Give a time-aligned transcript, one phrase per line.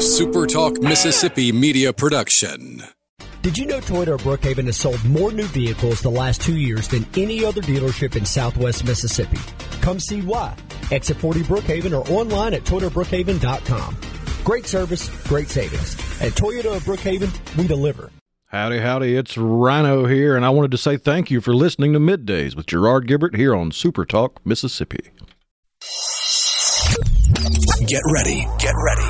[0.00, 2.82] A Super Talk Mississippi media production.
[3.42, 6.88] Did you know Toyota of Brookhaven has sold more new vehicles the last two years
[6.88, 9.36] than any other dealership in southwest Mississippi?
[9.82, 10.56] Come see why.
[10.90, 13.96] Exit 40 Brookhaven or online at ToyotaBrookhaven.com.
[14.42, 15.92] Great service, great savings.
[16.22, 18.10] At Toyota of Brookhaven, we deliver.
[18.46, 21.98] Howdy, howdy, it's Rhino here, and I wanted to say thank you for listening to
[21.98, 25.10] Middays with Gerard Gibert here on Super Talk, Mississippi.
[27.86, 29.09] Get ready, get ready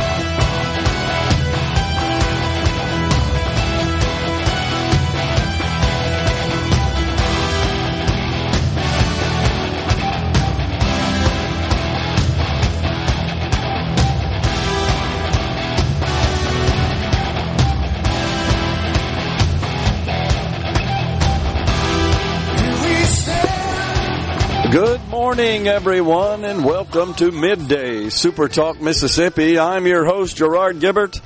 [24.71, 29.59] Good morning, everyone, and welcome to Midday Super Talk Mississippi.
[29.59, 31.19] I'm your host, Gerard Gibert,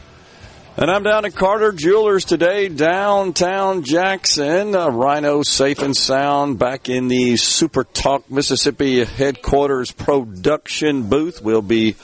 [0.77, 4.75] and I'm down at Carter Jewelers today, downtown Jackson.
[4.75, 11.39] Uh, Rhino safe and sound back in the Super Talk Mississippi headquarters production booth.
[11.39, 11.97] We'll be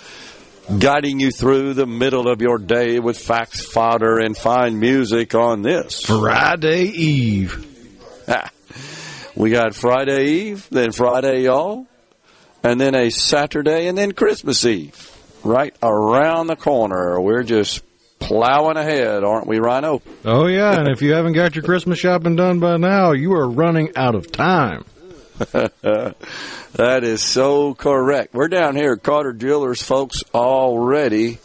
[0.78, 5.64] guiding you through the middle of your day with facts, fodder, and fine music on
[5.64, 7.68] this Friday Eve.
[9.36, 11.88] We got Friday Eve, then Friday y'all,
[12.64, 15.08] and then a Saturday, and then Christmas Eve.
[15.44, 17.20] Right around the corner.
[17.20, 17.84] We're just
[18.20, 20.02] plowing ahead, aren't we, Rhino?
[20.24, 23.50] Oh, yeah, and if you haven't got your Christmas shopping done by now, you are
[23.50, 24.86] running out of time.
[25.52, 26.16] that
[27.04, 28.34] is so correct.
[28.34, 31.40] We're down here at Carter Jewelers, folks, already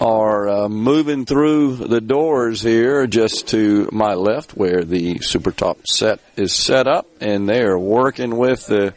[0.00, 5.78] are uh, moving through the doors here just to my left where the Super Talk
[5.86, 8.94] set is set up, and they are working with the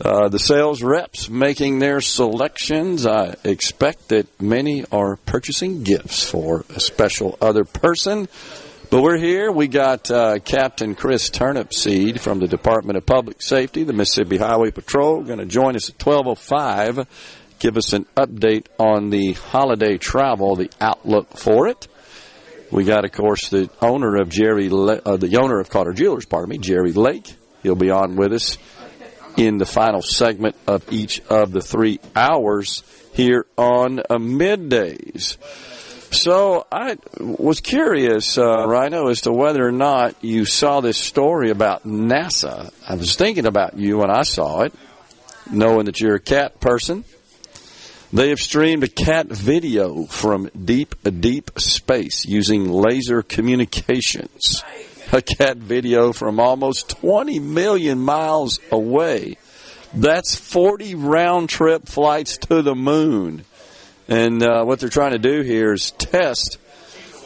[0.00, 3.06] uh, the sales reps making their selections.
[3.06, 8.28] I expect that many are purchasing gifts for a special other person.
[8.90, 9.50] But we're here.
[9.50, 14.70] We got uh, Captain Chris Turnipseed from the Department of Public Safety, the Mississippi Highway
[14.70, 17.06] Patrol, going to join us at 1205
[17.64, 21.88] give us an update on the holiday travel, the outlook for it.
[22.70, 26.50] We got, of course, the owner of Jerry, uh, the owner of Carter Jewelers, pardon
[26.50, 27.34] me, Jerry Lake.
[27.62, 28.58] He'll be on with us
[29.38, 32.82] in the final segment of each of the three hours
[33.14, 35.38] here on uh, middays.
[36.12, 41.48] So I was curious, uh, Rhino, as to whether or not you saw this story
[41.48, 42.70] about NASA.
[42.86, 44.74] I was thinking about you when I saw it,
[45.50, 47.04] knowing that you're a cat person.
[48.14, 54.62] They have streamed a cat video from deep, deep space using laser communications.
[55.12, 59.36] A cat video from almost 20 million miles away.
[59.92, 63.44] That's 40 round trip flights to the moon.
[64.06, 66.58] And uh, what they're trying to do here is test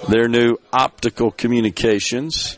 [0.09, 2.57] their new optical communications.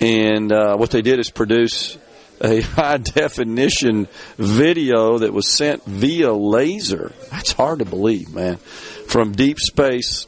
[0.00, 1.98] And uh, what they did is produce
[2.42, 7.12] a high definition video that was sent via laser.
[7.30, 8.56] That's hard to believe, man.
[8.56, 10.26] From deep space.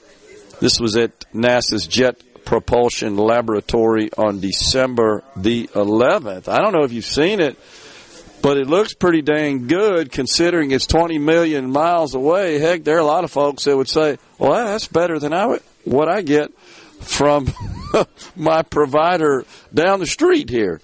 [0.61, 6.49] This was at NASA's Jet Propulsion Laboratory on December the 11th.
[6.49, 7.59] I don't know if you've seen it,
[8.43, 12.59] but it looks pretty dang good considering it's 20 million miles away.
[12.59, 15.47] Heck, there are a lot of folks that would say, well, that's better than I
[15.47, 16.53] would, what I get
[17.01, 17.53] from
[18.37, 20.81] my provider down the street here.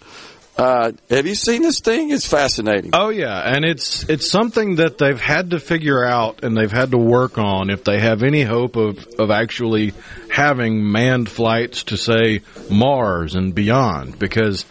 [0.60, 2.10] Uh, have you seen this thing?
[2.10, 2.90] It's fascinating.
[2.92, 6.90] Oh yeah, and it's it's something that they've had to figure out and they've had
[6.90, 9.94] to work on if they have any hope of of actually
[10.30, 14.18] having manned flights to say Mars and beyond.
[14.18, 14.66] Because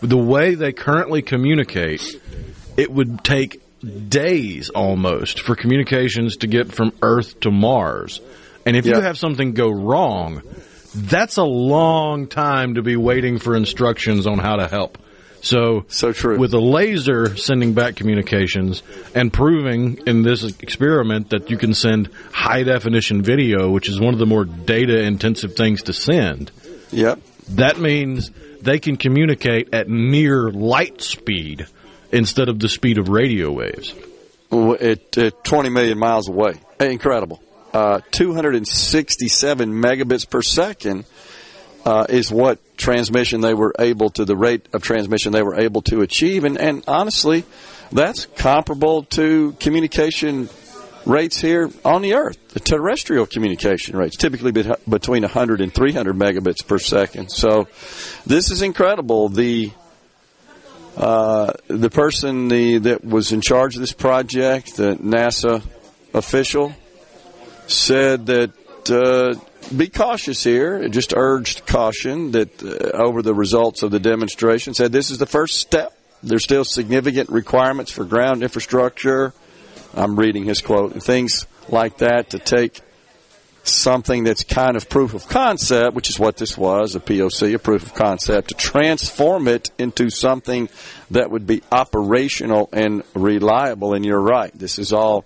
[0.00, 2.18] the way they currently communicate,
[2.78, 3.60] it would take
[4.08, 8.22] days almost for communications to get from Earth to Mars.
[8.64, 10.40] And if you have something go wrong,
[10.94, 14.96] that's a long time to be waiting for instructions on how to help.
[15.40, 16.38] So, so true.
[16.38, 18.82] With a laser sending back communications
[19.14, 24.14] and proving in this experiment that you can send high definition video, which is one
[24.14, 26.50] of the more data intensive things to send.
[26.90, 27.20] Yep.
[27.50, 28.30] That means
[28.60, 31.66] they can communicate at near light speed
[32.12, 33.94] instead of the speed of radio waves.
[34.50, 36.54] At, at 20 million miles away.
[36.80, 37.42] Incredible.
[37.72, 41.04] Uh, 267 megabits per second
[41.86, 45.80] uh, is what transmission they were able to the rate of transmission they were able
[45.82, 47.44] to achieve, and, and honestly,
[47.92, 50.48] that's comparable to communication
[51.04, 56.66] rates here on the Earth, the terrestrial communication rates, typically between 100 and 300 megabits
[56.66, 57.30] per second.
[57.30, 57.68] So
[58.26, 59.28] this is incredible.
[59.28, 59.70] The
[60.96, 65.62] uh, the person the, that was in charge of this project, the NASA
[66.14, 66.74] official,
[67.66, 68.50] said that
[68.90, 69.38] uh,
[69.74, 70.88] be cautious here.
[70.88, 74.74] Just urged caution that uh, over the results of the demonstration.
[74.74, 75.96] Said this is the first step.
[76.22, 79.32] There's still significant requirements for ground infrastructure.
[79.94, 82.80] I'm reading his quote and things like that to take
[83.64, 87.58] something that's kind of proof of concept, which is what this was, a POC, a
[87.58, 90.68] proof of concept, to transform it into something
[91.10, 93.94] that would be operational and reliable.
[93.94, 95.24] And you're right, this is all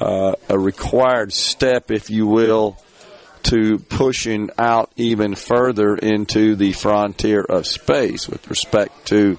[0.00, 2.76] uh, a required step, if you will,
[3.46, 9.38] to pushing out even further into the frontier of space with respect to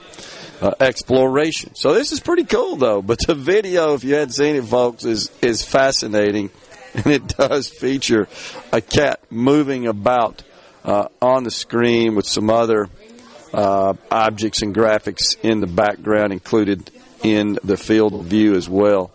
[0.61, 1.75] uh, exploration.
[1.75, 3.01] So this is pretty cool, though.
[3.01, 6.49] But the video, if you hadn't seen it, folks, is is fascinating,
[6.93, 8.27] and it does feature
[8.71, 10.43] a cat moving about
[10.85, 12.89] uh, on the screen with some other
[13.53, 16.89] uh, objects and graphics in the background included
[17.23, 19.11] in the field of view as well.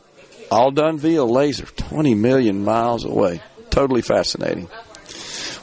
[0.51, 3.41] All done via laser, 20 million miles away.
[3.73, 4.69] Totally fascinating.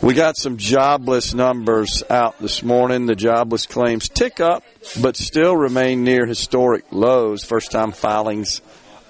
[0.02, 3.06] We got some jobless numbers out this morning.
[3.06, 4.64] The jobless claims tick up,
[5.00, 7.44] but still remain near historic lows.
[7.44, 8.62] First time filings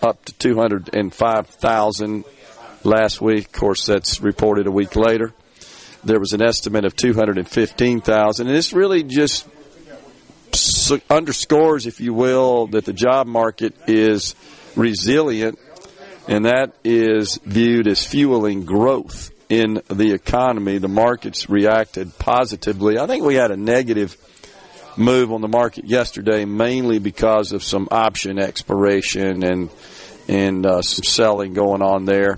[0.01, 2.25] up to 205,000
[2.83, 3.45] last week.
[3.45, 5.33] Of course, that's reported a week later.
[6.03, 8.47] There was an estimate of 215,000.
[8.47, 9.47] And this really just
[11.09, 14.35] underscores, if you will, that the job market is
[14.75, 15.57] resilient
[16.29, 20.77] and that is viewed as fueling growth in the economy.
[20.77, 22.99] The markets reacted positively.
[22.99, 24.15] I think we had a negative
[24.95, 29.69] move on the market yesterday, mainly because of some option expiration and
[30.27, 32.37] and uh, some selling going on there.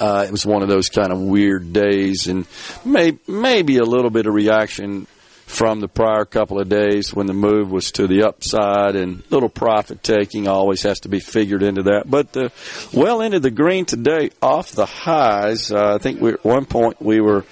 [0.00, 2.46] Uh, it was one of those kind of weird days, and
[2.84, 5.06] may, maybe a little bit of reaction
[5.46, 9.48] from the prior couple of days when the move was to the upside and little
[9.48, 12.10] profit taking always has to be figured into that.
[12.10, 12.52] But the,
[12.92, 15.70] well into the green today off the highs.
[15.70, 17.44] Uh, I think we, at one point we were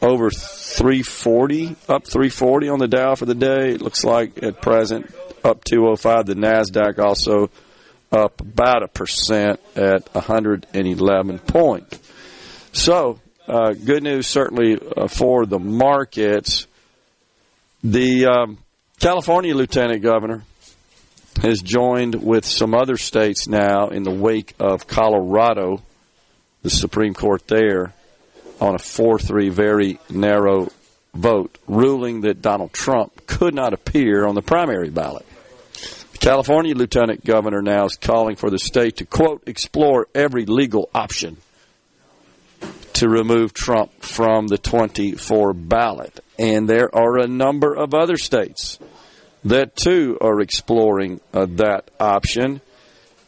[0.00, 3.72] over 340, up 340 on the Dow for the day.
[3.72, 5.12] It looks like at present
[5.44, 6.26] up 205.
[6.26, 7.50] The NASDAQ also
[8.12, 11.98] up about a percent at 111 points.
[12.72, 16.68] So, uh, good news certainly uh, for the markets.
[17.84, 18.58] The um,
[19.00, 20.44] California lieutenant governor
[21.42, 25.82] has joined with some other states now in the wake of Colorado,
[26.62, 27.92] the Supreme Court there,
[28.60, 30.70] on a 4 3 very narrow
[31.12, 35.26] vote, ruling that Donald Trump could not appear on the primary ballot.
[36.12, 40.88] The California lieutenant governor now is calling for the state to, quote, explore every legal
[40.94, 41.36] option
[42.94, 46.20] to remove Trump from the 24 ballot.
[46.38, 48.78] And there are a number of other states
[49.44, 52.60] that too are exploring uh, that option,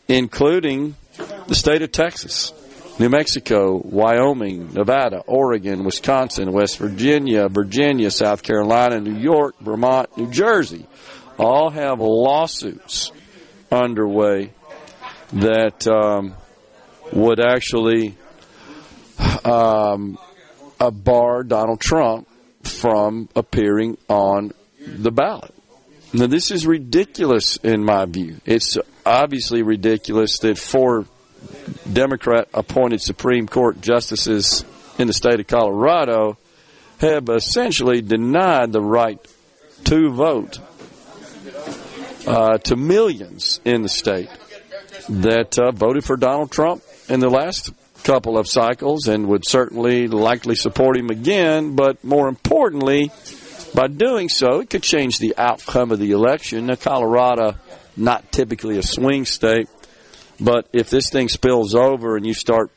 [0.08, 0.94] including
[1.46, 2.52] the state of Texas,
[2.99, 10.31] New Mexico, Wyoming, Nevada, Oregon, Wisconsin, West Virginia, Virginia, South Carolina, New York, Vermont, New
[10.31, 10.87] Jersey.
[11.37, 13.11] All have lawsuits
[13.72, 14.52] underway
[15.32, 16.34] that um,
[17.12, 18.16] would actually
[19.44, 20.19] um,
[20.78, 22.28] bar Donald Trump
[22.62, 24.52] from appearing on
[24.87, 25.54] the ballot.
[26.12, 28.37] Now, this is ridiculous in my view.
[28.44, 31.06] It's obviously ridiculous that four
[31.92, 34.64] Democrat appointed Supreme Court justices
[34.99, 36.38] in the state of Colorado
[36.99, 39.18] have essentially denied the right
[39.85, 40.61] to vote
[42.26, 44.30] uh, to millions in the state
[45.09, 47.73] that uh, voted for Donald Trump in the last
[48.04, 51.75] couple of cycles and would certainly likely support him again.
[51.75, 53.11] But more importantly,
[53.75, 56.66] by doing so, it could change the outcome of the election.
[56.66, 57.56] Now, Colorado,
[57.96, 59.68] not typically a swing state,
[60.38, 62.70] but if this thing spills over and you start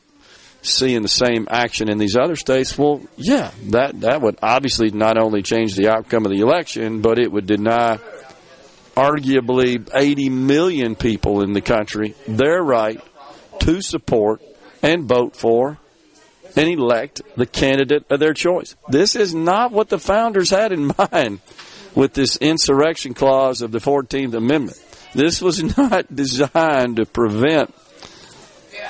[0.62, 5.18] seeing the same action in these other states, well, yeah, that, that would obviously not
[5.18, 7.98] only change the outcome of the election, but it would deny
[8.96, 13.00] arguably 80 million people in the country their right
[13.60, 14.42] to support
[14.82, 15.78] and vote for
[16.56, 18.74] and elect the candidate of their choice.
[18.88, 21.40] This is not what the founders had in mind
[21.94, 24.78] with this insurrection clause of the 14th Amendment.
[25.14, 27.74] This was not designed to prevent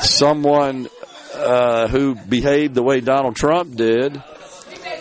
[0.01, 0.89] someone
[1.35, 4.23] uh, who behaved the way Donald Trump did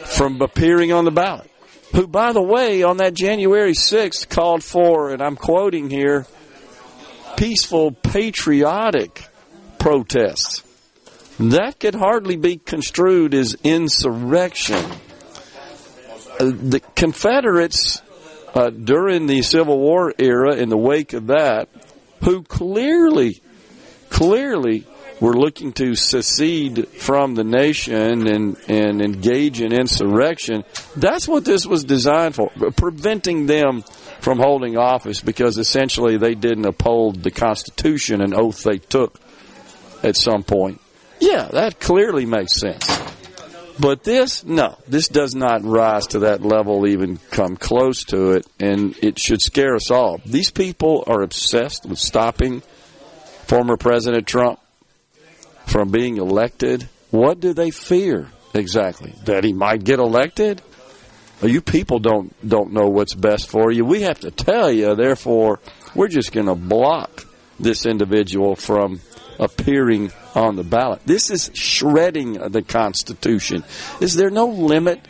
[0.06, 1.50] from appearing on the ballot.
[1.94, 6.26] Who, by the way, on that January 6th called for, and I'm quoting here,
[7.38, 9.26] peaceful, patriotic
[9.80, 10.64] protests.
[11.40, 14.84] That could hardly be construed as insurrection.
[16.40, 18.02] Uh, the Confederates
[18.56, 21.70] uh, during the Civil War era, in the wake of that,
[22.24, 23.42] who clearly,
[24.10, 24.86] clearly
[25.20, 30.64] were looking to secede from the nation and, and engage in insurrection.
[30.96, 33.84] That's what this was designed for, preventing them
[34.20, 39.20] from holding office because essentially they didn't uphold the Constitution, an oath they took
[40.04, 40.82] at some point.
[41.20, 42.86] Yeah, that clearly makes sense.
[43.80, 48.48] But this, no, this does not rise to that level, even come close to it,
[48.60, 50.20] and it should scare us all.
[50.26, 52.62] These people are obsessed with stopping
[53.46, 54.60] former President Trump
[55.68, 56.90] from being elected.
[57.12, 59.14] What do they fear exactly?
[59.26, 60.62] That he might get elected?
[61.44, 63.86] You people don't don't know what's best for you.
[63.86, 64.96] We have to tell you.
[64.96, 65.60] Therefore,
[65.94, 67.26] we're just going to block
[67.60, 69.02] this individual from
[69.40, 71.02] appearing on the ballot.
[71.06, 73.64] This is shredding the Constitution.
[74.00, 75.02] Is there no limit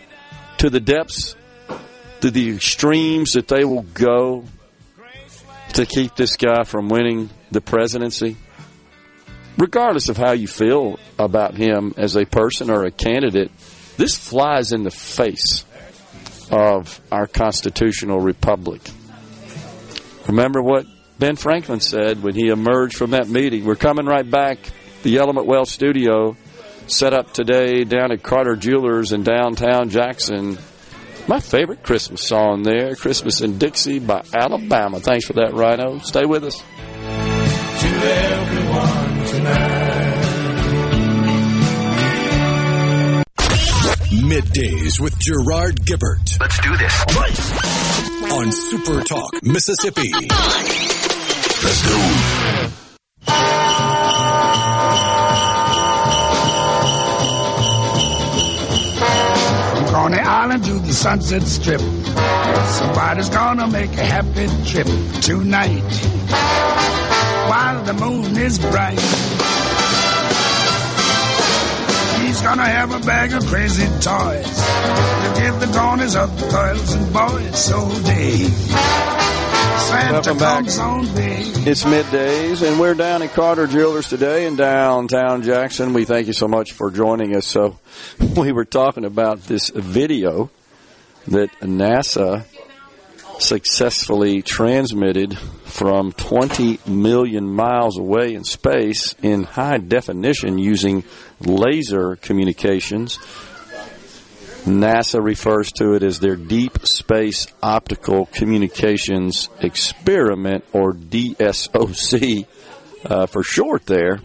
[0.60, 1.36] to the depths,
[2.22, 4.46] to the extremes that they will go
[5.74, 8.38] to keep this guy from winning the presidency?
[9.58, 13.52] Regardless of how you feel about him as a person or a candidate,
[13.98, 15.66] this flies in the face
[16.52, 18.82] of our constitutional republic.
[20.28, 20.86] Remember what
[21.20, 23.66] Ben Franklin said when he emerged from that meeting.
[23.66, 24.60] We're coming right back.
[25.04, 26.36] The Element Wealth studio
[26.88, 30.58] set up today down at Carter Jewelers in downtown Jackson.
[31.28, 35.00] My favorite Christmas song there, Christmas in Dixie by Alabama.
[35.00, 36.00] Thanks for that, Rhino.
[36.00, 36.58] Stay with us.
[36.58, 36.64] To
[37.88, 39.88] everyone tonight.
[44.28, 46.40] Middays with Gerard Gibert.
[46.40, 47.06] Let's do this.
[48.34, 50.12] On Super Talk, Mississippi.
[51.64, 52.67] Let's go.
[60.58, 61.80] To the Sunset Strip.
[61.80, 64.88] Somebody's gonna make a happy trip
[65.22, 65.84] tonight.
[67.48, 69.00] While the moon is bright.
[72.22, 74.56] He's gonna have a bag of crazy toys
[75.24, 79.17] to give the corners of the girls and boys so
[79.78, 80.12] Dave.
[80.12, 80.66] Welcome back.
[80.66, 85.94] It's middays, and we're down at Carter Jewelers today in downtown Jackson.
[85.94, 87.46] We thank you so much for joining us.
[87.46, 87.78] So,
[88.38, 90.50] we were talking about this video
[91.28, 92.46] that NASA
[93.40, 101.04] successfully transmitted from 20 million miles away in space in high definition using
[101.40, 103.20] laser communications
[104.68, 112.46] NASA refers to it as their Deep Space Optical Communications Experiment, or DSOC
[113.06, 114.20] uh, for short there.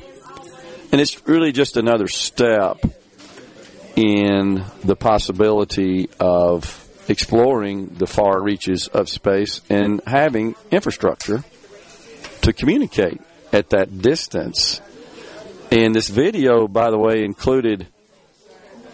[0.90, 2.84] And it's really just another step
[3.94, 11.44] in the possibility of exploring the far reaches of space and having infrastructure
[12.42, 13.20] to communicate
[13.52, 14.80] at that distance.
[15.70, 17.86] And this video, by the way, included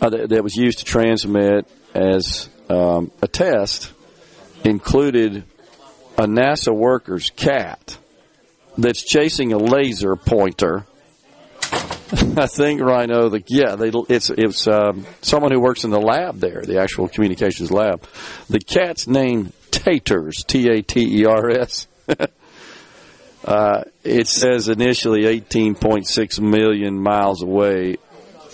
[0.00, 3.93] uh, that, that, was used to transmit as um, a test
[4.64, 5.45] included
[6.17, 7.99] a NASA worker's cat
[8.76, 10.87] that's chasing a laser pointer.
[12.12, 16.38] I think Rhino, the yeah, they, it's it's um, someone who works in the lab
[16.38, 18.07] there, the actual communications lab.
[18.49, 21.87] The cat's named Taters, T A T E R S.
[23.45, 27.97] Uh, it says initially 18.6 million miles away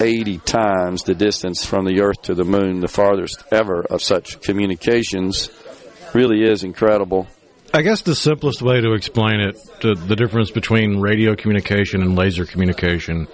[0.01, 4.41] 80 times the distance from the Earth to the Moon, the farthest ever of such
[4.41, 5.51] communications.
[6.13, 7.27] Really is incredible.
[7.73, 12.17] I guess the simplest way to explain it, to the difference between radio communication and
[12.17, 13.27] laser communication.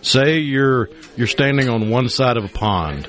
[0.00, 3.08] Say you're you're standing on one side of a pond,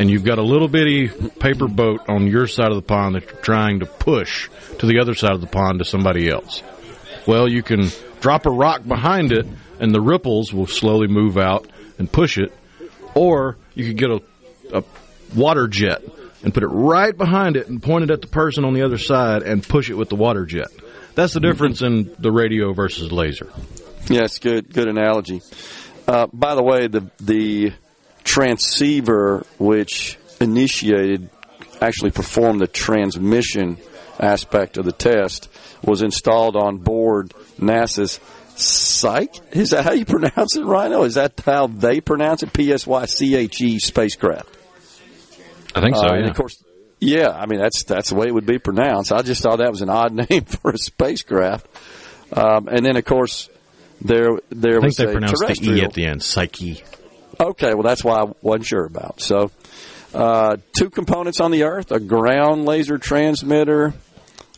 [0.00, 3.24] and you've got a little bitty paper boat on your side of the pond that
[3.26, 6.62] you're trying to push to the other side of the pond to somebody else.
[7.26, 7.88] Well, you can
[8.20, 9.46] drop a rock behind it,
[9.78, 11.68] and the ripples will slowly move out
[12.00, 12.52] and push it,
[13.14, 14.22] or you could get a,
[14.78, 14.84] a
[15.36, 16.02] water jet
[16.42, 18.96] and put it right behind it and point it at the person on the other
[18.96, 20.68] side and push it with the water jet.
[21.14, 23.52] That's the difference in the radio versus laser.
[24.08, 25.42] Yes, good good analogy.
[26.08, 27.72] Uh, by the way, the the
[28.24, 31.28] transceiver which initiated
[31.82, 33.76] actually performed the transmission
[34.18, 35.50] aspect of the test
[35.82, 38.20] was installed on board NASA's
[38.60, 39.40] Psyche?
[39.52, 41.04] Is that how you pronounce it, Rhino?
[41.04, 42.52] Is that how they pronounce it?
[42.52, 44.48] P S Y C H E spacecraft.
[45.74, 46.08] I think so.
[46.08, 46.28] Uh, yeah.
[46.28, 46.62] of course,
[47.00, 47.30] yeah.
[47.30, 49.12] I mean, that's that's the way it would be pronounced.
[49.12, 51.66] I just thought that was an odd name for a spacecraft.
[52.32, 53.48] Um, and then, of course,
[54.00, 55.74] there there I think was they a pronounced the.
[55.76, 56.22] E at the end.
[56.22, 56.82] Psyche.
[57.38, 59.20] Okay, well, that's why I wasn't sure about.
[59.20, 59.50] So,
[60.12, 63.94] uh, two components on the Earth: a ground laser transmitter,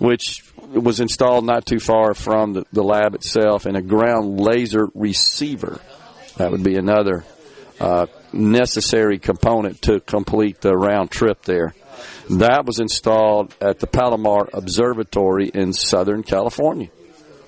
[0.00, 0.42] which
[0.73, 5.81] was installed not too far from the, the lab itself, and a ground laser receiver.
[6.37, 7.25] That would be another
[7.81, 11.75] uh, necessary component to complete the round trip there.
[12.31, 16.88] That was installed at the Palomar Observatory in Southern California.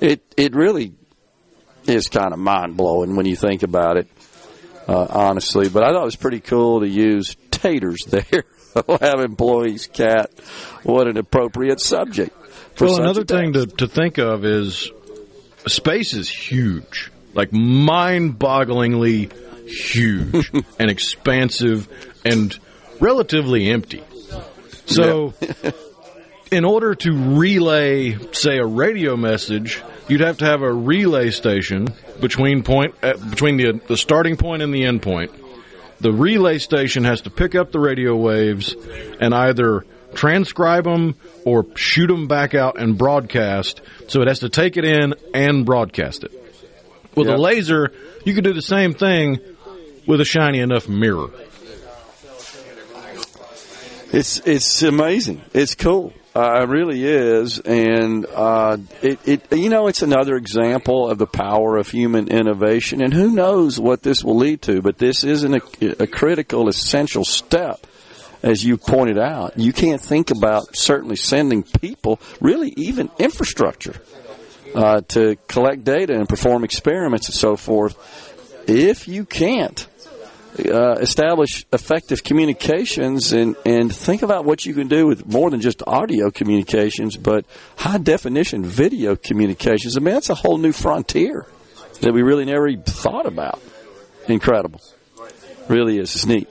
[0.00, 0.92] It it really
[1.86, 4.08] is kind of mind blowing when you think about it
[4.88, 5.68] uh, honestly.
[5.68, 8.44] But I thought it was pretty cool to use taters there.
[9.00, 10.30] have employees cat.
[10.82, 12.36] What an appropriate subject.
[12.80, 14.90] Well, another thing to, to think of is
[15.66, 19.32] space is huge, like mind-bogglingly
[19.68, 21.88] huge and expansive
[22.24, 22.58] and
[23.00, 24.02] relatively empty.
[24.86, 25.34] So,
[26.50, 31.88] in order to relay, say, a radio message, you'd have to have a relay station
[32.20, 35.32] between point uh, between the the starting point and the end point.
[36.00, 38.74] The relay station has to pick up the radio waves
[39.20, 43.80] and either transcribe them or shoot them back out and broadcast.
[44.08, 46.32] So it has to take it in and broadcast it.
[47.14, 47.36] With Yep.
[47.38, 47.92] a laser,
[48.24, 49.38] you could do the same thing
[50.06, 51.28] with a shiny enough mirror.
[54.12, 55.42] It's it's amazing.
[55.52, 56.12] It's cool.
[56.36, 61.26] Uh, it really is, and uh, it, it you know it's another example of the
[61.26, 64.82] power of human innovation, and who knows what this will lead to.
[64.82, 67.86] But this isn't a, a critical, essential step,
[68.44, 69.58] as you pointed out.
[69.58, 73.94] You can't think about certainly sending people, really even infrastructure,
[74.74, 77.96] uh, to collect data and perform experiments and so forth.
[78.68, 79.86] If you can't
[80.58, 85.60] uh, establish effective communications and, and think about what you can do with more than
[85.60, 87.46] just audio communications, but
[87.76, 89.96] high definition video communications.
[89.96, 91.46] I mean, that's a whole new frontier
[92.02, 93.60] that we really never thought about.
[94.28, 94.80] Incredible.
[95.68, 96.14] Really is.
[96.14, 96.50] It's neat.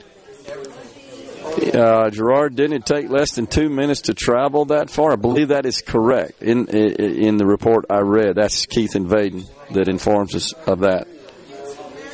[1.54, 5.12] Uh, Gerard, didn't it take less than two minutes to travel that far?
[5.12, 6.42] I believe that is correct.
[6.42, 10.80] In in, in the report I read, that's Keith and Vaiden that informs us of
[10.80, 11.08] that.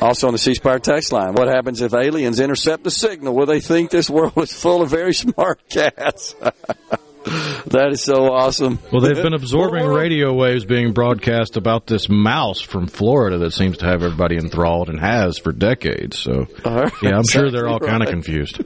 [0.01, 3.35] Also on the C Spire text line, what happens if aliens intercept the signal?
[3.35, 6.35] Will they think this world is full of very smart cats?
[7.23, 8.79] that is so awesome.
[8.91, 13.77] Well, they've been absorbing radio waves being broadcast about this mouse from Florida that seems
[13.79, 16.17] to have everybody enthralled and has for decades.
[16.17, 18.59] So, yeah, I'm sure they're all kind of confused.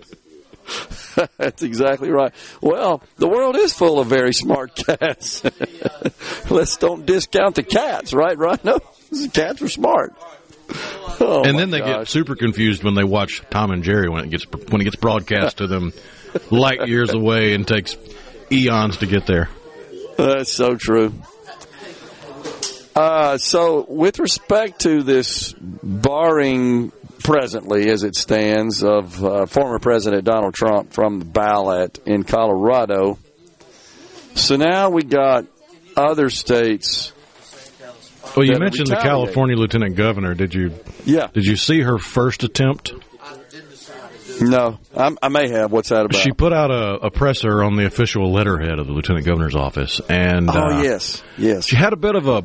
[1.37, 2.33] That's exactly right.
[2.61, 5.43] Well, the world is full of very smart cats.
[6.49, 8.37] Let's don't discount the cats, right?
[8.37, 8.63] Right?
[8.63, 8.79] No,
[9.33, 10.13] cats are smart.
[11.19, 14.31] Oh, and then they get super confused when they watch Tom and Jerry when it
[14.31, 15.93] gets when it gets broadcast to them
[16.49, 17.95] light years away and takes
[18.51, 19.49] eons to get there.
[20.17, 21.13] That's so true.
[22.95, 26.93] Uh, so, with respect to this barring
[27.25, 33.17] presently, as it stands, of uh, former President Donald Trump from the ballot in Colorado,
[34.35, 35.45] so now we got
[35.97, 37.11] other states.
[38.35, 38.97] Well, you mentioned the.
[38.97, 40.33] California Lieutenant Governor.
[40.33, 40.73] Did you
[41.05, 42.93] Yeah, did you see her first attempt?
[44.41, 45.71] no, I'm, I may have.
[45.71, 46.15] What's that about?
[46.15, 50.01] She put out a, a presser on the official letterhead of the Lieutenant Governor's office,
[50.09, 51.65] and oh uh, yes, yes.
[51.65, 52.43] she had a bit of a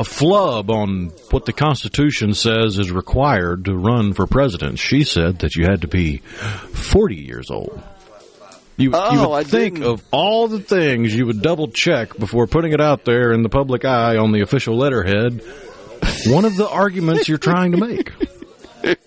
[0.00, 4.78] a flub on what the Constitution says is required to run for president.
[4.78, 7.82] She said that you had to be 40 years old.
[8.76, 9.90] You, you Oh, would I think didn't.
[9.90, 13.48] of all the things you would double check before putting it out there in the
[13.48, 15.42] public eye on the official letterhead.
[16.26, 18.12] One of the arguments you're trying to make.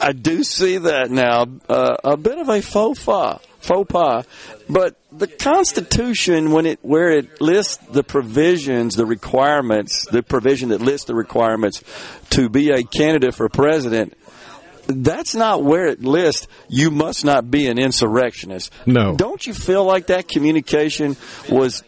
[0.00, 1.46] I do see that now.
[1.68, 4.24] Uh, a bit of a faux pas, faux pas.
[4.68, 10.80] But the Constitution, when it where it lists the provisions, the requirements, the provision that
[10.80, 11.82] lists the requirements
[12.30, 14.14] to be a candidate for president,
[14.86, 18.72] that's not where it lists you must not be an insurrectionist.
[18.86, 19.14] No.
[19.14, 21.16] Don't you feel like that communication
[21.48, 21.84] was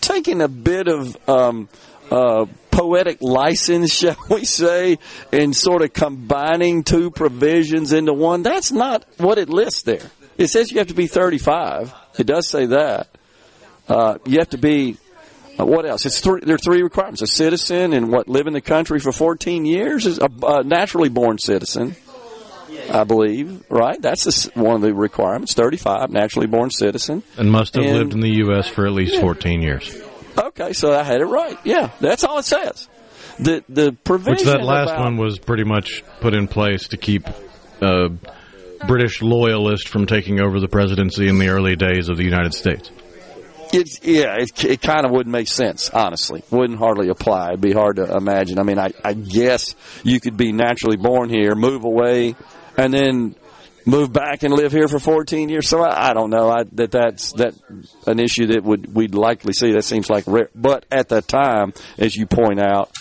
[0.00, 1.68] taking a bit of um,
[2.10, 4.98] uh, poetic license, shall we say,
[5.30, 8.42] in sort of combining two provisions into one?
[8.42, 10.10] That's not what it lists there.
[10.42, 11.92] It says you have to be 35.
[12.18, 13.08] It does say that.
[13.88, 14.96] Uh, you have to be.
[15.58, 16.06] Uh, what else?
[16.06, 19.12] It's three, there are three requirements: a citizen and what live in the country for
[19.12, 21.94] 14 years, is a, a naturally born citizen.
[22.90, 24.00] I believe, right?
[24.00, 25.54] That's the one of the requirements.
[25.54, 27.22] 35, naturally born citizen.
[27.36, 28.66] And must have And- lived in the U.S.
[28.68, 29.94] for at least 14 years.
[30.36, 31.58] Okay, so I had it right.
[31.64, 32.88] Yeah, that's all it says.
[33.38, 34.32] The the provision.
[34.32, 37.28] Which that last about- one was pretty much put in place to keep
[37.82, 38.08] uh,
[38.86, 42.90] British loyalist from taking over the presidency in the early days of the United States.
[43.72, 45.88] Yeah, it, it kind of wouldn't make sense.
[45.88, 47.48] Honestly, wouldn't hardly apply.
[47.48, 48.58] It'd be hard to imagine.
[48.58, 52.36] I mean, I, I guess you could be naturally born here, move away,
[52.76, 53.34] and then
[53.86, 55.68] move back and live here for 14 years.
[55.68, 57.54] So I, I don't know I, that that's that
[58.06, 59.72] an issue that would we'd likely see.
[59.72, 60.50] That seems like rare.
[60.54, 62.92] But at the time, as you point out,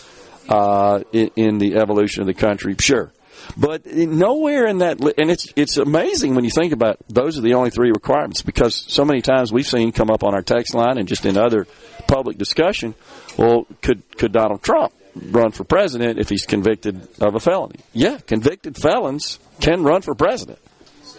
[0.48, 3.12] uh, in, in the evolution of the country, sure.
[3.58, 7.42] But nowhere in that, and it's it's amazing when you think about it, those are
[7.42, 10.74] the only three requirements because so many times we've seen come up on our text
[10.74, 11.68] line and just in other
[12.08, 12.96] public discussion.
[13.38, 17.80] Well, could could Donald Trump run for president if he's convicted of a felony?
[17.94, 20.60] Yeah, convicted felons can run for president.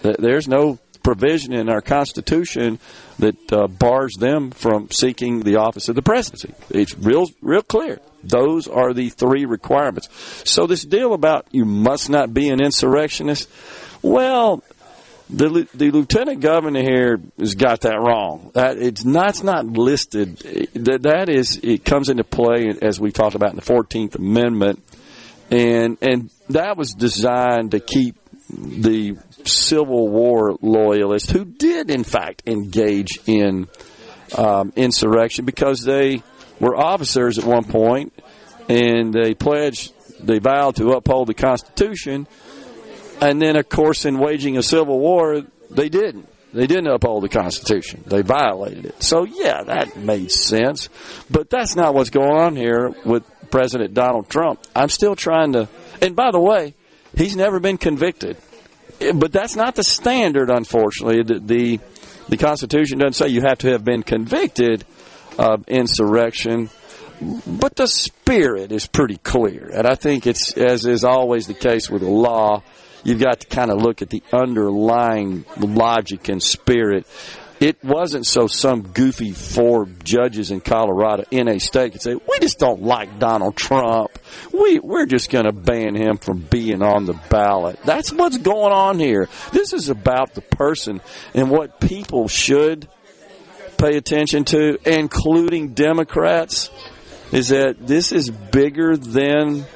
[0.02, 2.78] There's no provision in our Constitution
[3.22, 6.52] that uh, bars them from seeking the office of the presidency.
[6.70, 8.00] It's real, real clear.
[8.24, 10.08] Those are the three requirements.
[10.44, 13.48] So this deal about you must not be an insurrectionist,
[14.02, 14.62] well,
[15.30, 18.50] the the lieutenant governor here has got that wrong.
[18.54, 20.38] That it's not it's not listed.
[20.74, 24.82] That that is it comes into play as we talked about in the Fourteenth Amendment,
[25.50, 28.16] and and that was designed to keep
[28.52, 33.68] the Civil War loyalists who did in fact engage in
[34.36, 36.22] um, insurrection because they
[36.60, 38.12] were officers at one point
[38.68, 39.92] and they pledged
[40.24, 42.26] they vowed to uphold the Constitution
[43.22, 46.28] and then, of course, in waging a civil war, they didn't.
[46.52, 48.02] They didn't uphold the Constitution.
[48.04, 49.02] They violated it.
[49.02, 50.88] So, yeah, that made sense.
[51.30, 54.60] But that's not what's going on here with President Donald Trump.
[54.74, 55.68] I'm still trying to.
[56.02, 56.74] And by the way,
[57.16, 58.37] he's never been convicted.
[59.14, 61.22] But that's not the standard, unfortunately.
[61.22, 61.81] The, the,
[62.29, 64.85] the Constitution doesn't say you have to have been convicted
[65.38, 66.70] of insurrection
[67.46, 69.70] but the spirit is pretty clear.
[69.72, 72.62] And I think it's, as is always the case with the law,
[73.05, 77.07] you've got to kind of look at the underlying logic and spirit.
[77.62, 82.40] It wasn't so some goofy four judges in Colorado in a state could say, we
[82.40, 84.11] just don't like Donald Trump.
[84.53, 87.79] We, we're just going to ban him from being on the ballot.
[87.85, 89.29] That's what's going on here.
[89.53, 91.01] This is about the person
[91.35, 92.88] and what people should
[93.79, 96.68] pay attention to, including Democrats,
[97.31, 99.66] is that this is bigger than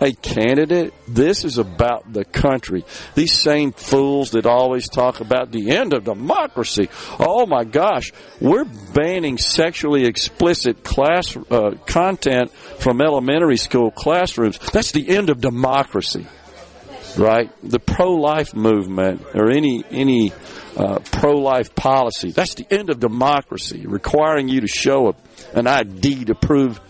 [0.00, 0.94] a candidate.
[1.06, 2.84] This is about the country.
[3.14, 6.88] These same fools that always talk about the end of democracy.
[7.18, 14.58] Oh my gosh, we're banning sexually explicit class uh, content from elementary school classrooms.
[14.72, 16.26] That's the end of democracy,
[17.16, 17.50] right?
[17.62, 20.32] The pro-life movement or any any
[20.76, 22.32] uh, pro-life policy.
[22.32, 25.14] That's the end of democracy, requiring you to show a,
[25.56, 26.80] an ID to prove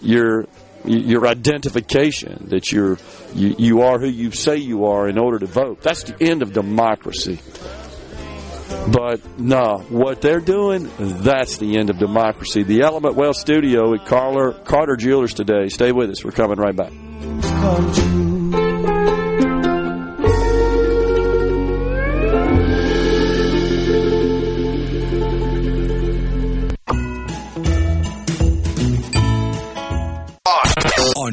[0.00, 0.46] your
[0.84, 2.98] your identification that you're
[3.34, 5.80] you, you are who you say you are in order to vote.
[5.80, 7.40] That's the end of democracy.
[8.90, 12.62] But no, what they're doing, that's the end of democracy.
[12.64, 15.68] The Element Wealth Studio at Carter, Carter Jewelers today.
[15.68, 16.24] Stay with us.
[16.24, 18.23] We're coming right back.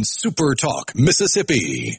[0.01, 1.97] On Super Talk, Mississippi.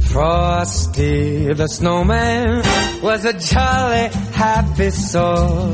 [0.00, 2.62] Frosty the snowman
[3.02, 5.72] was a jolly happy soul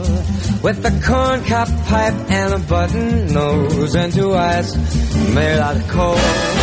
[0.65, 4.77] with a corncob pipe and a button nose and two eyes
[5.33, 6.62] made out of coal.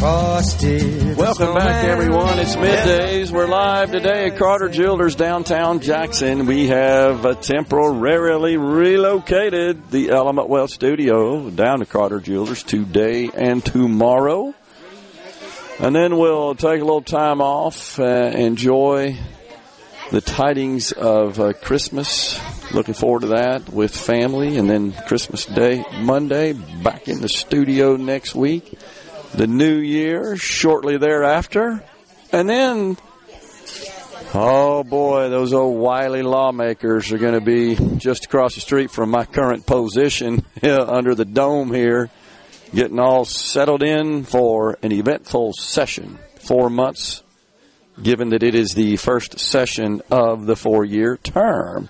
[0.00, 1.12] Frosty.
[1.12, 2.38] Welcome back, everyone.
[2.38, 3.30] It's middays.
[3.30, 6.46] We're live today at Carter Jewelers, downtown Jackson.
[6.46, 13.62] We have uh, temporarily relocated the Element Wealth Studio down to Carter Jewelers today and
[13.62, 14.54] tomorrow.
[15.80, 19.18] And then we'll take a little time off, uh, enjoy
[20.10, 22.40] the tidings of uh, Christmas.
[22.72, 24.56] Looking forward to that with family.
[24.56, 28.78] And then Christmas Day, Monday, back in the studio next week
[29.34, 31.82] the new year shortly thereafter.
[32.32, 32.96] And then,
[34.34, 39.10] oh boy, those old wily lawmakers are going to be just across the street from
[39.10, 42.10] my current position under the dome here,
[42.74, 46.18] getting all settled in for an eventful session.
[46.40, 47.22] Four months,
[48.02, 51.88] given that it is the first session of the four year term.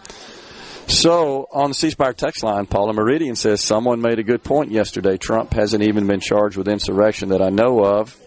[0.91, 4.73] So on the C Spire text line, Paula Meridian says someone made a good point
[4.73, 5.17] yesterday.
[5.17, 8.19] Trump hasn't even been charged with insurrection that I know of.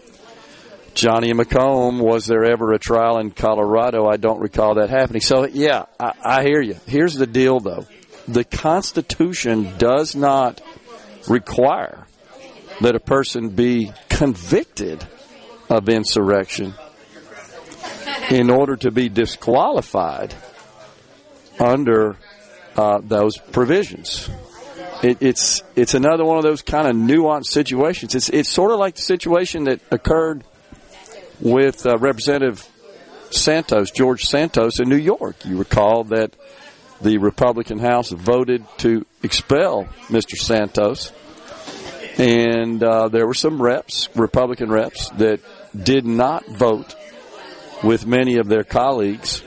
[0.94, 4.06] Johnny McComb, was there ever a trial in Colorado?
[4.08, 5.20] I don't recall that happening.
[5.20, 6.76] So yeah, I, I hear you.
[6.86, 7.86] Here's the deal, though:
[8.26, 10.62] the Constitution does not
[11.28, 12.06] require
[12.80, 15.06] that a person be convicted
[15.68, 16.72] of insurrection
[18.30, 20.34] in order to be disqualified
[21.60, 22.16] under
[22.76, 24.28] uh, those provisions.
[25.02, 28.14] It, it's it's another one of those kind of nuanced situations.
[28.14, 30.44] It's it's sort of like the situation that occurred
[31.40, 32.66] with uh, Representative
[33.30, 35.44] Santos, George Santos in New York.
[35.44, 36.34] You recall that
[37.00, 40.36] the Republican House voted to expel Mr.
[40.36, 41.12] Santos,
[42.16, 45.40] and uh, there were some reps, Republican reps, that
[45.76, 46.94] did not vote
[47.82, 49.42] with many of their colleagues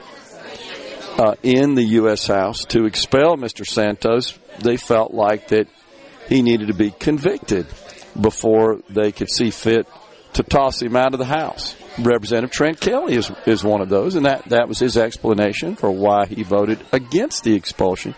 [1.18, 2.28] uh, in the U.S.
[2.28, 3.66] House to expel Mr.
[3.66, 4.38] Santos.
[4.60, 5.68] They felt like that
[6.30, 7.68] he needed to be convicted
[8.20, 9.88] before they could see fit
[10.34, 11.76] to toss him out of the House.
[11.98, 15.90] Representative Trent Kelly is, is one of those, and that, that was his explanation for
[15.90, 18.14] why he voted against the expulsion.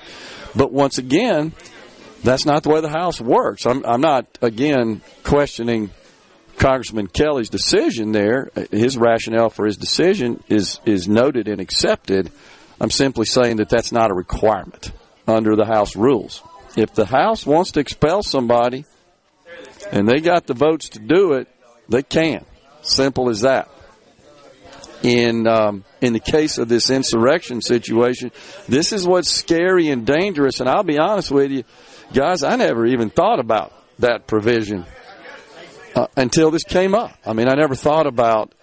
[0.55, 1.53] But once again,
[2.23, 3.65] that's not the way the House works.
[3.65, 5.91] I'm, I'm not, again, questioning
[6.57, 8.51] Congressman Kelly's decision there.
[8.71, 12.31] His rationale for his decision is, is noted and accepted.
[12.79, 14.91] I'm simply saying that that's not a requirement
[15.27, 16.41] under the House rules.
[16.77, 18.85] If the House wants to expel somebody
[19.91, 21.47] and they got the votes to do it,
[21.87, 22.45] they can.
[22.81, 23.69] Simple as that.
[25.01, 28.31] In um, in the case of this insurrection situation,
[28.67, 30.59] this is what's scary and dangerous.
[30.59, 31.63] And I'll be honest with you,
[32.13, 34.85] guys, I never even thought about that provision
[35.95, 37.13] uh, until this came up.
[37.25, 38.53] I mean, I never thought about,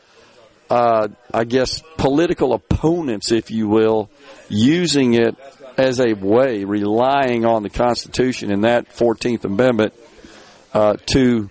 [0.71, 4.11] uh, I guess, political opponents, if you will,
[4.49, 5.37] using it
[5.77, 9.95] as a way, relying on the Constitution and that 14th Amendment
[10.73, 11.51] uh, to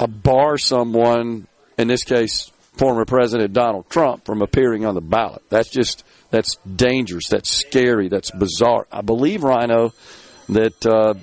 [0.00, 1.46] uh, bar someone,
[1.78, 5.42] in this case, former President Donald Trump, from appearing on the ballot.
[5.48, 7.28] That's just that's dangerous.
[7.28, 8.08] That's scary.
[8.08, 8.86] That's bizarre.
[8.90, 9.92] I believe Rhino
[10.48, 11.14] that uh,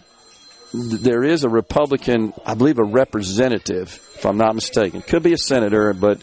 [0.74, 5.02] there is a Republican, I believe, a representative, if I'm not mistaken.
[5.02, 6.22] Could be a senator, but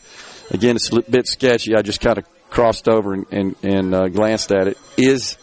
[0.50, 1.74] again, it's a bit sketchy.
[1.74, 4.78] I just kind of crossed over and, and, and uh, glanced at it.
[4.96, 5.37] Is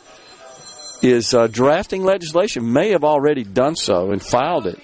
[1.02, 4.80] is uh, drafting legislation may have already done so and filed it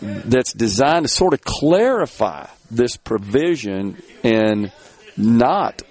[0.00, 4.70] that's designed to sort of clarify this provision and
[5.16, 5.82] not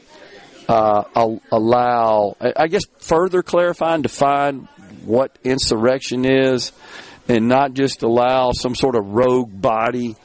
[0.69, 1.03] uh,
[1.51, 4.67] allow, I guess, further clarify and define
[5.03, 6.71] what insurrection is
[7.27, 10.15] and not just allow some sort of rogue body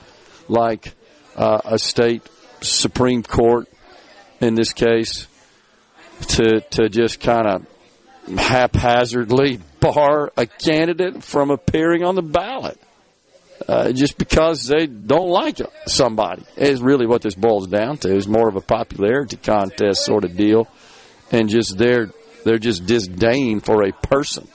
[0.49, 0.95] like
[1.37, 2.23] uh, a state
[2.63, 3.69] Supreme Court
[4.41, 5.27] in this case
[6.29, 12.79] to to just kind of haphazardly bar a candidate from appearing on the ballot
[13.69, 18.15] uh, just because they don't like somebody is really what this boils down to.
[18.15, 20.69] Is more of a popularity contest sort of deal,
[21.31, 22.11] and just their
[22.45, 24.49] they're just disdain for a person,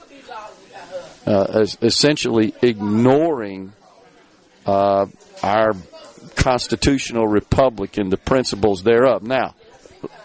[1.24, 3.72] uh, essentially ignoring
[4.66, 5.06] uh,
[5.42, 5.74] our
[6.36, 9.22] constitutional republic and the principles thereof.
[9.22, 9.54] Now,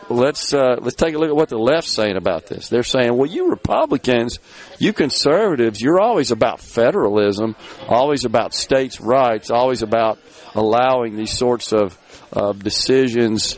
[0.10, 2.70] let's uh, let's take a look at what the left's saying about this.
[2.70, 4.40] They're saying, well, you Republicans,
[4.78, 7.56] you conservatives, you're always about federalism,
[7.88, 10.20] always about states' rights, always about
[10.54, 11.98] allowing these sorts of
[12.34, 13.58] uh, decisions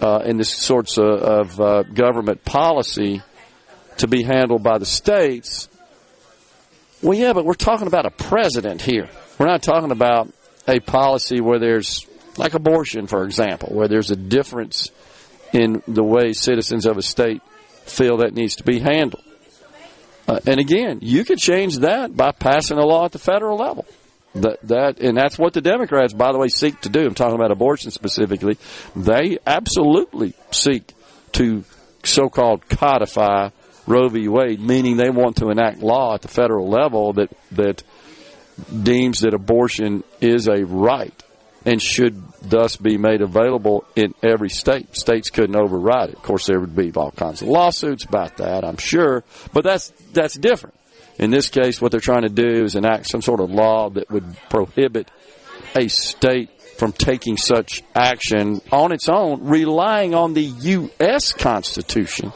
[0.00, 3.22] uh, and this sorts of, of uh, government policy
[3.96, 5.68] to be handled by the states.
[7.02, 9.08] Well, yeah, but we're talking about a president here.
[9.38, 10.28] We're not talking about
[10.68, 14.90] a policy where there's like abortion, for example, where there's a difference
[15.52, 17.42] in the way citizens of a state
[17.84, 19.24] feel that needs to be handled.
[20.26, 23.86] Uh, and again, you could change that by passing a law at the federal level.
[24.34, 27.00] That, that and that's what the Democrats, by the way, seek to do.
[27.00, 28.58] I'm talking about abortion specifically.
[28.94, 30.92] They absolutely seek
[31.32, 31.64] to
[32.04, 33.50] so-called codify
[33.86, 34.28] Roe v.
[34.28, 37.82] Wade, meaning they want to enact law at the federal level that that
[38.82, 41.22] deems that abortion is a right
[41.64, 44.96] and should thus be made available in every state.
[44.96, 46.16] States couldn't override it.
[46.16, 49.90] Of course, there would be all kinds of lawsuits about that, I'm sure, but that's
[50.12, 50.76] that's different.
[51.18, 54.10] In this case, what they're trying to do is enact some sort of law that
[54.10, 55.10] would prohibit
[55.74, 61.32] a state from taking such action on its own, relying on the U.S.
[61.32, 62.32] Constitution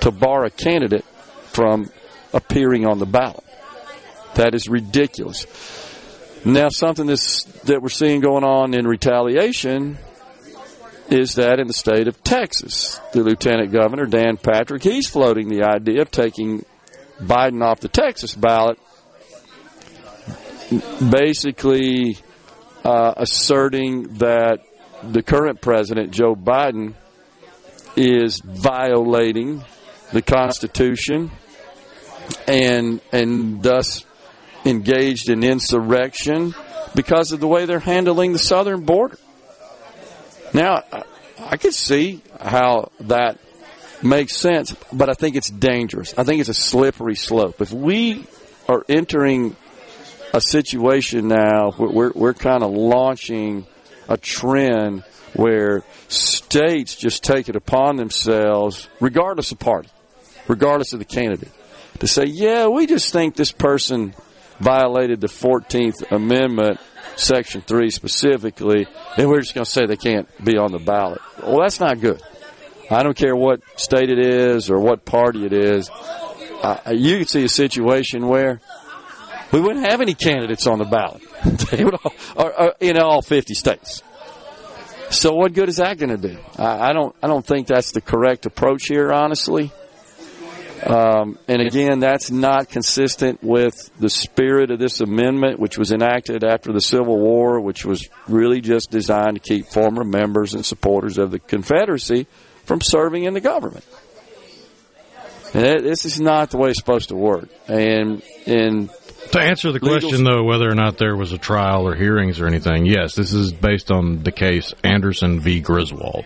[0.00, 1.04] to bar a candidate
[1.44, 1.88] from
[2.32, 3.44] appearing on the ballot.
[4.40, 5.44] That is ridiculous.
[6.46, 9.98] Now, something that's, that we're seeing going on in retaliation
[11.10, 15.64] is that in the state of Texas, the Lieutenant Governor, Dan Patrick, he's floating the
[15.64, 16.64] idea of taking
[17.20, 18.78] Biden off the Texas ballot,
[21.10, 22.16] basically
[22.82, 24.60] uh, asserting that
[25.02, 26.94] the current president, Joe Biden,
[27.94, 29.62] is violating
[30.14, 31.30] the Constitution
[32.48, 34.06] and and thus
[34.64, 36.54] engaged in insurrection
[36.94, 39.18] because of the way they're handling the southern border.
[40.52, 40.82] Now,
[41.38, 43.38] I could see how that
[44.02, 46.14] makes sense, but I think it's dangerous.
[46.18, 47.60] I think it's a slippery slope.
[47.60, 48.26] If we
[48.68, 49.56] are entering
[50.32, 53.66] a situation now where we're, we're kind of launching
[54.08, 59.88] a trend where states just take it upon themselves, regardless of party,
[60.48, 61.52] regardless of the candidate,
[62.00, 64.14] to say, yeah, we just think this person
[64.60, 66.78] violated the 14th Amendment,
[67.16, 71.20] Section 3 specifically, and we're just going to say they can't be on the ballot.
[71.42, 72.22] Well, that's not good.
[72.90, 75.90] I don't care what state it is or what party it is.
[75.90, 78.60] Uh, you could see a situation where
[79.52, 81.22] we wouldn't have any candidates on the ballot
[82.04, 84.02] all, or, or, in all 50 states.
[85.10, 86.38] So what good is that going to do?
[86.56, 87.14] I, I, don't.
[87.20, 89.72] I don't think that's the correct approach here, honestly.
[90.86, 96.42] Um, and again, that's not consistent with the spirit of this amendment, which was enacted
[96.42, 101.18] after the Civil War, which was really just designed to keep former members and supporters
[101.18, 102.26] of the Confederacy
[102.64, 103.84] from serving in the government.
[105.52, 107.48] And this is not the way it's supposed to work.
[107.66, 108.88] And and
[109.32, 112.46] to answer the question, though, whether or not there was a trial or hearings or
[112.46, 115.60] anything, yes, this is based on the case Anderson v.
[115.60, 116.24] Griswold.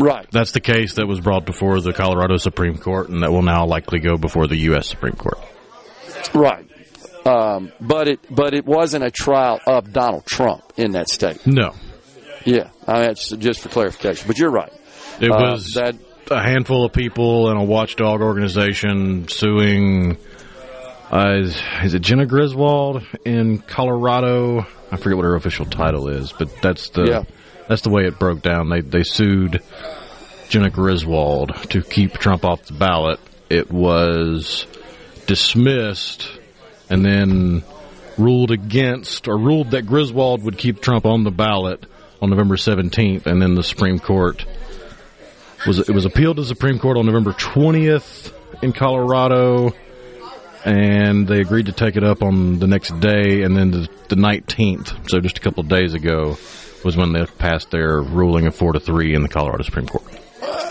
[0.00, 0.26] Right.
[0.30, 3.66] That's the case that was brought before the Colorado Supreme Court and that will now
[3.66, 4.88] likely go before the U.S.
[4.88, 5.38] Supreme Court.
[6.34, 6.66] Right.
[7.26, 11.46] Um, but it but it wasn't a trial of Donald Trump in that state.
[11.46, 11.74] No.
[12.46, 14.26] Yeah, I mean, just for clarification.
[14.26, 14.72] But you're right.
[15.20, 15.96] It uh, was that
[16.30, 20.16] a handful of people and a watchdog organization suing.
[21.12, 24.64] Uh, is, is, it Jena Griswold in Colorado?
[24.92, 27.24] I forget what her official title is, but that's the yeah.
[27.70, 28.68] That's the way it broke down.
[28.68, 29.62] They they sued
[30.48, 33.20] Jena Griswold to keep Trump off the ballot.
[33.48, 34.66] It was
[35.28, 36.28] dismissed
[36.90, 37.62] and then
[38.18, 41.86] ruled against or ruled that Griswold would keep Trump on the ballot
[42.20, 44.44] on November 17th, and then the Supreme Court
[45.64, 48.32] was it was appealed to the Supreme Court on November 20th
[48.64, 49.76] in Colorado,
[50.64, 54.16] and they agreed to take it up on the next day, and then the, the
[54.16, 56.36] 19th, so just a couple days ago,
[56.84, 60.04] was when they passed their ruling of four to three in the Colorado Supreme Court.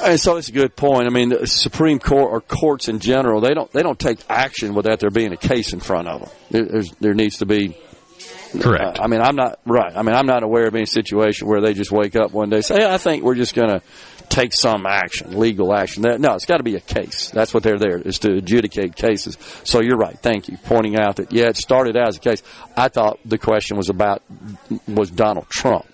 [0.04, 1.08] And so it's a good point.
[1.08, 4.74] I mean, the Supreme Court or courts in general, they don't they don't take action
[4.74, 6.30] without there being a case in front of them.
[6.50, 7.78] There, there needs to be
[8.60, 9.00] Correct.
[9.00, 9.96] Uh, I mean, I'm not right.
[9.96, 12.58] I mean, I'm not aware of any situation where they just wake up one day
[12.58, 13.82] and say, hey, "I think we're just going to
[14.30, 17.30] take some action, legal action." No, it's got to be a case.
[17.30, 19.38] That's what they're there is to adjudicate cases.
[19.64, 20.18] So you're right.
[20.18, 22.42] Thank you pointing out that yeah, it started out as a case.
[22.76, 24.24] I thought the question was about
[24.88, 25.86] was Donald Trump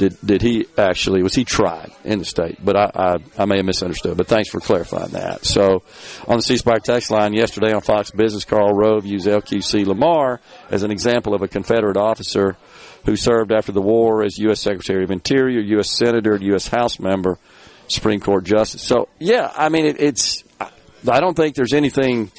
[0.00, 2.58] did did he actually was he tried in the state?
[2.64, 4.16] But I, I, I may have misunderstood.
[4.16, 5.44] But thanks for clarifying that.
[5.44, 5.82] So
[6.26, 10.40] on the C Spire text line yesterday on Fox Business, Karl Rove used LQC Lamar
[10.70, 12.56] as an example of a Confederate officer
[13.04, 14.60] who served after the war as U.S.
[14.60, 15.90] Secretary of Interior, U.S.
[15.90, 16.66] Senator, U.S.
[16.68, 17.38] House member,
[17.88, 18.82] Supreme Court Justice.
[18.82, 22.32] So yeah, I mean it, it's I don't think there's anything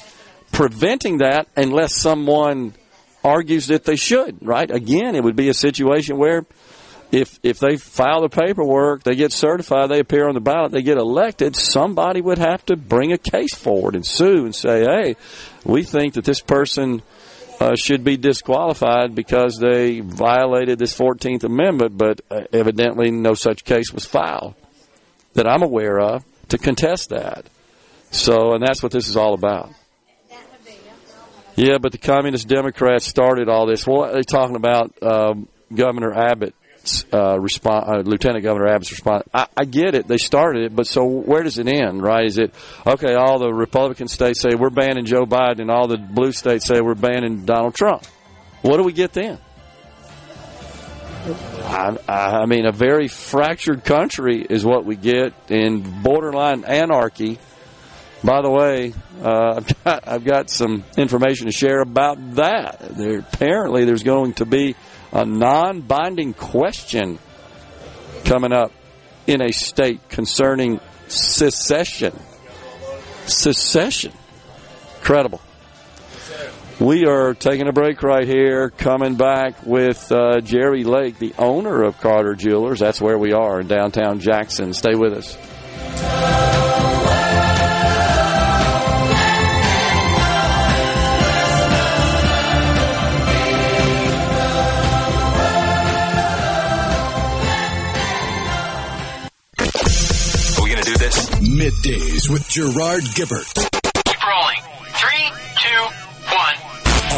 [0.50, 2.74] preventing that unless someone
[3.22, 4.44] argues that they should.
[4.44, 4.68] Right?
[4.68, 6.44] Again, it would be a situation where
[7.12, 10.82] if if they file the paperwork, they get certified, they appear on the ballot, they
[10.82, 15.16] get elected, somebody would have to bring a case forward and sue and say, "Hey,
[15.64, 17.02] we think that this person
[17.60, 23.64] uh, should be disqualified because they violated this 14th Amendment," but uh, evidently no such
[23.64, 24.54] case was filed
[25.34, 27.46] that I'm aware of to contest that.
[28.10, 29.70] So, and that's what this is all about.
[31.56, 33.86] Yeah, but the Communist Democrats started all this.
[33.86, 36.54] Well, they're talking about um, Governor Abbott
[37.12, 39.24] uh, response, uh, Lieutenant Governor Abbott's response.
[39.32, 42.02] I, I get it; they started it, but so where does it end?
[42.02, 42.26] Right?
[42.26, 42.54] Is it
[42.86, 43.14] okay?
[43.14, 46.80] All the Republican states say we're banning Joe Biden, and all the blue states say
[46.80, 48.04] we're banning Donald Trump.
[48.62, 49.38] What do we get then?
[51.24, 57.38] I, I mean, a very fractured country is what we get in borderline anarchy.
[58.24, 62.78] By the way, uh, I've, got, I've got some information to share about that.
[62.96, 64.74] There, apparently, there's going to be
[65.12, 67.18] a non binding question
[68.24, 68.72] coming up
[69.26, 72.18] in a state concerning secession.
[73.26, 74.12] Secession.
[74.98, 75.40] Incredible.
[76.80, 81.82] We are taking a break right here, coming back with uh, Jerry Lake, the owner
[81.82, 82.80] of Carter Jewelers.
[82.80, 84.72] That's where we are in downtown Jackson.
[84.72, 87.01] Stay with us.
[100.92, 103.54] Middays with Gerard Gibert.
[104.04, 104.62] Keep rolling.
[104.92, 105.82] Three, two,
[106.34, 106.56] one.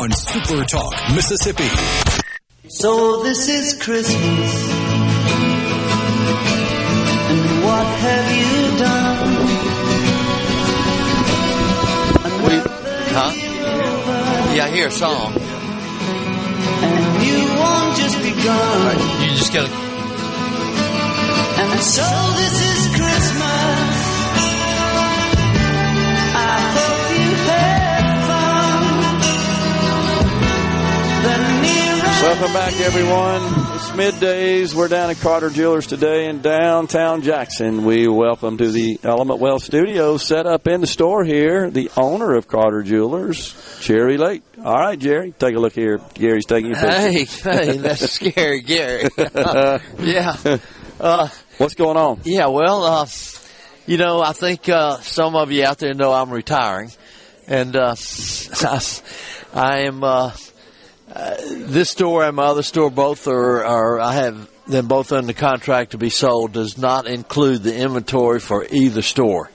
[0.02, 1.68] On Super Talk, Mississippi.
[2.68, 4.70] So this is Christmas.
[7.30, 9.46] And what have you done?
[12.46, 12.54] We,
[13.12, 13.32] huh?
[14.54, 15.32] Yeah, I hear a song.
[16.82, 18.98] And you won't just be gone.
[19.22, 19.84] You just gotta.
[21.56, 22.02] And so
[22.36, 22.83] this is
[32.24, 33.42] Welcome back, everyone.
[33.74, 34.74] It's middays.
[34.74, 37.84] We're down at Carter Jewelers today in downtown Jackson.
[37.84, 42.34] We welcome to the Element Wealth Studio set up in the store here the owner
[42.34, 44.42] of Carter Jewelers, Jerry Lake.
[44.58, 46.00] All right, Jerry, take a look here.
[46.14, 46.98] Gary's taking your picture.
[46.98, 47.24] Hey,
[47.66, 49.06] hey, that's scary, Gary.
[49.98, 50.58] yeah.
[50.98, 52.22] Uh, What's going on?
[52.24, 53.06] Yeah, well, uh,
[53.86, 56.90] you know, I think uh, some of you out there know I'm retiring,
[57.46, 57.94] and uh,
[59.52, 60.02] I am.
[61.14, 64.00] This store and my other store both are, are.
[64.00, 66.52] I have them both under contract to be sold.
[66.52, 69.50] Does not include the inventory for either store.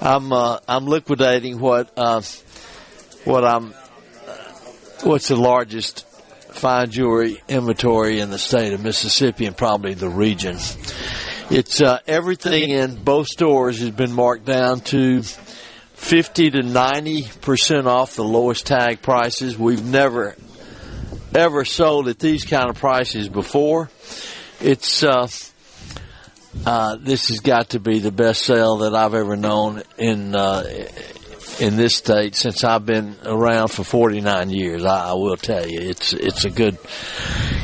[0.00, 2.22] I'm uh, I'm liquidating what uh,
[3.24, 3.74] what I'm
[5.02, 6.06] what's the largest
[6.52, 10.58] fine jewelry inventory in the state of Mississippi and probably the region.
[11.50, 17.86] It's uh, everything in both stores has been marked down to 50 to 90 percent
[17.88, 19.58] off the lowest tag prices.
[19.58, 20.36] We've never
[21.34, 23.90] ever sold at these kind of prices before.
[24.60, 25.28] It's uh,
[26.64, 30.64] uh, this has got to be the best sale that I've ever known in uh,
[31.60, 34.84] in this state since I've been around for 49 years.
[34.84, 36.78] I, I will tell you, it's it's a good.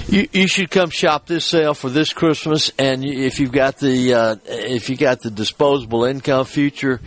[0.08, 4.14] You, you should come shop this sale for this Christmas, and if you've got the
[4.14, 7.00] uh, if you got the disposable income, future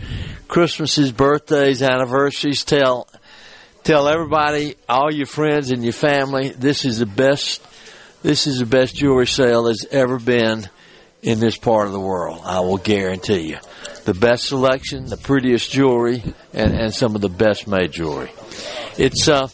[0.48, 3.08] Christmases, birthdays, anniversaries, tell
[3.84, 7.64] tell everybody, all your friends and your family, this is the best.
[8.22, 10.68] This is the best jewelry sale that's ever been
[11.22, 12.40] in this part of the world.
[12.42, 13.58] I will guarantee you.
[14.04, 16.22] The best selection, the prettiest jewelry,
[16.54, 18.30] and, and some of the best made jewelry.
[18.96, 19.48] It's, uh,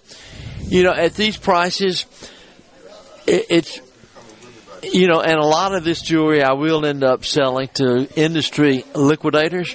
[0.60, 2.06] you know, at these prices,
[3.26, 3.80] it, it's,
[4.82, 8.84] you know, and a lot of this jewelry I will end up selling to industry
[8.94, 9.74] liquidators,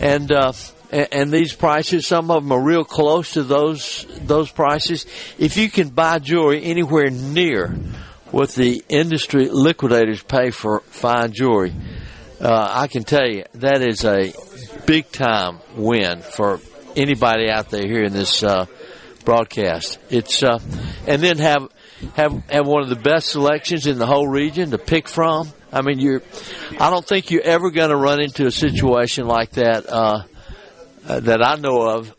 [0.00, 0.52] and uh,
[0.94, 5.06] and, and these prices, some of them are real close to those those prices.
[5.38, 7.68] If you can buy jewelry anywhere near
[8.30, 11.74] what the industry liquidators pay for fine jewelry,
[12.40, 14.32] uh, I can tell you that is a
[14.86, 16.60] big time win for
[16.94, 18.66] anybody out there hearing this uh,
[19.24, 19.98] broadcast.
[20.10, 20.60] It's uh,
[21.08, 21.68] and then have
[22.14, 25.52] have have one of the best selections in the whole region to pick from.
[25.72, 26.22] I mean, you're.
[26.78, 29.86] I don't think you're ever going to run into a situation like that
[31.06, 32.14] uh, that I know of.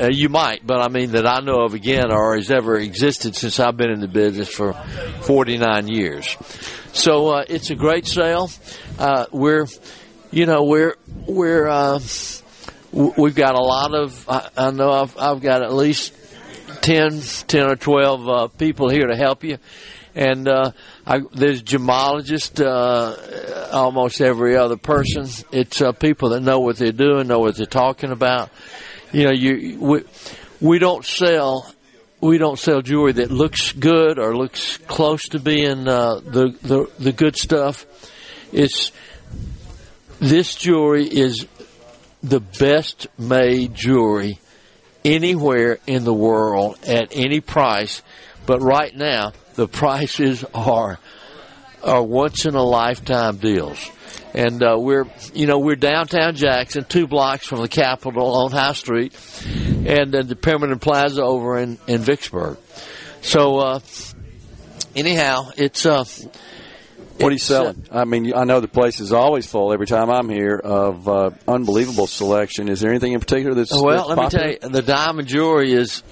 [0.00, 3.34] Uh, you might, but I mean that I know of again, or has ever existed
[3.34, 4.74] since I've been in the business for
[5.22, 6.36] 49 years.
[6.92, 8.50] So uh, it's a great sale.
[8.98, 9.66] Uh, we're,
[10.30, 10.96] you know, we're
[11.26, 12.00] we're uh,
[12.92, 14.28] we've got a lot of.
[14.28, 16.14] I, I know I've I've got at least
[16.82, 19.58] 10, 10 or 12 uh, people here to help you.
[20.14, 20.72] And uh,
[21.06, 25.26] I, there's gemologists, uh, almost every other person.
[25.52, 28.50] It's uh, people that know what they're doing, know what they're talking about.
[29.12, 30.04] You know, you we,
[30.60, 31.72] we don't sell
[32.20, 36.90] we don't sell jewelry that looks good or looks close to being uh, the, the
[36.98, 37.86] the good stuff.
[38.52, 38.92] It's
[40.20, 41.46] this jewelry is
[42.22, 44.38] the best made jewelry
[45.04, 48.02] anywhere in the world at any price.
[48.46, 50.98] But right now, the prices are
[51.82, 53.90] are once in a lifetime deals.
[54.34, 58.72] And uh, we're, you know, we're downtown Jackson, two blocks from the Capitol on High
[58.72, 62.56] Street, and then the Permanent Plaza over in in Vicksburg.
[63.20, 63.80] So, uh,
[64.96, 66.04] anyhow, it's uh,
[67.22, 67.86] What are you it's, uh, selling?
[67.90, 71.30] I mean, I know the place is always full every time I'm here of uh,
[71.46, 72.68] unbelievable selection.
[72.68, 75.72] Is there anything in particular that's Well, that's let me tell you, the diamond jewelry
[75.72, 76.02] is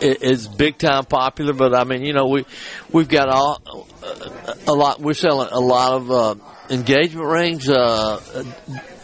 [0.00, 1.52] is big time popular.
[1.52, 2.44] But I mean, you know, we
[2.90, 3.88] we've got all
[4.66, 5.00] a lot.
[5.00, 6.34] We're selling a lot of uh,
[6.70, 8.44] engagement rings, uh,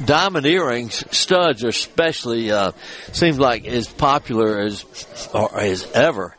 [0.04, 2.72] diamond earrings, studs are especially uh,
[3.12, 4.84] seems like as popular as
[5.34, 6.36] or as ever.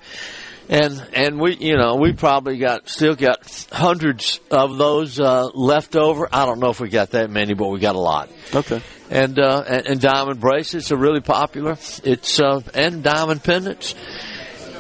[0.70, 5.96] And and we you know we probably got still got hundreds of those uh, left
[5.96, 6.30] over.
[6.32, 8.30] I don't know if we got that many, but we got a lot.
[8.54, 8.80] Okay.
[9.10, 11.76] And uh, and, and diamond bracelets are really popular.
[12.04, 13.96] It's uh, and diamond pendants.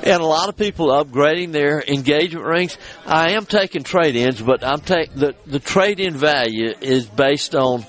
[0.03, 2.77] And a lot of people upgrading their engagement rings.
[3.05, 7.83] I am taking trade-ins, but I'm take the the trade-in value is based on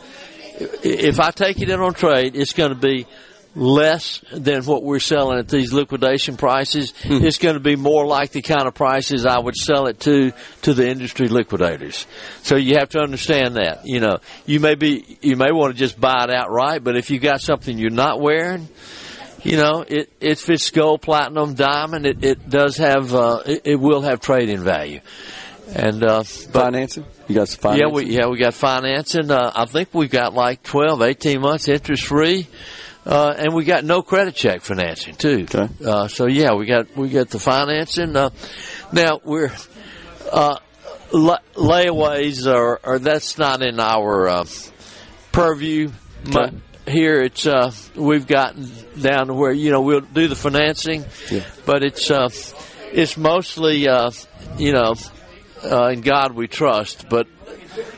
[0.82, 3.06] if I take it in on trade, it's going to be
[3.54, 7.24] less than what we're selling at these liquidation prices, Hmm.
[7.24, 10.32] it's going to be more like the kind of prices I would sell it to
[10.62, 12.06] to the industry liquidators.
[12.42, 13.86] So you have to understand that.
[13.86, 17.10] You know, you may be you may want to just buy it outright, but if
[17.10, 18.68] you got something you're not wearing,
[19.42, 23.76] you know, it if it's gold, platinum, diamond, it, it does have uh, it, it
[23.76, 25.00] will have trading value.
[25.72, 29.30] And uh, financing, you got some yeah, we yeah we got financing.
[29.30, 32.48] Uh, I think we've got like 12, 18 months interest free,
[33.06, 35.46] uh, and we got no credit check financing too.
[35.52, 35.68] Okay.
[35.84, 38.14] Uh, so yeah, we got we got the financing.
[38.16, 38.30] Uh,
[38.92, 39.50] now we're
[40.30, 40.56] uh,
[41.12, 44.44] la- layaways are, are that's not in our uh,
[45.32, 45.90] purview.
[46.22, 46.30] Okay.
[46.32, 46.54] But
[46.86, 48.70] here it's uh, we've gotten
[49.00, 51.44] down to where you know we'll do the financing, Yeah.
[51.64, 52.28] but it's uh,
[52.92, 54.10] it's mostly uh,
[54.58, 54.94] you know
[55.64, 57.26] uh, in God we trust, but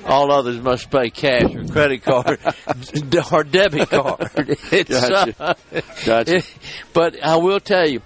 [0.05, 2.39] all others must pay cash or credit card
[3.33, 4.31] or debit card.
[4.73, 5.35] It's, Gotcha.
[5.41, 5.55] uh,
[6.05, 6.43] Gotcha.
[6.93, 8.03] but I will tell you,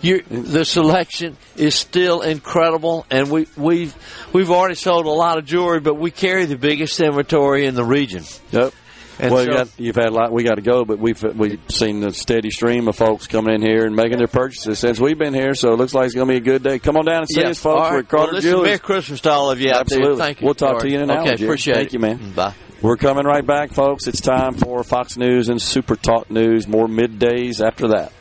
[0.00, 3.94] you the selection is still incredible, and we we've
[4.32, 7.84] we've already sold a lot of jewelry, but we carry the biggest inventory in the
[7.84, 8.24] region.
[8.52, 8.72] Yep.
[9.18, 10.30] And well, so- you got, you've had a lot.
[10.32, 13.62] We got to go, but we've we've seen the steady stream of folks coming in
[13.62, 15.54] here and making their purchases since we've been here.
[15.54, 16.78] So it looks like it's going to be a good day.
[16.78, 17.48] Come on down and see Yeah.
[17.48, 17.80] us, folks.
[17.80, 17.98] All We're right.
[18.04, 18.64] at Carter well, listen, Jewelers.
[18.66, 20.16] Merry Christmas to all of you out Absolutely.
[20.16, 20.26] there.
[20.26, 20.44] Thank you.
[20.44, 21.22] We'll talk to you in an hour.
[21.22, 21.48] Okay, Jim.
[21.48, 21.92] appreciate Thank it.
[21.94, 22.32] you, man.
[22.34, 22.54] Bye.
[22.82, 24.06] We're coming right back, folks.
[24.06, 26.68] It's time for Fox News and Super Talk News.
[26.68, 28.12] More middays after that.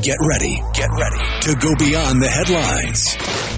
[0.00, 3.57] Get ready, get ready to go beyond the headlines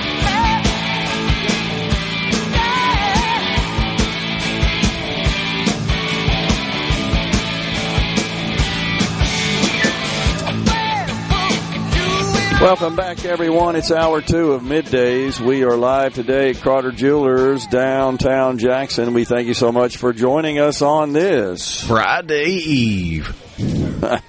[12.61, 13.75] Welcome back, everyone.
[13.75, 15.39] It's hour two of middays.
[15.39, 19.15] We are live today at Carter Jewelers, downtown Jackson.
[19.15, 23.35] We thank you so much for joining us on this Friday Eve.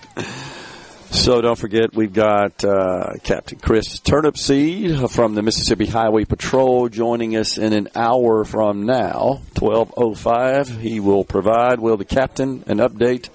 [1.12, 7.36] So don't forget, we've got uh, Captain Chris Turnipseed from the Mississippi Highway Patrol joining
[7.36, 10.78] us in an hour from now, 12.05.
[10.78, 13.28] He will provide, will the captain, an update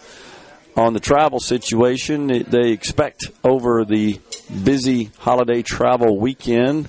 [0.77, 4.19] on the travel situation they expect over the
[4.63, 6.87] busy holiday travel weekend.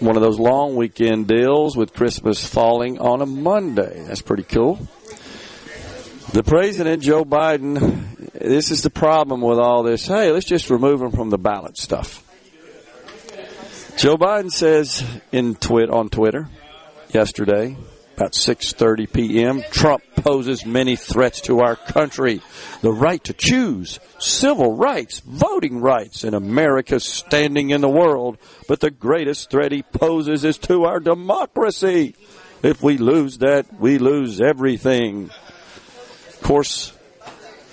[0.00, 4.04] One of those long weekend deals with Christmas falling on a Monday.
[4.06, 4.86] That's pretty cool.
[6.32, 10.06] The president, Joe Biden, this is the problem with all this.
[10.06, 12.22] Hey, let's just remove him from the ballot stuff.
[13.96, 15.02] Joe Biden says
[15.32, 16.48] in twit on Twitter
[17.12, 17.76] yesterday,
[18.18, 22.42] about 6:30 p.m., Trump poses many threats to our country:
[22.82, 28.36] the right to choose, civil rights, voting rights, and America's standing in the world.
[28.66, 32.16] But the greatest threat he poses is to our democracy.
[32.60, 35.30] If we lose that, we lose everything.
[36.28, 36.92] Of course,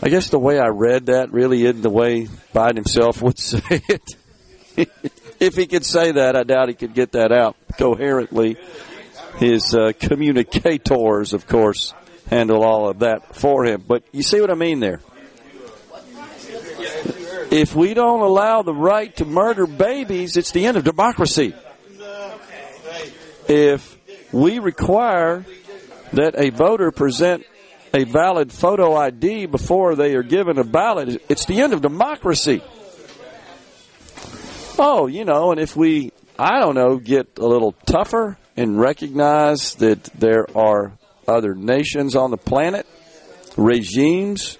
[0.03, 3.81] I guess the way I read that really isn't the way Biden himself would say
[3.89, 4.15] it.
[5.39, 8.57] if he could say that, I doubt he could get that out coherently.
[9.37, 11.93] His uh, communicators, of course,
[12.29, 13.83] handle all of that for him.
[13.85, 15.01] But you see what I mean there?
[17.51, 21.53] If we don't allow the right to murder babies, it's the end of democracy.
[23.47, 23.97] If
[24.31, 25.45] we require
[26.13, 27.45] that a voter present
[27.93, 32.61] a valid photo ID before they are given a ballot, it's the end of democracy.
[34.77, 39.75] Oh, you know, and if we, I don't know, get a little tougher and recognize
[39.75, 40.93] that there are
[41.27, 42.85] other nations on the planet,
[43.57, 44.57] regimes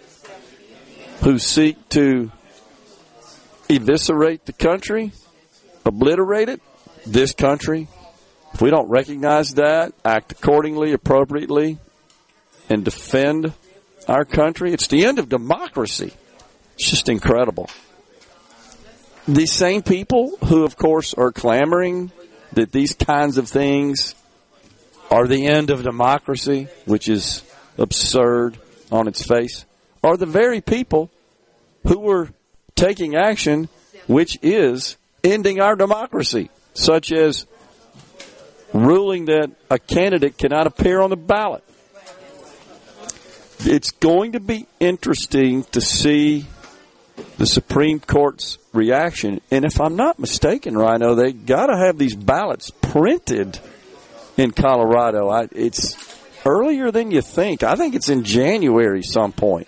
[1.22, 2.32] who seek to
[3.70, 5.12] eviscerate the country,
[5.86, 6.62] obliterate it,
[7.06, 7.88] this country,
[8.54, 11.78] if we don't recognize that, act accordingly, appropriately,
[12.70, 13.54] and defend
[14.08, 16.14] our country, it's the end of democracy.
[16.76, 17.70] It's just incredible.
[19.28, 22.12] These same people who, of course, are clamoring
[22.56, 24.16] that these kinds of things
[25.12, 27.44] are the end of democracy, which is
[27.78, 28.58] absurd
[28.92, 29.66] on its face,
[30.04, 31.10] are the very people
[31.88, 32.30] who were
[32.76, 33.70] taking action
[34.08, 37.46] which is ending our democracy, such as
[38.74, 41.64] ruling that a candidate cannot appear on the ballot.
[43.60, 46.46] It's going to be interesting to see
[47.38, 49.42] the Supreme Court's reaction.
[49.52, 53.60] And if I'm not mistaken, Rhino, they got to have these ballots printed
[54.38, 55.30] in Colorado.
[55.30, 55.96] I, it's
[56.46, 57.64] earlier than you think.
[57.64, 59.68] I think it's in January some point.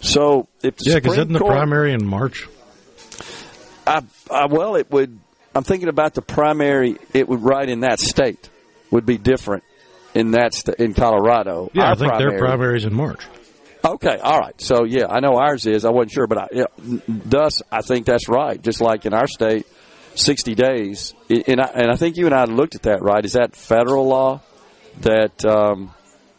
[0.00, 2.48] So if the Yeah, because isn't the Court- primary in March?
[3.86, 5.18] I, I, well, it would.
[5.54, 6.96] I'm thinking about the primary.
[7.12, 8.48] It would right in that state
[8.90, 9.64] would be different
[10.14, 11.70] in that sta in Colorado.
[11.74, 13.26] Yeah, I think their primary's in March.
[13.84, 14.60] Okay, all right.
[14.60, 15.84] So yeah, I know ours is.
[15.84, 16.64] I wasn't sure, but I, yeah,
[17.08, 18.60] thus I think that's right.
[18.62, 19.66] Just like in our state,
[20.14, 21.14] sixty days.
[21.28, 23.02] And I, and I think you and I looked at that.
[23.02, 23.24] Right?
[23.24, 24.40] Is that federal law
[25.00, 25.92] that, um,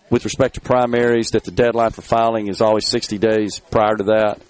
[0.10, 4.04] with respect to primaries, that the deadline for filing is always sixty days prior to
[4.04, 4.42] that?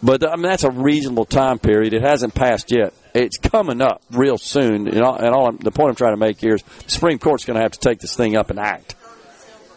[0.00, 1.94] But I mean that's a reasonable time period.
[1.94, 2.92] It hasn't passed yet.
[3.12, 4.86] It's coming up real soon.
[4.86, 7.44] And all, and all the point I'm trying to make here is the Supreme Court's
[7.44, 8.94] going to have to take this thing up and act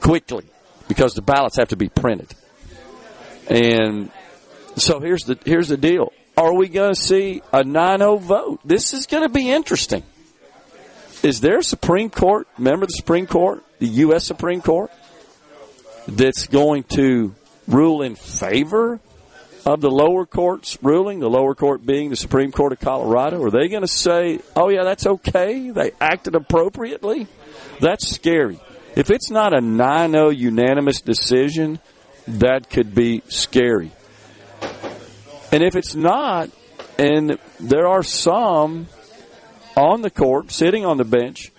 [0.01, 0.45] quickly
[0.87, 2.33] because the ballots have to be printed.
[3.49, 4.11] And
[4.75, 6.13] so here's the here's the deal.
[6.35, 8.59] Are we going to see a 9-0 vote?
[8.63, 10.03] This is going to be interesting.
[11.23, 14.25] Is there a Supreme Court, member of the Supreme Court, the U.S.
[14.25, 14.91] Supreme Court,
[16.07, 17.33] that's going to
[17.67, 18.99] rule in favor
[19.65, 23.43] of the lower court's ruling, the lower court being the Supreme Court of Colorado?
[23.43, 25.71] Are they going to say, oh, yeah, that's okay?
[25.71, 27.27] They acted appropriately?
[27.81, 28.59] That's scary.
[28.97, 31.77] If it's not a 9 0 unanimous decision,
[32.27, 33.91] that could be scary.
[35.51, 36.49] And if it's not,
[36.97, 38.87] and there are some
[39.75, 41.51] on the court, sitting on the bench,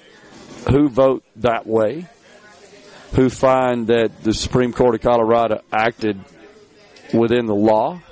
[0.68, 2.09] who vote that way,
[3.14, 6.18] who find that the Supreme Court of Colorado acted
[7.14, 8.03] within the law,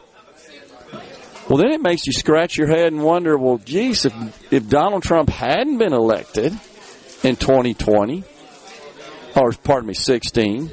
[1.48, 5.02] well, then it makes you scratch your head and wonder, well, geez, if, if Donald
[5.02, 6.52] Trump hadn't been elected
[7.24, 8.22] in 2020,
[9.36, 10.70] or pardon me, 16,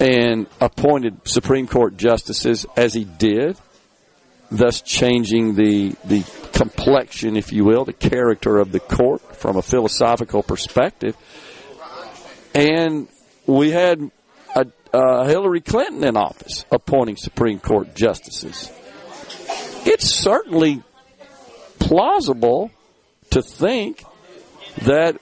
[0.00, 3.56] and appointed Supreme Court justices as he did,
[4.50, 9.62] thus changing the the complexion, if you will, the character of the court from a
[9.62, 11.16] philosophical perspective.
[12.54, 13.08] And
[13.46, 14.10] we had
[14.54, 18.70] a, uh, Hillary Clinton in office appointing Supreme Court justices.
[19.84, 20.82] It's certainly
[21.78, 22.70] plausible
[23.30, 24.02] to think
[24.82, 25.20] that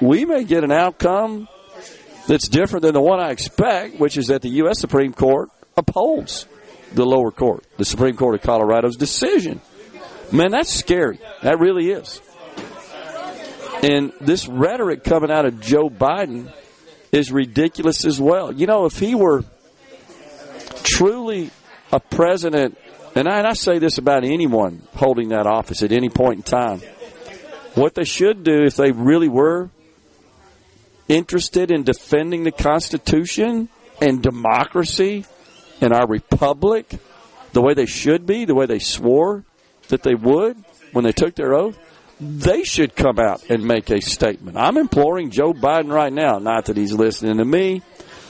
[0.00, 1.48] we may get an outcome
[2.26, 4.80] that's different than the one I expect, which is that the U.S.
[4.80, 6.46] Supreme Court upholds
[6.92, 9.60] the lower court, the Supreme Court of Colorado's decision.
[10.32, 11.20] Man, that's scary.
[11.42, 12.20] That really is.
[13.82, 16.52] And this rhetoric coming out of Joe Biden
[17.12, 18.52] is ridiculous as well.
[18.52, 19.44] You know, if he were
[20.82, 21.50] truly
[21.92, 22.78] a president,
[23.14, 26.42] and I, and I say this about anyone holding that office at any point in
[26.42, 26.80] time,
[27.74, 29.70] what they should do if they really were
[31.08, 33.68] interested in defending the Constitution
[34.00, 35.24] and democracy
[35.80, 36.98] and our republic
[37.52, 39.44] the way they should be, the way they swore
[39.88, 40.56] that they would
[40.92, 41.78] when they took their oath,
[42.20, 44.56] they should come out and make a statement.
[44.56, 47.82] I'm imploring Joe Biden right now, not that he's listening to me,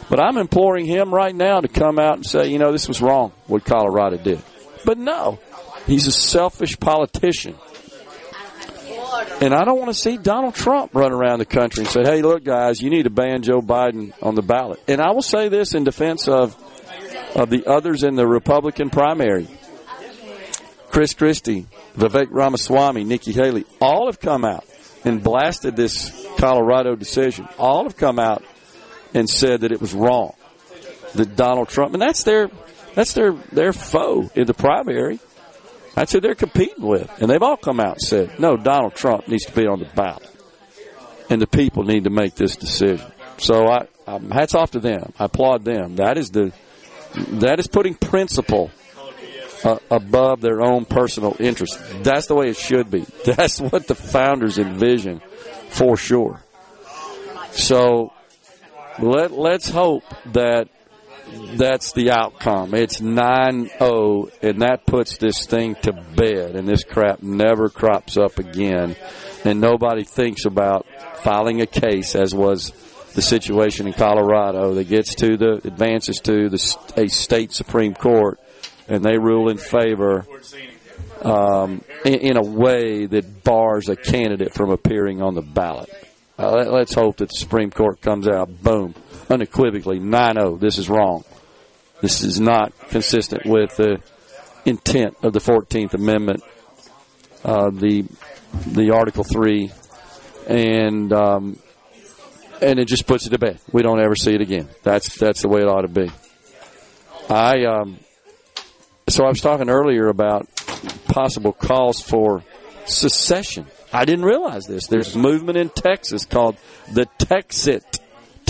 [0.09, 3.01] but I'm imploring him right now to come out and say, you know, this was
[3.01, 4.43] wrong what Colorado did.
[4.85, 5.39] But no,
[5.87, 7.57] he's a selfish politician.
[9.41, 12.23] And I don't want to see Donald Trump run around the country and say, hey,
[12.23, 14.81] look, guys, you need to ban Joe Biden on the ballot.
[14.89, 16.57] And I will say this in defense of,
[17.35, 19.49] of the others in the Republican primary
[20.97, 24.65] Chris Christie, Vivek Ramaswamy, Nikki Haley, all have come out
[25.05, 27.47] and blasted this Colorado decision.
[27.59, 28.43] All have come out
[29.13, 30.35] and said that it was wrong.
[31.15, 32.51] That Donald Trump, and that's their
[32.95, 35.21] that's their their foe in the primary.
[35.97, 39.29] That's who they're competing with, and they've all come out and said, "No, Donald Trump
[39.29, 40.29] needs to be on the ballot,
[41.31, 45.15] and the people need to make this decision." So I, um, hats off to them.
[45.19, 45.97] I applaud them.
[45.97, 46.53] That is the
[47.15, 48.71] that is putting principle
[49.65, 51.81] uh, above their own personal interest.
[52.03, 53.07] That's the way it should be.
[53.25, 55.23] That's what the founders envisioned
[55.71, 56.43] for sure.
[57.53, 58.13] So
[58.99, 60.69] let let's hope that
[61.57, 62.75] that's the outcome.
[62.75, 68.39] It's 9-0 and that puts this thing to bed and this crap never crops up
[68.39, 68.97] again
[69.45, 70.87] and nobody thinks about
[71.23, 72.73] filing a case as was
[73.15, 78.39] the situation in Colorado that gets to the advances to the a state supreme court
[78.89, 80.27] and they rule in favor
[81.23, 85.91] um, in, in, a way that bars a candidate from appearing on the ballot.
[86.39, 88.95] Uh, let, us hope that the Supreme Court comes out, boom,
[89.31, 91.25] unequivocally, 9-0, this is wrong.
[92.01, 94.01] This is not consistent with the
[94.65, 96.43] intent of the 14th Amendment,
[97.45, 98.05] uh, the
[98.67, 99.71] the Article 3,
[100.47, 101.59] and um,
[102.61, 103.59] and it just puts it to bed.
[103.73, 104.69] We don't ever see it again.
[104.83, 106.11] That's that's the way it ought to be.
[107.29, 107.99] I um,
[109.09, 110.49] so I was talking earlier about
[111.09, 112.43] possible calls for
[112.87, 113.67] secession.
[113.93, 114.87] I didn't realize this.
[114.87, 116.57] There's a movement in Texas called
[116.93, 117.96] the Texit.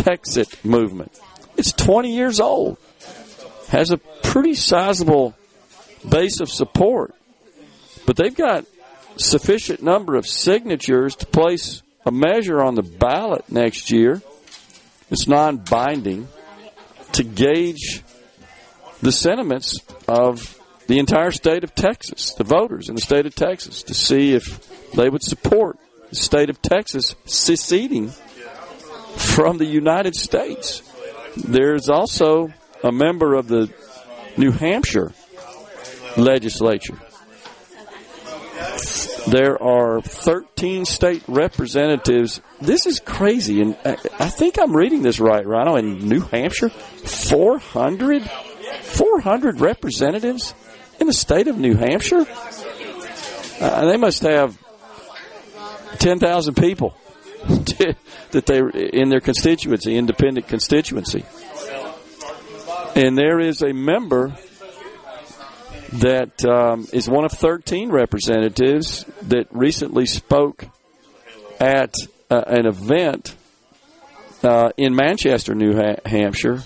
[0.06, 1.18] Texit movement.
[1.56, 2.78] It's 20 years old,
[3.68, 5.34] has a pretty sizable
[6.08, 7.14] base of support,
[8.06, 8.66] but they've got
[9.16, 14.22] sufficient number of signatures to place a measure on the ballot next year.
[15.10, 16.28] It's non binding
[17.12, 18.02] to gauge
[19.02, 23.82] the sentiments of the entire state of Texas, the voters in the state of Texas,
[23.82, 25.78] to see if they would support
[26.10, 28.12] the state of Texas seceding
[29.16, 30.82] from the United States.
[31.36, 32.52] There's also
[32.82, 33.72] a member of the
[34.36, 35.12] New Hampshire
[36.16, 36.98] legislature.
[39.26, 42.40] There are 13 state representatives.
[42.60, 45.74] This is crazy, and I, think I'm reading this right, Rhino.
[45.76, 50.54] In New Hampshire, 400, 400 representatives
[51.00, 52.24] in the state of New Hampshire.
[53.60, 54.56] Uh, they must have
[55.98, 56.96] 10,000 people
[58.30, 61.24] that they in their constituency, independent constituency.
[62.94, 64.34] And there is a member
[65.92, 70.64] that um, is one of 13 representatives that recently spoke
[71.60, 71.94] at
[72.30, 73.36] uh, an event
[74.42, 76.58] uh, in Manchester, New ha- Hampshire,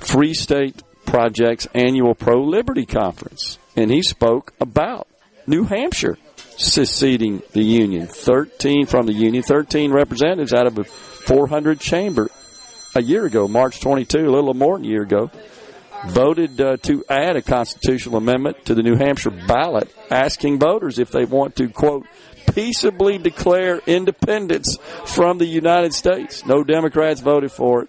[0.00, 3.58] Free State Project's annual Pro Liberty Conference.
[3.76, 5.08] And he spoke about
[5.46, 6.18] New Hampshire
[6.56, 8.06] seceding the Union.
[8.06, 12.30] 13 from the Union, 13 representatives out of a 400 chamber
[12.94, 15.30] a year ago, March 22, a little more than a year ago
[16.06, 21.10] voted uh, to add a constitutional amendment to the New Hampshire ballot asking voters if
[21.10, 22.06] they want to, quote,
[22.52, 26.44] peaceably declare independence from the United States.
[26.44, 27.88] No Democrats voted for it.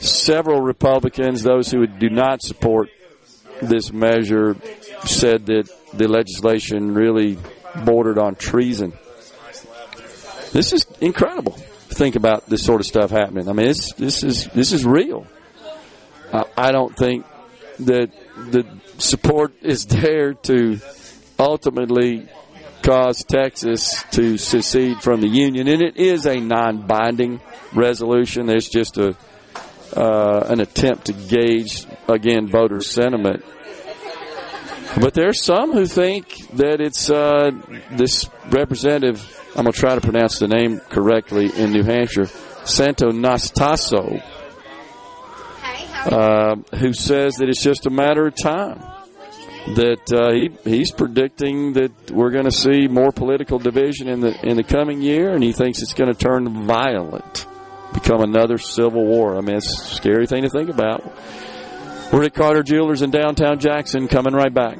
[0.00, 2.88] Several Republicans, those who do not support
[3.68, 4.56] this measure,
[5.04, 7.38] said that the legislation really
[7.84, 8.92] bordered on treason.
[10.52, 11.52] This is incredible.
[11.52, 13.48] Think about this sort of stuff happening.
[13.48, 15.26] I mean, this is this is real.
[16.56, 17.24] I don't think
[17.80, 18.66] that the
[18.98, 20.78] support is there to
[21.38, 22.28] ultimately
[22.82, 25.68] cause Texas to secede from the Union.
[25.68, 27.40] And it is a non binding
[27.72, 28.46] resolution.
[28.46, 29.16] There's just a
[29.96, 33.44] uh, an attempt to gauge, again, voter sentiment.
[35.00, 37.50] But there's some who think that it's uh,
[37.90, 39.20] this representative,
[39.56, 42.26] I'm going to try to pronounce the name correctly in New Hampshire,
[42.64, 44.22] Santonastaso
[46.06, 48.82] uh, who says that it's just a matter of time.
[49.76, 54.38] That uh, he, he's predicting that we're going to see more political division in the
[54.46, 57.46] in the coming year, and he thinks it's going to turn violent,
[57.94, 59.38] become another civil war.
[59.38, 61.02] I mean, it's a scary thing to think about.
[62.14, 64.06] We're at Carter Jewelers in downtown Jackson.
[64.06, 64.78] Coming right back.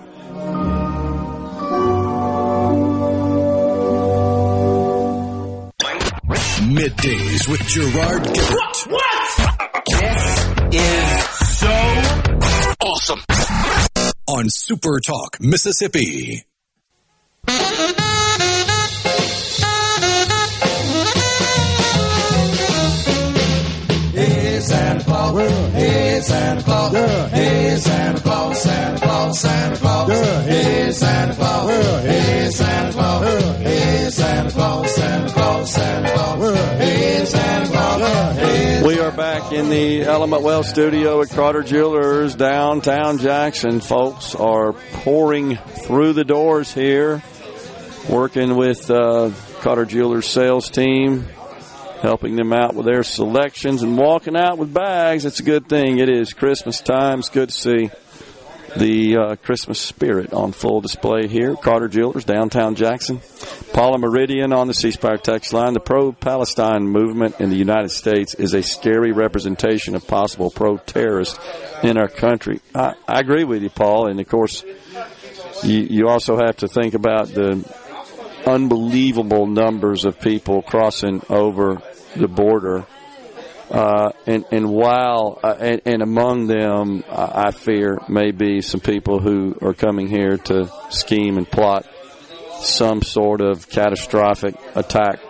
[6.71, 8.87] Middays with Gerard Gibert.
[8.89, 9.03] What?
[10.71, 11.75] This is so
[12.81, 13.21] awesome.
[14.29, 16.45] On Super Talk, Mississippi.
[24.13, 25.94] Hey Santa Claus, hey
[26.25, 26.93] Santa Claus,
[27.31, 31.71] hey Santa Claus, Santa Claus, Santa Claus, hey Santa Claus,
[32.03, 38.83] hey Santa Claus, hey Santa Claus, Santa Claus, Santa Claus, hey Santa Claus, hey.
[38.87, 43.81] We are back in the Element Wealth studio at Carter Jewelers, downtown Jackson.
[43.81, 47.23] Folks are pouring through the doors here,
[48.09, 51.27] working with uh, Carter Jewelers sales team,
[52.05, 55.25] helping them out with their selections and walking out with bags.
[55.25, 55.99] It's a good thing.
[55.99, 57.21] It is Christmas time.
[57.21, 57.91] It's good to see
[58.77, 61.57] the uh, Christmas spirit on full display here.
[61.57, 63.23] Carter Jewelers, downtown Jackson.
[63.73, 65.73] Paula Meridian on the C Spire text line.
[65.73, 70.77] The pro Palestine movement in the United States is a scary representation of possible pro
[70.77, 71.39] terrorists
[71.83, 72.61] in our country.
[72.75, 74.09] I, I agree with you, Paul.
[74.09, 74.63] And of course,
[75.63, 77.65] you, you also have to think about the
[78.47, 81.81] unbelievable numbers of people crossing over
[82.17, 82.87] the border.
[83.71, 88.81] Uh, and, and while, uh, and, and among them, I I fear may be some
[88.81, 91.87] people who are coming here to scheme and plot
[92.61, 95.21] some sort of catastrophic attack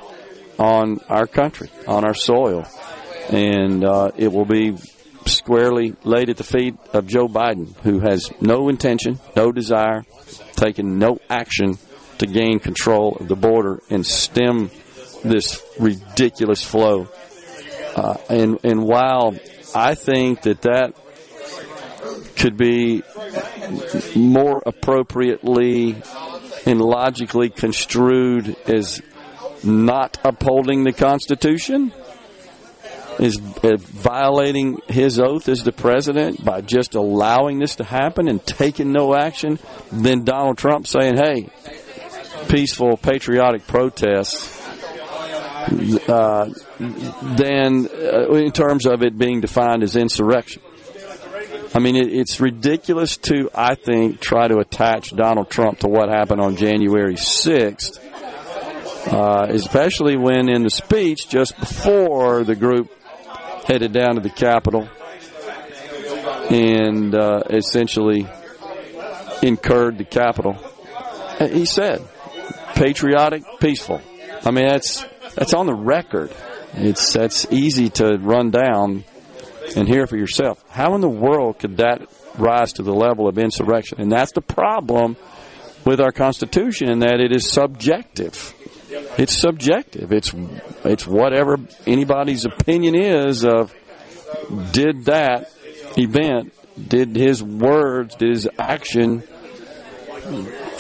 [0.58, 2.66] on our country, on our soil.
[3.30, 4.76] And uh, it will be
[5.26, 10.04] squarely laid at the feet of Joe Biden, who has no intention, no desire,
[10.54, 11.78] taken no action
[12.18, 14.70] to gain control of the border and stem
[15.22, 17.08] this ridiculous flow.
[17.96, 19.34] Uh, and and while
[19.74, 20.94] I think that that
[22.36, 23.02] could be
[24.14, 25.96] more appropriately
[26.66, 29.00] and logically construed as
[29.62, 31.92] not upholding the Constitution,
[33.18, 38.44] is uh, violating his oath as the president by just allowing this to happen and
[38.44, 39.58] taking no action
[39.92, 41.48] than Donald Trump saying, hey,
[42.48, 44.62] peaceful, patriotic protests.
[46.08, 50.60] Uh, than uh, in terms of it being defined as insurrection.
[51.74, 56.10] I mean, it, it's ridiculous to, I think, try to attach Donald Trump to what
[56.10, 57.98] happened on January 6th,
[59.12, 62.92] uh, especially when in the speech just before the group
[63.66, 64.86] headed down to the Capitol
[66.50, 68.26] and uh, essentially
[69.42, 70.58] incurred the Capitol.
[71.40, 72.06] He said,
[72.74, 74.00] patriotic, peaceful.
[74.44, 75.04] I mean, that's
[75.34, 76.30] that's on the record.
[76.74, 79.04] It's that's easy to run down
[79.76, 80.62] and hear for yourself.
[80.68, 82.02] How in the world could that
[82.36, 84.00] rise to the level of insurrection?
[84.00, 85.16] And that's the problem
[85.84, 88.54] with our Constitution in that it is subjective.
[89.18, 90.12] It's subjective.
[90.12, 90.32] It's
[90.84, 93.74] it's whatever anybody's opinion is of
[94.72, 95.52] did that
[95.96, 96.52] event,
[96.88, 99.22] did his words, did his action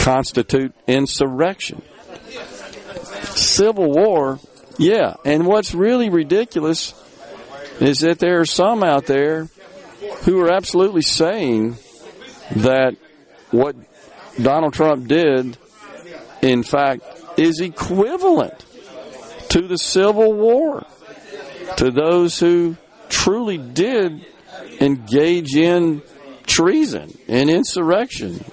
[0.04, 1.82] constitute insurrection?
[3.34, 4.38] Civil War,
[4.78, 5.14] yeah.
[5.24, 6.92] And what's really ridiculous
[7.80, 9.48] is that there are some out there
[10.24, 11.76] who are absolutely saying
[12.56, 12.96] that
[13.50, 13.76] what
[14.40, 15.56] Donald Trump did,
[16.42, 17.02] in fact,
[17.38, 18.64] is equivalent
[19.48, 20.84] to the Civil War.
[21.78, 22.76] To those who
[23.08, 24.24] truly did
[24.80, 26.02] engage in
[26.46, 28.44] treason and insurrection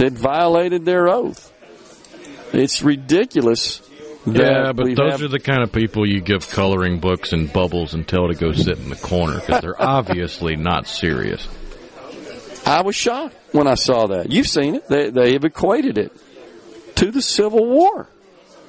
[0.00, 1.52] that violated their oath.
[2.54, 3.82] It's ridiculous.
[4.26, 7.92] Yeah, but those have, are the kind of people you give coloring books and bubbles
[7.92, 11.46] and tell to go sit in the corner because they're obviously not serious.
[12.66, 14.30] I was shocked when I saw that.
[14.30, 14.88] You've seen it.
[14.88, 16.12] They, they have equated it
[16.96, 18.08] to the Civil War.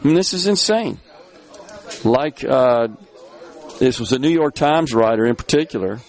[0.04, 1.00] I mean, this is insane.
[2.04, 2.88] Like, uh,
[3.80, 6.00] this was a New York Times writer in particular.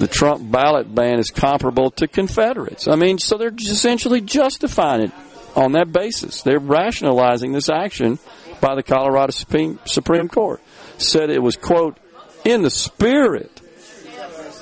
[0.00, 2.88] The Trump ballot ban is comparable to Confederates.
[2.88, 5.12] I mean, so they're essentially justifying it
[5.54, 6.40] on that basis.
[6.40, 8.18] They're rationalizing this action
[8.62, 10.62] by the Colorado Supreme, Supreme Court.
[10.96, 11.98] Said it was, quote,
[12.46, 13.60] in the spirit,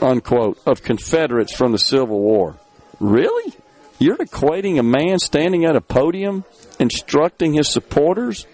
[0.02, 2.56] unquote, of Confederates from the Civil War.
[2.98, 3.54] Really?
[4.00, 6.44] You're equating a man standing at a podium
[6.80, 8.44] instructing his supporters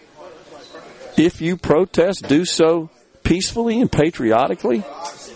[1.16, 2.90] if you protest, do so
[3.22, 4.84] peacefully and patriotically?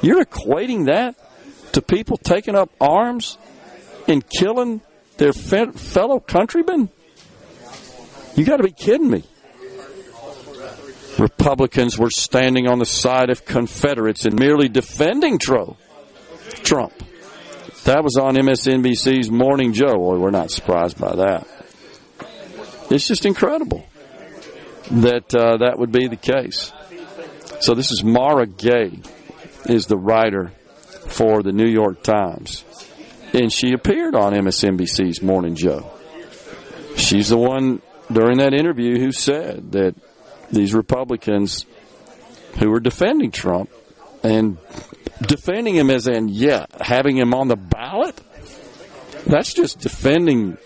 [0.03, 1.17] You're equating that
[1.73, 3.39] to people taking up arms
[4.07, 4.81] and killing
[5.17, 6.89] their fe- fellow countrymen?
[8.37, 9.25] You got to be kidding me.
[11.19, 15.75] Republicans were standing on the side of Confederates and merely defending Trump.
[17.85, 19.97] That was on MSNBC's Morning Joe.
[19.99, 21.47] We're not surprised by that.
[22.91, 23.85] It's just incredible
[24.91, 26.73] that uh, that would be the case.
[27.61, 29.01] So this is Mara Gay,
[29.67, 30.53] is the writer
[31.07, 32.65] for the New York Times
[33.33, 35.91] and she appeared on MSNBC's Morning Joe.
[36.97, 39.95] She's the one during that interview who said that
[40.51, 41.67] these Republicans
[42.59, 43.71] who were defending Trump
[44.23, 44.59] and
[45.21, 48.19] defending him as in, yeah, having him on the ballot,
[49.27, 50.57] that's just defending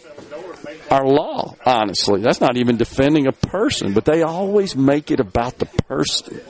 [0.91, 2.20] our law, honestly.
[2.20, 6.41] That's not even defending a person, but they always make it about the person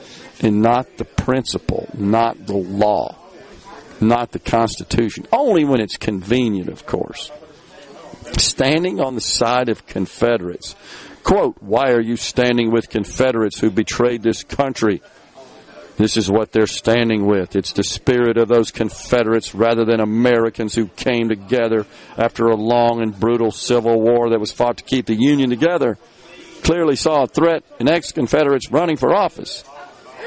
[0.41, 3.22] and not the principle, not the law
[4.07, 5.25] not the Constitution.
[5.31, 7.31] Only when it's convenient, of course.
[8.37, 10.75] Standing on the side of Confederates.
[11.23, 15.01] Quote, Why are you standing with Confederates who betrayed this country?
[15.95, 17.55] This is what they're standing with.
[17.55, 21.85] It's the spirit of those Confederates rather than Americans who came together
[22.17, 25.97] after a long and brutal civil war that was fought to keep the Union together.
[26.63, 29.63] Clearly saw a threat in ex Confederates running for office.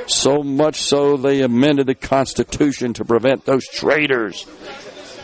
[0.07, 4.47] So much so they amended the Constitution to prevent those traitors.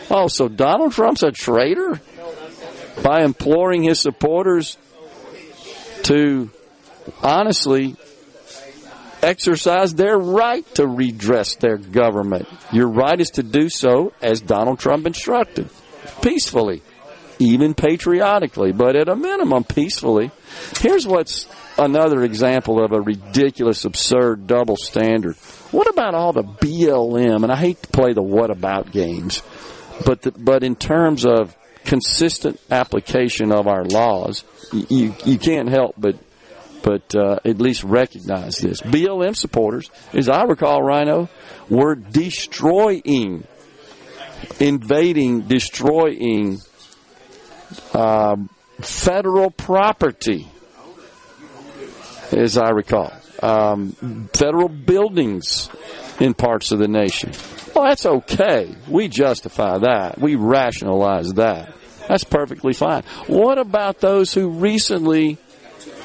[0.09, 2.01] Oh, so Donald Trump's a traitor?
[3.01, 4.77] By imploring his supporters
[6.03, 6.51] to
[7.21, 7.95] honestly
[9.21, 12.47] exercise their right to redress their government.
[12.71, 15.69] Your right is to do so as Donald Trump instructed,
[16.21, 16.81] peacefully,
[17.39, 20.29] even patriotically, but at a minimum, peacefully.
[20.77, 25.35] Here's what's another example of a ridiculous, absurd double standard.
[25.71, 27.43] What about all the BLM?
[27.43, 29.41] And I hate to play the what about games,
[30.05, 35.95] but the, but in terms of consistent application of our laws, you you can't help
[35.97, 36.15] but
[36.83, 38.81] but uh, at least recognize this.
[38.81, 41.29] BLM supporters, as I recall, Rhino,
[41.69, 43.47] were destroying,
[44.59, 46.59] invading, destroying
[47.93, 48.35] uh,
[48.81, 50.47] federal property
[52.33, 53.11] as I recall.
[53.41, 55.69] um, federal buildings
[56.19, 57.31] in parts of the nation.
[57.75, 58.73] Well, that's okay.
[58.87, 60.19] We justify that.
[60.19, 61.73] We rationalize that.
[62.07, 63.03] That's perfectly fine.
[63.27, 65.37] What about those who recently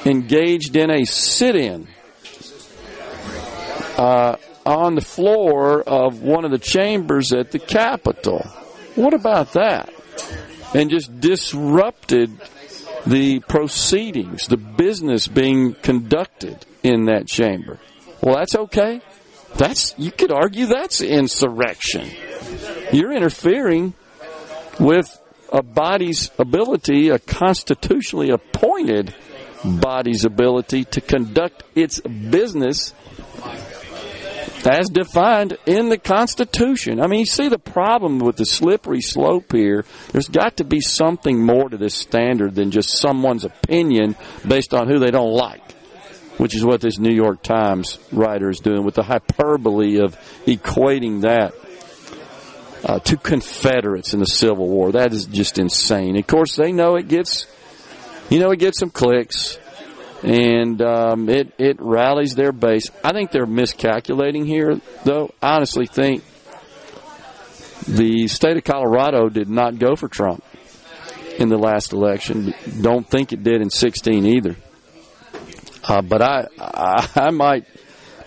[0.05, 1.87] engaged in a sit in
[3.97, 8.41] uh, on the floor of one of the chambers at the Capitol?
[8.95, 9.93] What about that?
[10.75, 12.31] And just disrupted
[13.07, 17.79] the proceedings, the business being conducted in that chamber.
[18.23, 19.01] Well, that's okay.
[19.57, 22.11] That's you could argue that's insurrection.
[22.93, 23.95] You're interfering
[24.79, 25.21] with
[25.53, 29.15] a body's ability, a constitutionally appointed
[29.65, 32.95] body's ability to conduct its business
[34.67, 37.01] as defined in the Constitution.
[37.01, 39.85] I mean, you see the problem with the slippery slope here.
[40.13, 44.89] There's got to be something more to this standard than just someone's opinion based on
[44.89, 45.73] who they don't like,
[46.39, 51.23] which is what this New York Times writer is doing with the hyperbole of equating
[51.23, 51.55] that
[52.85, 54.93] uh, to Confederates in the Civil War.
[54.93, 56.17] That is just insane.
[56.17, 57.47] Of course, they know it gets,
[58.31, 59.59] you know, it gets some clicks
[60.23, 62.91] and um, it it rallies their base.
[63.05, 65.33] I think they're miscalculating here, though.
[65.41, 66.25] I honestly think
[67.87, 70.45] the state of Colorado did not go for Trump
[71.39, 72.55] in the last election.
[72.81, 74.57] Don't think it did in 16 either.
[75.85, 77.67] Uh, but I, I I might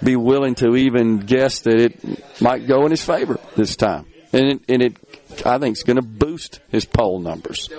[0.04, 4.54] be willing to even guess that it might go in his favor this time, and
[4.54, 7.70] it, and it I think is going to boost his poll numbers.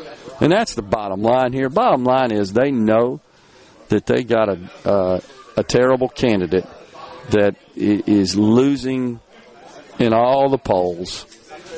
[0.40, 1.68] And that's the bottom line here.
[1.68, 3.20] Bottom line is they know
[3.92, 5.20] that they got a uh,
[5.56, 6.66] a terrible candidate
[7.30, 9.20] that is losing
[9.98, 11.26] in all the polls,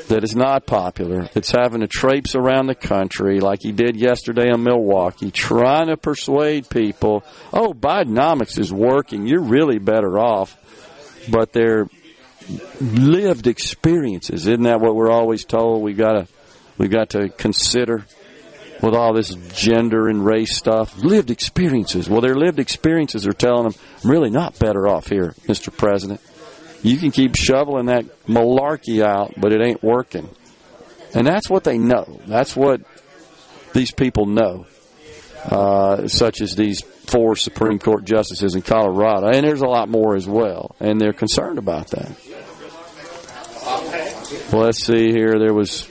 [0.09, 4.49] that is not popular, that's having to traipse around the country like he did yesterday
[4.49, 10.57] in Milwaukee, trying to persuade people, oh, Bidenomics is working, you're really better off.
[11.29, 11.89] But their
[12.81, 15.83] lived experiences, isn't that what we're always told?
[15.83, 16.29] We gotta
[16.79, 18.05] we got to consider
[18.85, 20.97] with all this gender and race stuff.
[20.99, 22.09] Lived experiences.
[22.09, 23.75] Well, their lived experiences are telling them,
[24.05, 25.75] I'm really not better off here, Mr.
[25.75, 26.21] President.
[26.83, 30.29] You can keep shoveling that malarkey out, but it ain't working.
[31.15, 32.21] And that's what they know.
[32.27, 32.83] That's what
[33.73, 34.67] these people know,
[35.47, 39.29] uh, such as these four Supreme Court justices in Colorado.
[39.29, 40.77] And there's a lot more as well.
[40.79, 42.19] And they're concerned about that.
[44.53, 45.39] Well, let's see here.
[45.39, 45.89] There was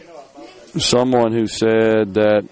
[0.77, 2.47] someone who said that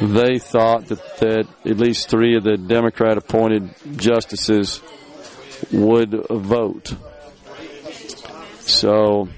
[0.00, 4.82] they thought that, that at least three of the Democrat appointed justices
[5.72, 6.94] would vote.
[8.60, 9.28] So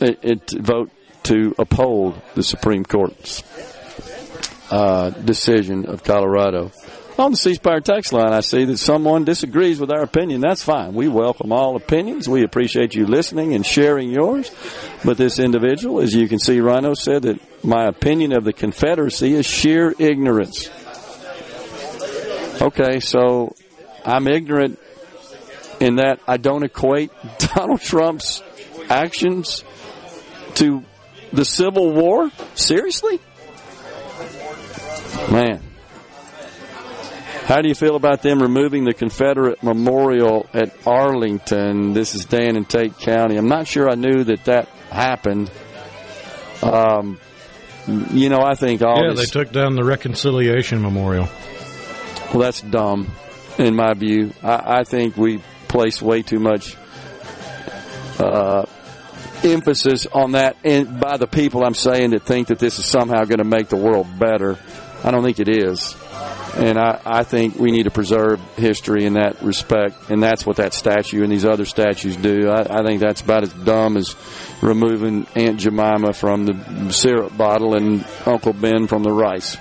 [0.00, 0.90] it, it vote
[1.24, 3.42] to uphold the Supreme Court's
[4.70, 6.72] uh, decision of Colorado.
[7.18, 10.40] On the C Spire text line, I see that someone disagrees with our opinion.
[10.40, 10.94] That's fine.
[10.94, 12.26] We welcome all opinions.
[12.26, 14.50] We appreciate you listening and sharing yours.
[15.04, 19.34] But this individual, as you can see, Rhino said that my opinion of the Confederacy
[19.34, 20.70] is sheer ignorance.
[22.62, 23.54] Okay, so
[24.06, 24.78] I'm ignorant
[25.80, 27.10] in that I don't equate
[27.54, 28.42] Donald Trump's
[28.88, 29.64] actions
[30.54, 30.82] to
[31.32, 32.30] the Civil War?
[32.54, 33.20] Seriously?
[35.30, 35.71] Man.
[37.44, 41.92] How do you feel about them removing the Confederate memorial at Arlington?
[41.92, 43.36] This is Dan in Tate County.
[43.36, 45.50] I'm not sure I knew that that happened.
[46.62, 47.18] Um,
[48.12, 51.28] you know, I think all yeah, this, they took down the Reconciliation Memorial.
[52.32, 53.10] Well, that's dumb,
[53.58, 54.32] in my view.
[54.42, 56.76] I, I think we place way too much
[58.20, 58.66] uh,
[59.42, 63.24] emphasis on that, and by the people I'm saying that think that this is somehow
[63.24, 64.56] going to make the world better.
[65.02, 65.96] I don't think it is.
[66.54, 70.56] And I, I think we need to preserve history in that respect, and that's what
[70.56, 72.50] that statue and these other statues do.
[72.50, 74.14] I, I think that's about as dumb as
[74.60, 79.56] removing Aunt Jemima from the syrup bottle and Uncle Ben from the rice.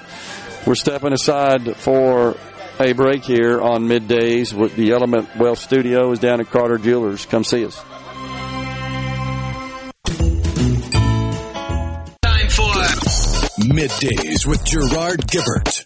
[0.68, 2.36] We're stepping aside for
[2.80, 4.54] a break here on middays.
[4.54, 7.26] With the Element Wealth Studio is down at Carter Jewelers.
[7.26, 7.82] Come see us.
[12.22, 12.74] Time for
[13.64, 15.86] Middays with Gerard Gibert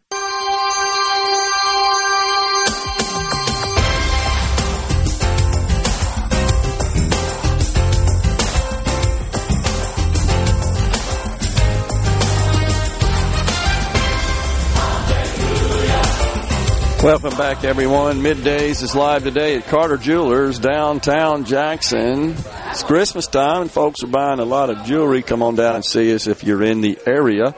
[17.03, 18.21] Welcome back, everyone.
[18.21, 22.35] Middays is live today at Carter Jewelers, downtown Jackson.
[22.67, 25.23] It's Christmas time, and folks are buying a lot of jewelry.
[25.23, 27.55] Come on down and see us if you're in the area.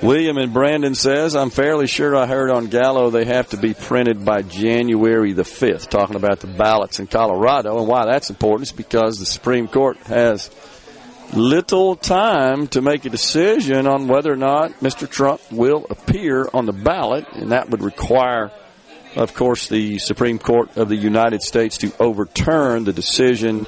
[0.00, 3.74] William and Brandon says, I'm fairly sure I heard on Gallo they have to be
[3.74, 7.78] printed by January the 5th, talking about the ballots in Colorado.
[7.78, 10.52] And why that's important is because the Supreme Court has
[11.34, 15.10] little time to make a decision on whether or not Mr.
[15.10, 18.52] Trump will appear on the ballot, and that would require,
[19.18, 23.66] of course, the Supreme Court of the United States to overturn the decision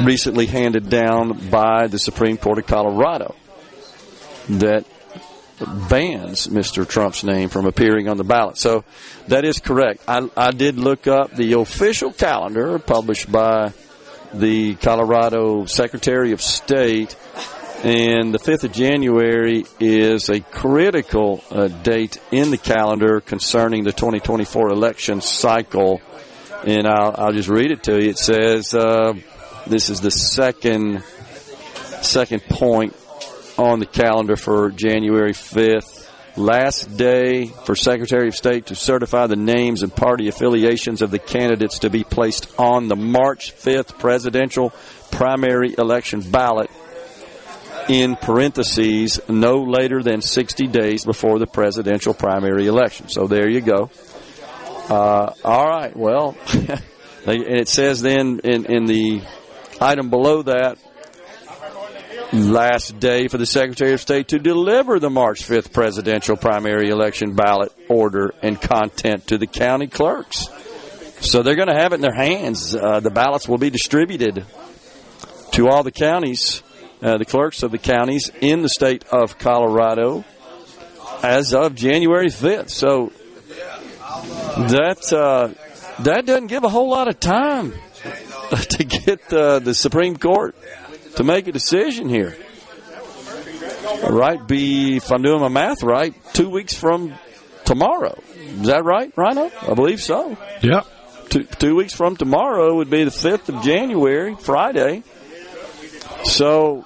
[0.00, 3.34] recently handed down by the Supreme Court of Colorado
[4.48, 4.84] that
[5.88, 6.86] bans Mr.
[6.86, 8.58] Trump's name from appearing on the ballot.
[8.58, 8.84] So
[9.28, 10.02] that is correct.
[10.06, 13.72] I, I did look up the official calendar published by
[14.32, 17.16] the Colorado Secretary of State,
[17.86, 23.92] and the 5th of January is a critical uh, date in the calendar concerning the
[23.92, 26.00] 2024 election cycle.
[26.64, 28.10] And I'll, I'll just read it to you.
[28.10, 29.12] It says, uh,
[29.68, 31.04] this is the second
[32.02, 32.96] second point
[33.56, 36.10] on the calendar for January 5th.
[36.36, 41.20] Last day for Secretary of State to certify the names and party affiliations of the
[41.20, 44.70] candidates to be placed on the March 5th presidential
[45.12, 46.68] primary election ballot
[47.88, 53.08] in parentheses no later than 60 days before the presidential primary election.
[53.08, 53.90] So there you go.
[54.88, 55.96] Uh, all right.
[55.96, 56.36] Well,
[57.26, 59.22] it says then in, in the
[59.80, 60.78] item below that,
[62.32, 67.34] last day for the Secretary of State to deliver the March 5th presidential primary election
[67.34, 70.48] ballot order and content to the county clerks.
[71.20, 72.74] So they're going to have it in their hands.
[72.74, 74.44] Uh, the ballots will be distributed
[75.52, 76.62] to all the counties,
[77.06, 80.24] uh, the clerks of the counties in the state of Colorado
[81.22, 82.70] as of January 5th.
[82.70, 83.12] So
[84.68, 85.54] that uh,
[86.02, 87.72] that doesn't give a whole lot of time
[88.70, 90.56] to get uh, the Supreme Court
[91.14, 92.36] to make a decision here.
[94.08, 94.44] Right?
[94.44, 97.14] Be, if I'm doing my math right, two weeks from
[97.64, 98.20] tomorrow.
[98.34, 99.50] Is that right, Rhino?
[99.62, 100.36] I believe so.
[100.60, 100.82] Yeah.
[101.28, 105.02] Two, two weeks from tomorrow would be the 5th of January, Friday.
[106.24, 106.84] So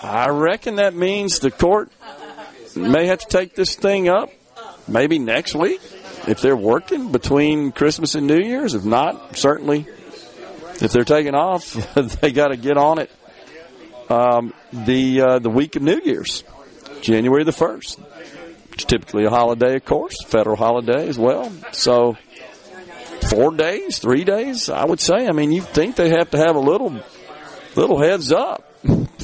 [0.00, 1.90] I reckon that means the court
[2.74, 4.30] may have to take this thing up
[4.86, 5.80] maybe next week
[6.26, 8.74] if they're working between Christmas and New Year's.
[8.74, 9.86] If not, certainly
[10.80, 11.72] if they're taking off,
[12.20, 13.10] they got to get on it
[14.10, 16.44] um, the uh, the week of New Year's,
[17.00, 17.98] January the first.
[18.72, 21.50] It's typically a holiday, of course, federal holiday as well.
[21.72, 22.16] So
[23.30, 25.26] four days, three days, I would say.
[25.26, 27.00] I mean, you think they have to have a little
[27.74, 28.64] little heads up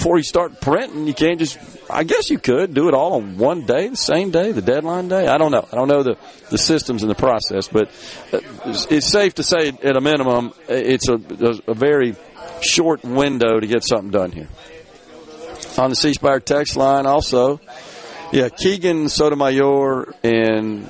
[0.02, 1.06] before you start printing.
[1.06, 1.58] You can't just.
[1.88, 5.06] I guess you could do it all on one day, the same day, the deadline
[5.08, 5.28] day.
[5.28, 5.66] I don't know.
[5.70, 6.16] I don't know the
[6.50, 7.88] the systems and the process, but
[8.32, 8.40] uh,
[8.90, 11.20] it's safe to say, at a minimum, it's a,
[11.68, 12.16] a very
[12.62, 14.48] short window to get something done here
[15.78, 17.60] on the C Spire text line also.
[18.32, 20.86] Yeah, Kagan Sotomayor and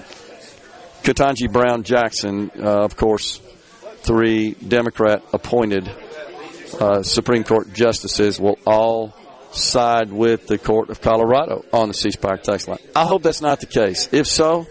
[1.03, 3.41] Ketanji Brown Jackson, uh, of course,
[3.99, 5.91] three Democrat appointed
[6.81, 9.15] uh, Supreme Court justices will all
[9.53, 12.79] side with the Court of Colorado on the C Spire text line.
[12.97, 14.09] I hope that's not the case.
[14.13, 14.67] If so,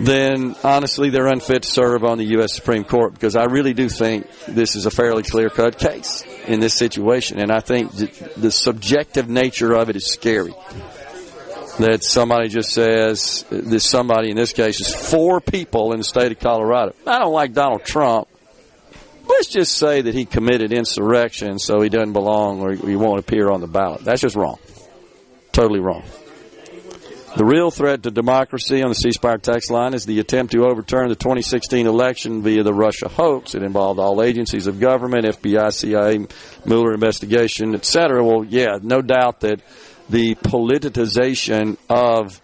[0.00, 2.54] then honestly they're unfit to serve on the U.S.
[2.54, 6.60] Supreme Court because I really do think this is a fairly clear cut case in
[6.60, 7.38] this situation.
[7.38, 10.54] And I think the subjective nature of it is scary.
[11.78, 16.32] That somebody just says, this somebody in this case is four people in the state
[16.32, 16.92] of Colorado.
[17.06, 18.26] I don't like Donald Trump.
[19.28, 23.50] Let's just say that he committed insurrection so he doesn't belong or he won't appear
[23.50, 24.02] on the ballot.
[24.02, 24.58] That's just wrong.
[25.52, 26.02] Totally wrong.
[27.36, 30.64] The real threat to democracy on the C Spire text line is the attempt to
[30.64, 33.54] overturn the 2016 election via the Russia hoax.
[33.54, 36.26] It involved all agencies of government, FBI, CIA,
[36.64, 38.24] Mueller investigation, etc.
[38.24, 39.60] Well, yeah, no doubt that
[40.08, 42.40] the politicization of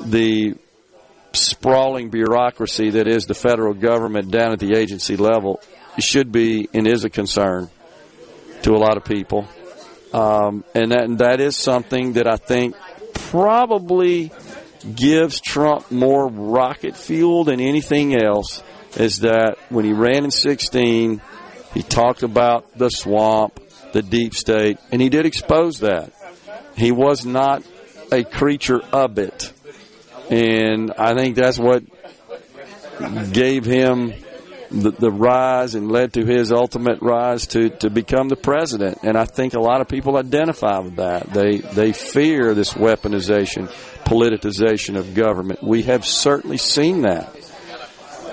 [0.00, 0.54] the
[1.32, 5.60] sprawling bureaucracy that is the federal government down at the agency level
[6.02, 7.70] should be and is a concern
[8.62, 9.48] to a lot of people.
[10.12, 12.74] Um, and that, and that is something that I think
[13.14, 14.32] probably
[14.94, 18.62] gives Trump more rocket fuel than anything else
[18.96, 21.20] is that when he ran in 16,
[21.74, 23.60] he talked about the swamp,
[23.92, 26.12] the deep state, and he did expose that.
[26.76, 27.62] He was not
[28.10, 29.52] a creature of it.
[30.30, 31.84] And I think that's what
[33.32, 34.12] gave him
[34.70, 38.98] the, the rise and led to his ultimate rise to, to become the president.
[39.02, 41.32] And I think a lot of people identify with that.
[41.32, 43.68] They they fear this weaponization,
[44.04, 45.62] politicization of government.
[45.62, 47.34] We have certainly seen that,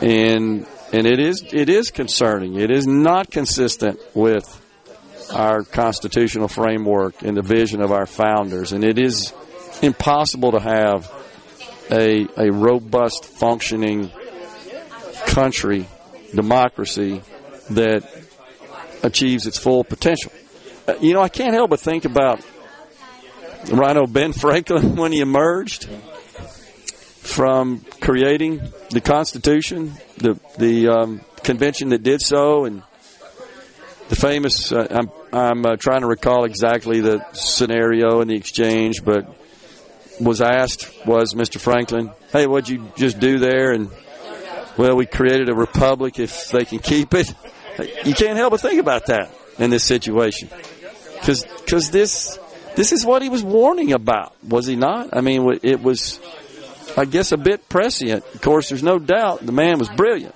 [0.02, 2.60] and and it is it is concerning.
[2.60, 4.62] It is not consistent with
[5.34, 9.34] our constitutional framework and the vision of our founders, and it is
[9.82, 11.12] impossible to have
[11.92, 14.12] a a robust, functioning
[15.28, 15.88] country,
[16.36, 17.22] democracy
[17.72, 18.04] that
[19.04, 20.32] achieves its full potential.
[20.88, 22.42] Uh, you know, I can't help but think about
[23.72, 25.90] Rhino Ben Franklin when he emerged
[27.26, 32.84] from creating the Constitution, the the um, convention that did so, and
[34.10, 34.72] the famous.
[34.72, 39.28] Uh, I'm I'm uh, trying to recall exactly the scenario and the exchange, but
[40.20, 41.60] was asked was Mr.
[41.60, 43.90] Franklin, "Hey, what'd you just do there?" And
[44.78, 47.34] well, we created a republic if they can keep it.
[48.06, 50.50] You can't help but think about that in this situation,
[51.20, 52.40] because this
[52.76, 55.16] this is what he was warning about, was he not?
[55.16, 56.20] I mean, it was,
[56.98, 58.26] I guess, a bit prescient.
[58.34, 60.36] Of course, there's no doubt the man was brilliant.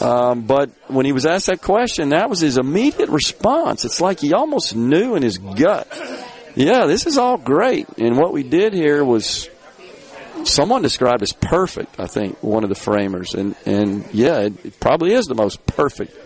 [0.00, 3.84] Um, but when he was asked that question, that was his immediate response.
[3.84, 5.88] It's like he almost knew in his gut,
[6.54, 7.88] yeah, this is all great.
[7.98, 9.50] And what we did here was
[10.44, 13.34] someone described as perfect, I think, one of the framers.
[13.34, 16.16] And, and yeah, it, it probably is the most perfect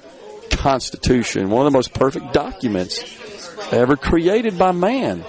[0.51, 3.03] Constitution, one of the most perfect documents
[3.73, 5.25] ever created by man.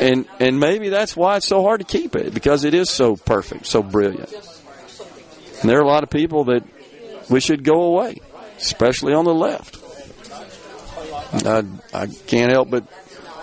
[0.00, 3.14] And and maybe that's why it's so hard to keep it because it is so
[3.14, 4.32] perfect, so brilliant.
[5.60, 6.64] And there are a lot of people that
[7.30, 8.20] we should go away,
[8.56, 9.78] especially on the left.
[11.46, 12.86] I, I can't help but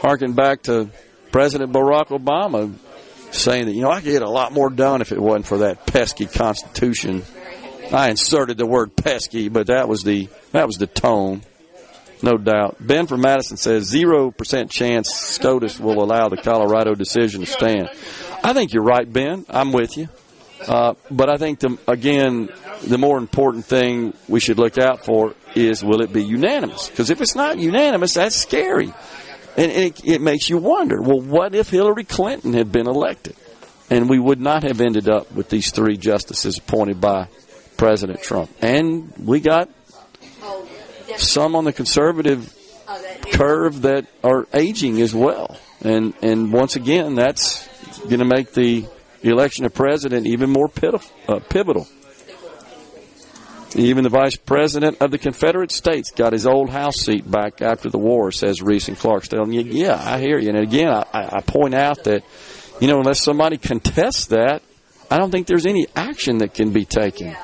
[0.02, 0.90] harken back to
[1.32, 2.74] President Barack Obama
[3.32, 5.60] saying that, you know, I could get a lot more done if it wasn't for
[5.60, 7.24] that pesky Constitution.
[7.92, 11.42] I inserted the word pesky, but that was the that was the tone.
[12.24, 12.78] No doubt.
[12.80, 17.90] Ben from Madison says 0% chance SCOTUS will allow the Colorado decision to stand.
[18.44, 19.46] I think you're right, Ben.
[19.50, 20.08] I'm with you.
[20.68, 22.50] Uh, but I think, the, again,
[22.84, 26.90] the more important thing we should look out for is will it be unanimous?
[26.90, 28.94] Because if it's not unanimous, that's scary.
[29.58, 33.36] And it, it makes you wonder well, what if Hillary Clinton had been elected?
[33.90, 37.28] And we would not have ended up with these three justices appointed by
[37.76, 38.50] President Trump.
[38.62, 39.70] And we got
[41.18, 42.56] some on the conservative
[43.34, 45.58] curve that are aging as well.
[45.82, 47.68] And and once again, that's
[48.00, 48.86] going to make the
[49.24, 50.70] election of president even more
[51.28, 51.88] uh, pivotal.
[53.76, 57.90] Even the vice president of the Confederate States got his old House seat back after
[57.90, 59.44] the war, says Reese in Clarksdale.
[59.44, 60.50] And yeah, I hear you.
[60.50, 62.24] And again, I, I point out that,
[62.82, 64.62] you know, unless somebody contests that,
[65.10, 67.36] I don't think there's any action that can be taken.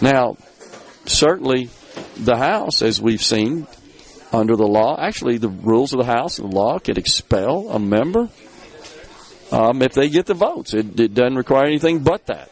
[0.00, 0.36] Now,
[1.06, 1.70] certainly
[2.16, 3.68] the House, as we've seen
[4.32, 7.78] under the law, actually the rules of the House and the law could expel a
[7.78, 8.28] member
[9.52, 10.74] um, if they get the votes.
[10.74, 12.50] It, it doesn't require anything but that.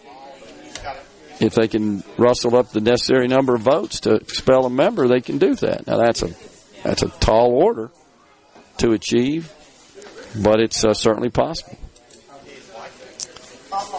[1.43, 5.20] If they can rustle up the necessary number of votes to expel a member, they
[5.20, 5.86] can do that.
[5.86, 6.31] Now that's a
[6.85, 7.90] that's a tall order
[8.78, 9.52] to achieve,
[10.40, 11.77] but it's uh, certainly possible.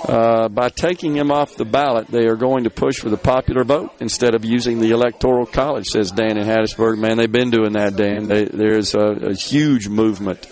[0.07, 3.63] Uh, by taking him off the ballot, they are going to push for the popular
[3.63, 6.99] vote instead of using the electoral college, says Dan in Hattiesburg.
[6.99, 8.27] Man, they've been doing that, Dan.
[8.27, 10.45] They, there's a, a, huge movement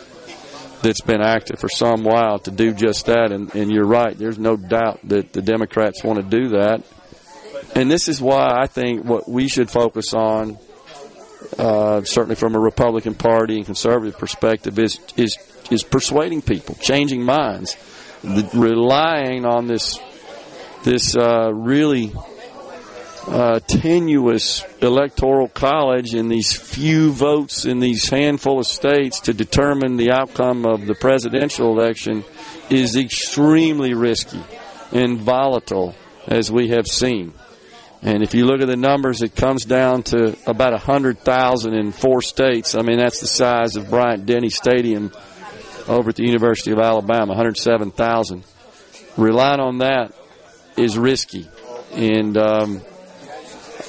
[0.82, 3.32] that's been active for some while to do just that.
[3.32, 4.18] And, and you're right.
[4.18, 6.84] There's no doubt that the Democrats want to do that.
[7.76, 10.58] And this is why I think what we should focus on,
[11.58, 15.38] uh, certainly from a Republican Party and conservative perspective, is is
[15.70, 17.78] is persuading people, changing minds
[18.24, 20.00] the, relying on this
[20.84, 22.12] this uh, really
[23.28, 29.98] uh, tenuous electoral college and these few votes in these handful of states to determine
[29.98, 32.24] the outcome of the presidential election
[32.70, 34.42] is extremely risky
[34.92, 35.96] and volatile,
[36.28, 37.34] as we have seen.
[38.02, 42.22] And if you look at the numbers, it comes down to about 100,000 in four
[42.22, 42.74] states.
[42.74, 45.12] I mean, that's the size of Bryant Denny Stadium
[45.88, 48.44] over at the University of Alabama, 107,000.
[49.18, 50.14] Relying on that
[50.78, 51.48] is risky,
[51.94, 52.82] and um,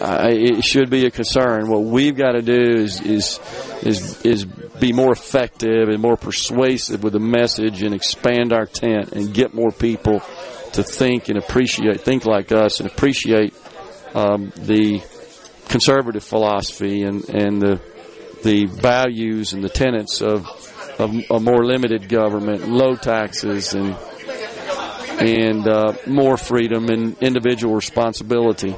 [0.03, 1.69] I, it should be a concern.
[1.69, 3.41] What we've got to do is is
[3.83, 9.13] is is be more effective and more persuasive with the message, and expand our tent,
[9.13, 10.21] and get more people
[10.73, 13.55] to think and appreciate, think like us, and appreciate
[14.15, 15.03] um, the
[15.69, 17.81] conservative philosophy and and the
[18.43, 20.47] the values and the tenets of
[20.99, 23.97] of a more limited government, low taxes, and
[25.21, 28.75] and uh, more freedom and individual responsibility.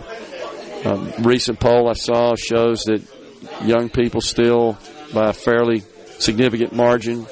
[0.84, 3.02] Um, recent poll I saw shows that
[3.62, 4.78] young people still,
[5.12, 5.82] by a fairly
[6.18, 7.26] significant margin,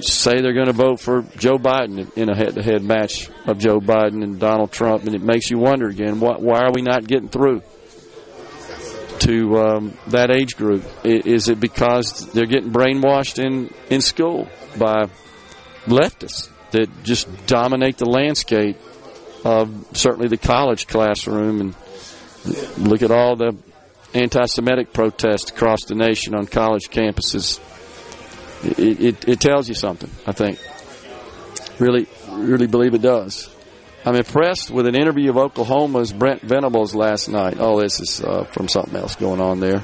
[0.00, 4.22] say they're going to vote for Joe Biden in a head-to-head match of Joe Biden
[4.22, 7.28] and Donald Trump, and it makes you wonder again: why, why are we not getting
[7.28, 7.62] through
[9.20, 10.84] to um, that age group?
[11.04, 15.06] Is it because they're getting brainwashed in, in school by
[15.86, 18.76] leftists that just dominate the landscape
[19.44, 21.60] of certainly the college classroom?
[21.60, 21.74] And
[22.78, 23.56] look at all the
[24.14, 27.60] anti Semitic protests across the nation on college campuses.
[28.64, 30.58] It, it, it tells you something, I think.
[31.78, 33.50] Really, really believe it does.
[34.04, 37.56] I'm impressed with an interview of Oklahoma's Brent Venables last night.
[37.58, 39.82] Oh, this is uh, from something else going on there.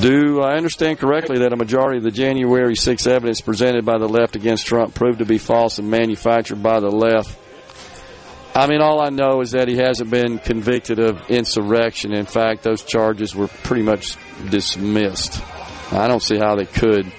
[0.00, 4.08] Do I understand correctly that a majority of the January 6 evidence presented by the
[4.08, 7.36] left against Trump proved to be false and manufactured by the left?
[8.54, 12.12] I mean, all I know is that he hasn't been convicted of insurrection.
[12.12, 14.16] In fact, those charges were pretty much
[14.50, 15.40] dismissed.
[15.92, 17.10] I don't see how they could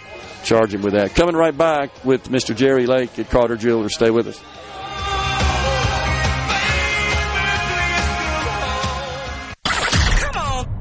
[0.44, 1.16] charge him with that.
[1.16, 2.56] Coming right back with Mr.
[2.56, 3.94] Jerry Lake at Carter Jewelers.
[3.94, 4.42] Stay with us.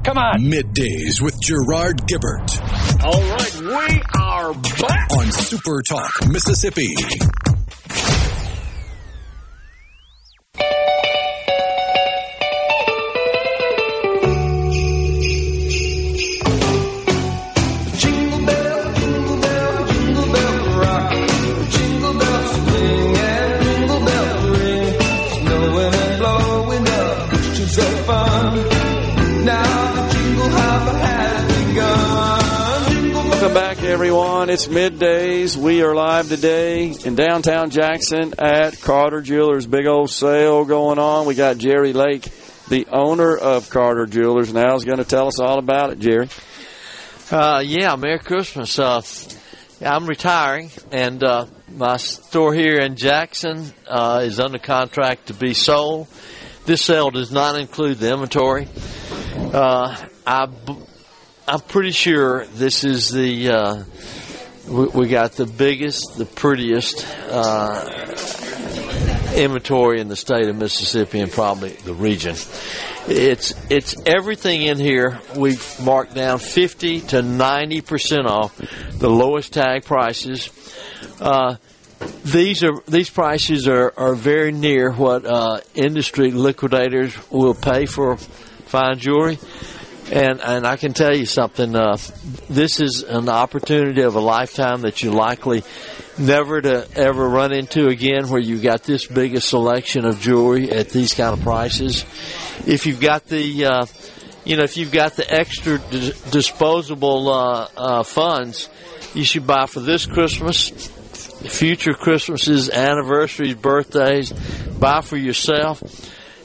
[0.03, 0.41] Come on.
[0.41, 2.59] Middays with Gerard Gibert
[3.03, 5.11] All right, we are back.
[5.11, 6.95] on Super Talk, Mississippi.
[33.91, 34.49] Everyone.
[34.49, 35.57] It's middays.
[35.57, 39.67] We are live today in downtown Jackson at Carter Jewelers.
[39.67, 41.25] Big old sale going on.
[41.25, 42.23] We got Jerry Lake,
[42.69, 45.99] the owner of Carter Jewelers, now is going to tell us all about it.
[45.99, 46.29] Jerry.
[47.29, 48.79] Uh, yeah, Merry Christmas.
[48.79, 49.01] Uh,
[49.81, 55.53] I'm retiring, and uh, my store here in Jackson uh, is under contract to be
[55.53, 56.07] sold.
[56.65, 58.69] This sale does not include the inventory.
[59.35, 60.47] Uh, I,
[61.51, 63.83] I'm pretty sure this is the uh,
[64.69, 67.89] we, we got the biggest, the prettiest uh,
[69.35, 72.37] inventory in the state of Mississippi and probably the region.
[73.09, 75.19] It's it's everything in here.
[75.35, 78.55] We've marked down fifty to ninety percent off
[78.93, 80.49] the lowest tag prices.
[81.19, 81.57] Uh,
[82.23, 88.15] these are these prices are, are very near what uh, industry liquidators will pay for
[88.15, 89.37] fine jewelry.
[90.11, 91.73] And and I can tell you something.
[91.73, 91.95] Uh,
[92.49, 95.63] this is an opportunity of a lifetime that you likely
[96.17, 100.69] never to ever run into again, where you got this big a selection of jewelry
[100.69, 102.03] at these kind of prices.
[102.67, 103.85] If you've got the uh,
[104.43, 108.69] you know, if you've got the extra dis- disposable uh, uh, funds,
[109.13, 110.69] you should buy for this Christmas,
[111.47, 114.31] future Christmases, anniversaries, birthdays.
[114.31, 115.81] Buy for yourself.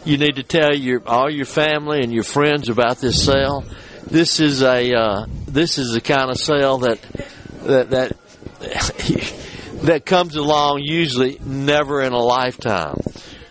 [0.06, 3.64] You need to tell your all your family and your friends about this sale.
[4.06, 7.02] This is a uh, this is the kind of sale that
[7.64, 8.16] that that
[9.82, 12.98] that comes along usually never in a lifetime.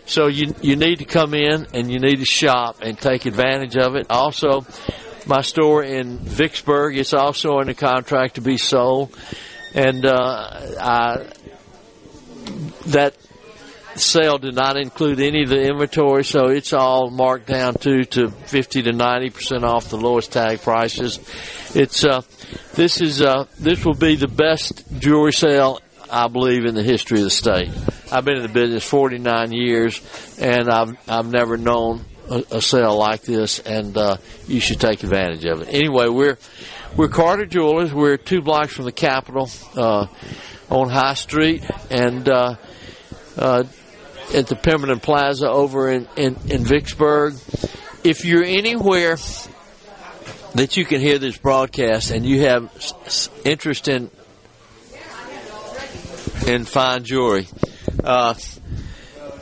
[0.06, 3.76] So you you need to come in and you need to shop and take advantage
[3.76, 4.06] of it.
[4.08, 4.64] Also,
[5.26, 9.14] my store in Vicksburg is also in under contract to be sold,
[9.74, 10.48] and uh,
[10.80, 11.26] I,
[12.86, 13.14] that
[13.96, 18.30] sale did not include any of the inventory, so it's all marked down to to
[18.30, 21.18] fifty to ninety percent off the lowest tag prices.
[21.74, 22.22] It's uh,
[22.74, 27.18] this is uh, this will be the best jewelry sale I believe in the history
[27.18, 27.70] of the state.
[28.12, 30.00] I've been in the business forty nine years,
[30.38, 34.16] and I've I've never known a, a sale like this, and uh,
[34.46, 35.68] you should take advantage of it.
[35.72, 36.38] Anyway, we're
[36.96, 37.92] we're Carter Jewelers.
[37.92, 40.06] We're two blocks from the Capitol uh,
[40.70, 42.54] on High Street, and uh,
[43.36, 43.64] uh,
[44.34, 47.34] at the Pemberton Plaza over in, in, in Vicksburg.
[48.04, 49.16] If you're anywhere
[50.54, 52.70] that you can hear this broadcast and you have
[53.44, 54.10] interest in
[56.46, 57.48] in fine jewelry,
[58.04, 58.34] uh,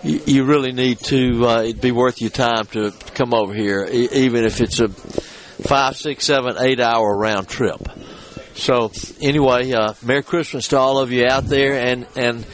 [0.03, 1.47] you, you really need to.
[1.47, 4.89] Uh, it'd be worth your time to come over here, e- even if it's a
[4.89, 7.81] five, six, seven, eight hour round trip.
[8.55, 12.47] So anyway, uh, Merry Christmas to all of you out there, and and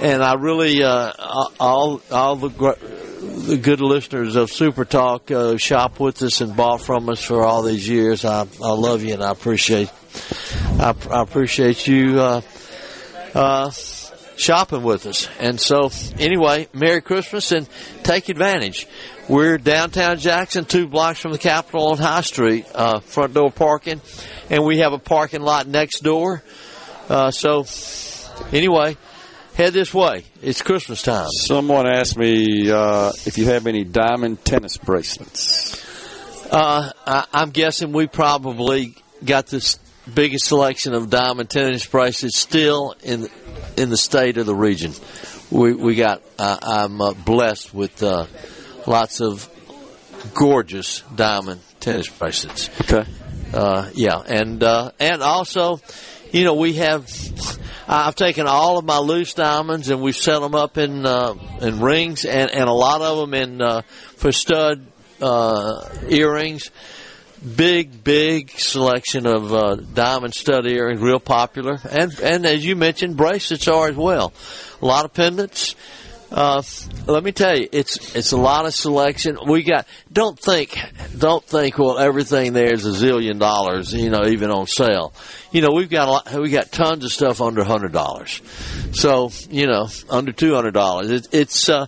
[0.00, 1.12] and I really uh,
[1.60, 6.80] all all the the good listeners of Super Talk uh, shop with us and bought
[6.80, 8.24] from us for all these years.
[8.24, 9.90] I I love you and I appreciate
[10.78, 12.40] I, I appreciate you uh,
[13.34, 13.70] uh,
[14.36, 15.28] shopping with us.
[15.38, 17.68] And so anyway, Merry Christmas and
[18.02, 18.86] take advantage.
[19.28, 24.00] We're downtown Jackson, two blocks from the Capitol on High Street, uh, front door parking,
[24.48, 26.42] and we have a parking lot next door.
[27.08, 27.66] Uh, so
[28.50, 28.96] anyway
[29.54, 30.24] head this way.
[30.42, 31.28] It's Christmas time.
[31.30, 35.86] Someone asked me uh, if you have any diamond tennis bracelets.
[36.50, 38.94] Uh, I, I'm guessing we probably
[39.24, 39.78] got the
[40.12, 43.28] biggest selection of diamond tennis bracelets still in
[43.76, 44.92] in the state of the region.
[45.50, 46.22] We we got.
[46.38, 48.26] Uh, I'm uh, blessed with uh,
[48.86, 49.48] lots of
[50.34, 52.70] gorgeous diamond tennis bracelets.
[52.82, 53.08] Okay.
[53.52, 55.80] Uh, yeah, and uh, and also,
[56.32, 57.10] you know, we have.
[57.88, 61.80] I've taken all of my loose diamonds and we've set them up in uh, in
[61.80, 63.82] rings and, and a lot of them in uh,
[64.16, 64.86] for stud
[65.20, 66.70] uh, earrings.
[67.56, 73.16] Big, big selection of uh, diamond stud earrings, real popular, and and as you mentioned,
[73.16, 74.34] bracelets are as well.
[74.82, 75.74] A lot of pendants.
[76.30, 76.62] Uh,
[77.06, 79.38] let me tell you, it's it's a lot of selection.
[79.46, 79.86] We got.
[80.12, 80.78] Don't think,
[81.18, 81.78] don't think.
[81.78, 83.92] Well, everything there is a zillion dollars.
[83.92, 85.12] You know, even on sale.
[85.50, 88.40] You know, we've got a lot, we got tons of stuff under hundred dollars.
[88.92, 91.10] So you know, under two hundred dollars.
[91.10, 91.86] It, it's uh,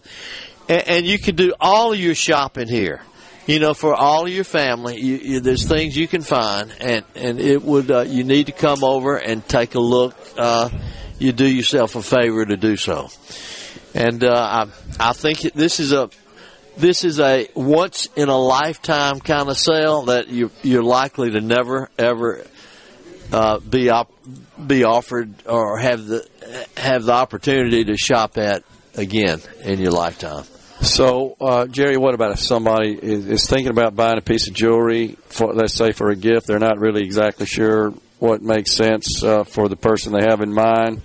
[0.69, 3.03] and, and you can do all of your shopping here
[3.47, 7.05] you know, for all of your family, you, you, there's things you can find, and
[7.15, 10.15] and it would uh, you need to come over and take a look.
[10.39, 10.69] Uh,
[11.19, 13.09] you do yourself a favor to do so,
[13.95, 14.67] and uh,
[14.99, 16.11] I I think this is a
[16.77, 21.41] this is a once in a lifetime kind of sale that you you're likely to
[21.41, 22.45] never ever
[23.33, 24.13] uh, be op-
[24.67, 26.27] be offered or have the
[26.77, 28.65] have the opportunity to shop at
[28.95, 30.45] again in your lifetime.
[30.83, 34.55] So, uh, Jerry, what about if somebody is, is, thinking about buying a piece of
[34.55, 39.23] jewelry, for, let's say for a gift, they're not really exactly sure what makes sense
[39.23, 41.03] uh, for the person they have in mind?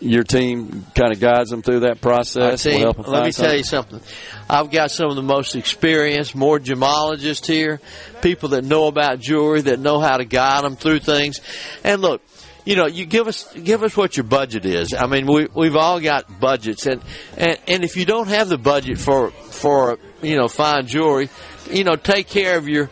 [0.00, 2.62] Your team kind of guides them through that process.
[2.62, 3.32] Team, let me something.
[3.32, 4.00] tell you something.
[4.48, 7.80] I've got some of the most experienced, more gemologists here,
[8.22, 11.40] people that know about jewelry, that know how to guide them through things.
[11.82, 12.22] And look,
[12.64, 14.92] you know, you give us give us what your budget is.
[14.92, 17.00] I mean, we we've all got budgets, and
[17.36, 21.30] and and if you don't have the budget for for you know fine jewelry,
[21.70, 22.90] you know, take care of your.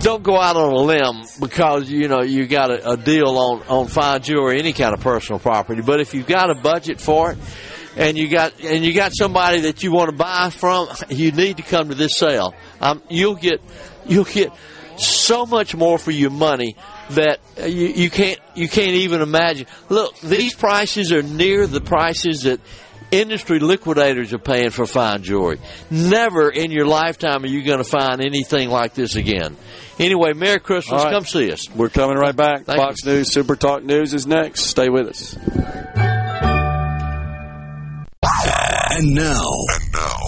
[0.00, 3.62] Don't go out on a limb because you know you got a, a deal on
[3.68, 5.80] on fine jewelry, any kind of personal property.
[5.80, 7.38] But if you've got a budget for it,
[7.96, 11.56] and you got and you got somebody that you want to buy from, you need
[11.58, 12.54] to come to this sale.
[12.80, 13.60] Um, you'll get
[14.06, 14.52] you'll get
[14.96, 16.76] so much more for your money
[17.10, 19.66] that you, you can't you can't even imagine.
[19.88, 22.60] Look, these prices are near the prices that
[23.10, 25.60] industry liquidators are paying for fine jewelry.
[25.90, 29.56] Never in your lifetime are you going to find anything like this again.
[29.98, 31.02] Anyway, Merry Christmas.
[31.04, 31.12] Right.
[31.12, 31.68] Come see us.
[31.70, 32.64] We're coming right back.
[32.64, 33.12] Thank Fox you.
[33.12, 34.62] News Super Talk News is next.
[34.62, 35.36] Stay with us.
[38.96, 39.48] And now.
[39.70, 40.20] And now.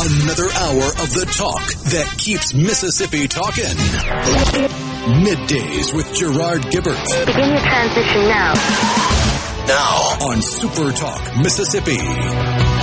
[0.00, 1.60] Another hour of the talk
[1.90, 3.64] that keeps Mississippi talking.
[5.24, 7.26] Middays with Gerard Gibert.
[7.26, 8.54] Begin your transition now.
[9.66, 12.77] Now on Super Talk, Mississippi.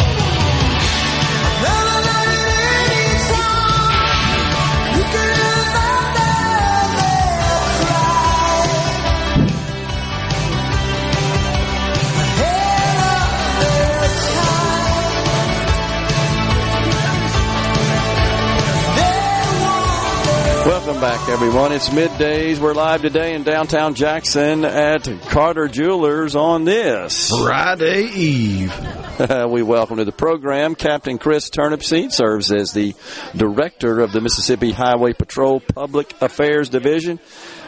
[20.85, 21.71] Welcome back, everyone.
[21.71, 22.59] It's middays.
[22.59, 28.71] We're live today in downtown Jackson at Carter Jewelers on this Friday Eve.
[29.49, 32.93] we welcome to the program Captain Chris Turnipseed serves as the
[33.35, 37.19] director of the Mississippi Highway Patrol Public Affairs Division.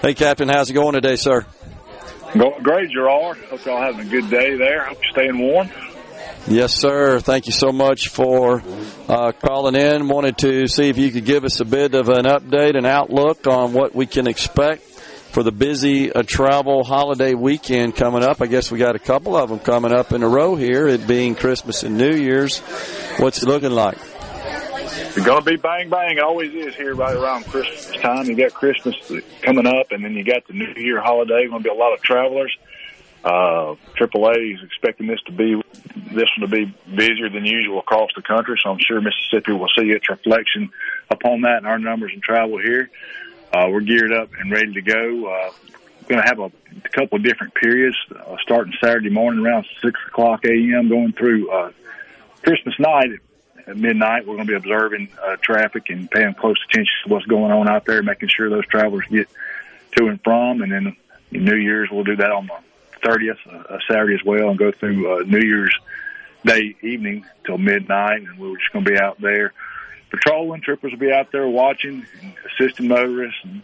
[0.04, 1.44] Hey, Captain, how's it going today, sir?
[2.38, 3.40] Going great, Gerard.
[3.50, 4.84] Hope y'all having a good day there.
[4.86, 5.72] Hope you're staying warm.
[6.50, 7.20] Yes, sir.
[7.20, 8.64] Thank you so much for
[9.10, 10.08] uh, calling in.
[10.08, 13.48] Wanted to see if you could give us a bit of an update an outlook
[13.48, 18.42] on what we can expect for the busy uh, travel holiday weekend coming up.
[18.42, 21.06] I guess we got a couple of them coming up in a row here, it
[21.06, 22.60] being Christmas and New Year's.
[23.18, 23.98] What's it looking like?
[25.18, 26.18] It's going to be bang bang.
[26.18, 28.26] It always is here right around Christmas time.
[28.26, 28.96] You got Christmas
[29.42, 31.46] coming up, and then you got the New Year holiday.
[31.48, 32.56] Going to be a lot of travelers.
[33.28, 35.62] Uh, AAA is expecting this to be
[36.14, 39.68] this one to be busier than usual across the country, so I'm sure Mississippi will
[39.78, 40.70] see its reflection
[41.12, 42.90] upon that in our numbers and travel here.
[43.54, 45.26] Uh, we're geared up and ready to go.
[45.26, 45.52] Uh,
[46.08, 46.46] going to have a,
[46.86, 50.88] a couple of different periods uh, starting Saturday morning around six o'clock a.m.
[50.88, 51.72] going through uh,
[52.44, 53.10] Christmas night
[53.66, 54.26] at midnight.
[54.26, 57.68] We're going to be observing uh, traffic and paying close attention to what's going on
[57.68, 59.28] out there, making sure those travelers get
[59.98, 60.62] to and from.
[60.62, 60.96] And then
[61.32, 62.54] New Year's, we'll do that on the
[63.02, 65.76] 30th, uh, Saturday as well, and go through uh, New Year's
[66.46, 69.54] Day evening till midnight, and we are just going to be out there
[70.10, 70.62] patrolling.
[70.62, 73.62] Troopers will be out there watching, and assisting motorists, and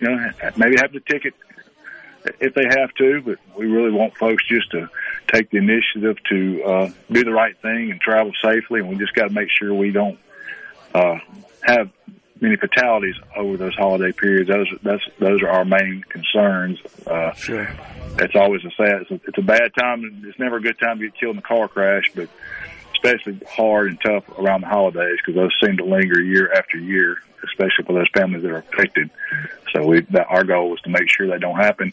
[0.00, 1.34] you know maybe have the ticket
[2.40, 3.22] if they have to.
[3.22, 4.88] But we really want folks just to
[5.32, 9.14] take the initiative to uh, do the right thing and travel safely, and we just
[9.14, 10.18] got to make sure we don't
[10.94, 11.18] uh,
[11.62, 11.90] have
[12.40, 14.48] many fatalities over those holiday periods.
[14.48, 16.78] Those that's those are our main concerns.
[17.06, 17.68] Uh, sure.
[18.18, 19.02] It's always a sad.
[19.02, 20.22] It's a, it's a bad time.
[20.26, 22.28] It's never a good time to get killed in a car crash, but
[22.94, 27.18] especially hard and tough around the holidays because those seem to linger year after year,
[27.44, 29.10] especially for those families that are affected.
[29.72, 31.92] So we, that, our goal was to make sure they don't happen.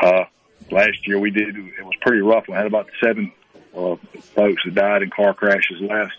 [0.00, 0.24] Uh,
[0.70, 1.56] last year we did.
[1.56, 2.48] It was pretty rough.
[2.48, 3.32] We had about seven
[3.76, 3.96] uh,
[4.34, 6.16] folks that died in car crashes last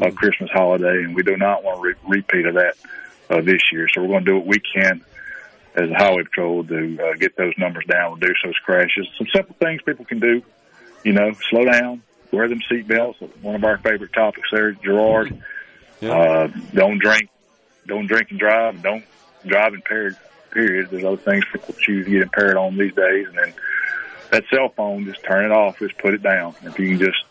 [0.00, 2.76] uh, Christmas holiday, and we do not want a re- repeat of that
[3.30, 3.88] uh, this year.
[3.92, 5.04] So we're going to do what we can
[5.74, 9.06] as a highway patrol to uh, get those numbers down, reduce those crashes.
[9.18, 10.42] Some simple things people can do,
[11.04, 13.20] you know, slow down, wear them seat belts.
[13.42, 15.42] One of our favorite topics there, Gerard.
[16.02, 17.30] Uh, don't drink,
[17.86, 18.82] don't drink and drive.
[18.82, 19.04] Don't
[19.46, 20.16] drive impaired.
[20.50, 20.88] Period.
[20.90, 23.54] There's other things people choose to get impaired on these days, and then
[24.30, 25.78] that cell phone, just turn it off.
[25.78, 26.54] Just put it down.
[26.62, 27.24] If you can just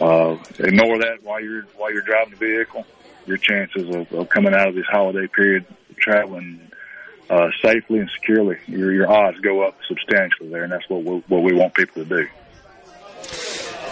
[0.00, 2.84] uh, ignore that while you're while you're driving the vehicle,
[3.26, 5.66] your chances of, of coming out of this holiday period
[5.96, 6.60] traveling
[7.30, 11.22] uh, safely and securely, your your odds go up substantially there, and that's what we,
[11.28, 12.28] what we want people to do.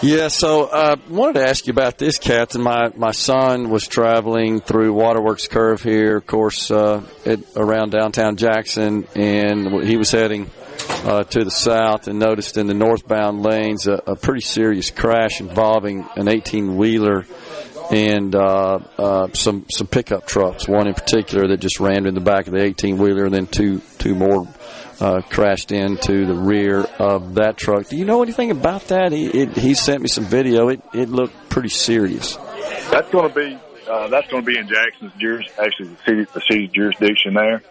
[0.03, 2.61] Yeah, so I uh, wanted to ask you about this, Captain.
[2.61, 8.35] My my son was traveling through Waterworks Curve here, of course, uh, at, around downtown
[8.35, 10.49] Jackson, and he was heading
[11.03, 15.39] uh, to the south and noticed in the northbound lanes a, a pretty serious crash
[15.39, 17.25] involving an 18 wheeler
[17.91, 20.67] and uh, uh, some some pickup trucks.
[20.67, 23.47] One in particular that just ran in the back of the 18 wheeler, and then
[23.47, 24.47] two two more
[25.01, 27.89] uh, crashed into the rear of that truck.
[27.89, 29.11] Do you know anything about that?
[29.11, 30.69] He, it, he sent me some video.
[30.69, 32.37] It, it looked pretty serious.
[32.89, 33.59] That's going to be
[33.89, 37.61] uh, that's going to be in Jackson's juris, actually the city the city's jurisdiction there.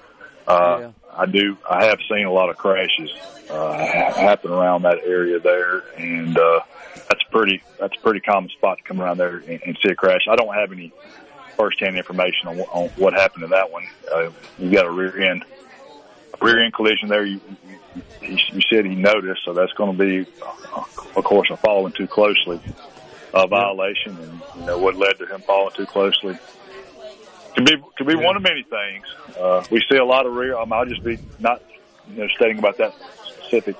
[0.46, 0.90] Uh, yeah.
[1.16, 1.56] I do.
[1.68, 3.10] I have seen a lot of crashes
[3.50, 3.76] uh,
[4.12, 6.60] happen around that area there, and uh,
[6.94, 9.94] that's pretty that's a pretty common spot to come around there and, and see a
[9.94, 10.22] crash.
[10.28, 10.92] I don't have any
[11.56, 13.86] firsthand information on, on what happened to that one.
[14.12, 15.44] Uh, you got a rear end
[16.40, 17.24] rear end collision there.
[17.24, 17.40] You,
[18.22, 20.84] you, you said he noticed, so that's going to be, uh,
[21.16, 22.60] of course, a following too closely
[23.34, 26.36] a violation, and you know what led to him falling too closely.
[27.54, 28.24] Could be could be yeah.
[28.24, 29.06] one of many things.
[29.38, 30.56] Uh, we see a lot of rear.
[30.56, 31.62] Um, I'll just be not
[32.08, 32.94] you know stating about that
[33.26, 33.76] specific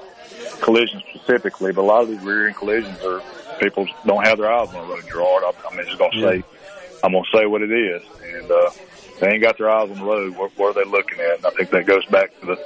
[0.61, 3.23] collision specifically, but a lot of these rear end collisions are
[3.61, 5.05] people don't have their eyes on the road.
[5.09, 6.45] Gerard, I'm, I'm just going to say,
[7.03, 8.71] I'm to say what it is, and uh,
[9.21, 10.37] they ain't got their eyes on the road.
[10.37, 11.37] What, what are they looking at?
[11.37, 12.57] And I think that goes back to the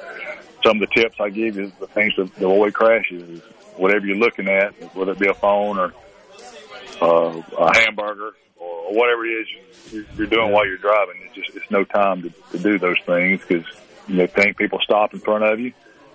[0.64, 1.72] some of the tips I give you.
[1.78, 3.42] The things that avoid crashes is
[3.76, 5.92] whatever you're looking at, whether it be a phone or
[7.02, 9.48] uh, a hamburger or whatever it
[9.92, 11.16] is you're doing while you're driving.
[11.24, 13.66] It's just it's no time to, to do those things because
[14.08, 15.72] you know think people stop in front of you.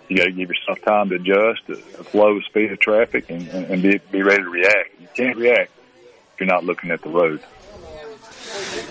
[0.10, 3.30] You got to give yourself time to adjust, to, to flow the speed of traffic,
[3.30, 5.00] and, and, be be ready to react.
[5.00, 5.72] You can't react
[6.34, 7.44] if you're not looking at the road.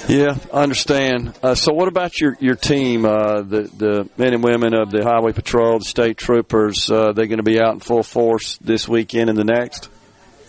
[0.08, 1.36] Yeah, I understand.
[1.42, 5.02] Uh, so, what about your your team, uh, the the men and women of the
[5.02, 6.88] Highway Patrol, the state troopers?
[6.88, 9.90] Uh, they're going to be out in full force this weekend and the next.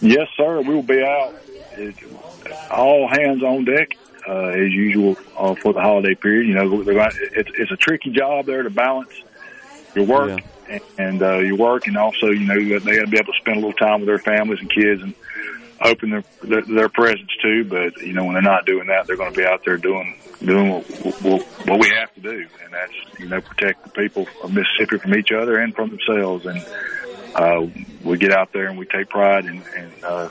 [0.02, 0.62] Yes, sir.
[0.62, 1.36] We will be out.
[2.72, 3.98] all hands on deck
[4.28, 6.48] uh, as usual uh, for the holiday period.
[6.48, 9.12] You know, it's it's a tricky job there to balance
[9.96, 10.76] your work yeah.
[10.76, 13.40] and, and uh, your work, and also you know they got to be able to
[13.40, 15.14] spend a little time with their families and kids and
[15.82, 17.66] open their, their their presence too.
[17.66, 20.20] But you know, when they're not doing that, they're going to be out there doing
[20.44, 20.86] doing what,
[21.22, 24.98] what, what we have to do, and that's you know protect the people of Mississippi
[24.98, 26.46] from each other and from themselves.
[26.46, 26.66] And
[27.36, 27.68] uh,
[28.04, 30.30] we get out there and we take pride and, in uh,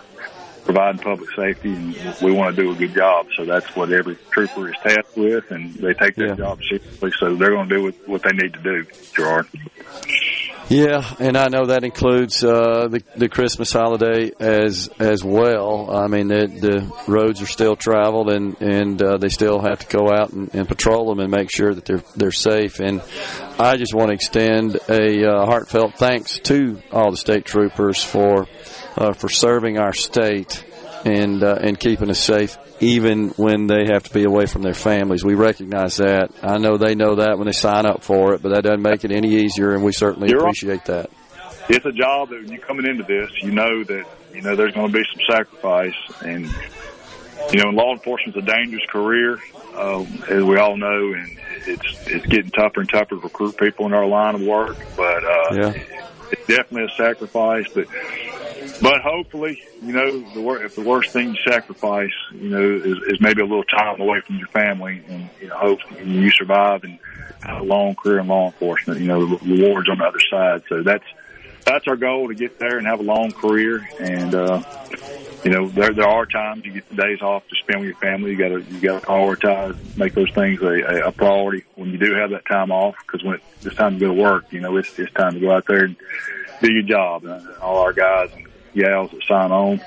[0.68, 3.26] providing public safety, and we want to do a good job.
[3.34, 6.34] So that's what every trooper is tasked with, and they take their yeah.
[6.34, 7.10] job seriously.
[7.18, 8.86] So they're going to do what, what they need to do,
[9.16, 9.46] Gerard.
[10.68, 15.90] Yeah, and I know that includes uh, the the Christmas holiday as as well.
[15.90, 19.96] I mean, the, the roads are still traveled, and and uh, they still have to
[19.96, 22.80] go out and, and patrol them and make sure that they're they're safe.
[22.80, 23.00] And
[23.58, 28.46] I just want to extend a uh, heartfelt thanks to all the state troopers for
[28.98, 30.64] uh, for serving our state
[31.04, 34.74] and uh, and keeping us safe even when they have to be away from their
[34.74, 35.24] families.
[35.24, 36.30] We recognize that.
[36.42, 39.04] I know they know that when they sign up for it, but that doesn't make
[39.04, 41.10] it any easier, and we certainly You're appreciate that.
[41.68, 44.74] It's a job that when you're coming into this, you know that you know there's
[44.74, 46.48] going to be some sacrifice, and
[47.52, 49.38] you know, law enforcement's a dangerous career,
[49.74, 53.86] uh, as we all know, and it's it's getting tougher and tougher to recruit people
[53.86, 54.76] in our line of work.
[54.96, 55.72] But uh, yeah.
[56.30, 57.86] it's definitely a sacrifice, but
[58.80, 62.96] but hopefully, you know, the wor- if the worst thing you sacrifice, you know, is,
[63.06, 66.84] is maybe a little time away from your family, and you know, hope you survive
[66.84, 66.98] and
[67.40, 69.00] have a long career in law enforcement.
[69.00, 70.62] You know, the rewards on the other side.
[70.68, 71.04] So that's
[71.64, 73.88] that's our goal to get there and have a long career.
[73.98, 74.62] And uh,
[75.44, 77.98] you know, there there are times you get the days off to spend with your
[77.98, 78.30] family.
[78.30, 81.98] You got to you got to prioritize, make those things a, a priority when you
[81.98, 82.96] do have that time off.
[83.06, 85.52] Because when it's time to go to work, you know, it's it's time to go
[85.52, 85.96] out there and
[86.60, 87.24] do your job.
[87.24, 88.47] And all our guys and
[88.80, 89.80] gals that sign on,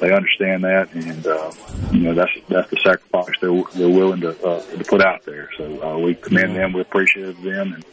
[0.00, 1.52] they understand that, and uh,
[1.92, 5.50] you know that's that's the sacrifice they're they're willing to uh, to put out there.
[5.56, 6.72] So uh, we commend them.
[6.72, 7.84] We appreciate them, and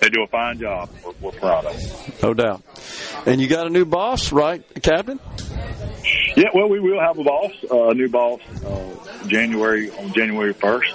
[0.00, 0.90] they do a fine job.
[1.04, 2.12] We're, we're proud of them.
[2.22, 2.62] No doubt.
[3.26, 5.20] And you got a new boss, right, Captain?
[6.36, 10.52] Yeah, well, we will have a boss, uh, a new boss, uh, January on January
[10.52, 10.94] first.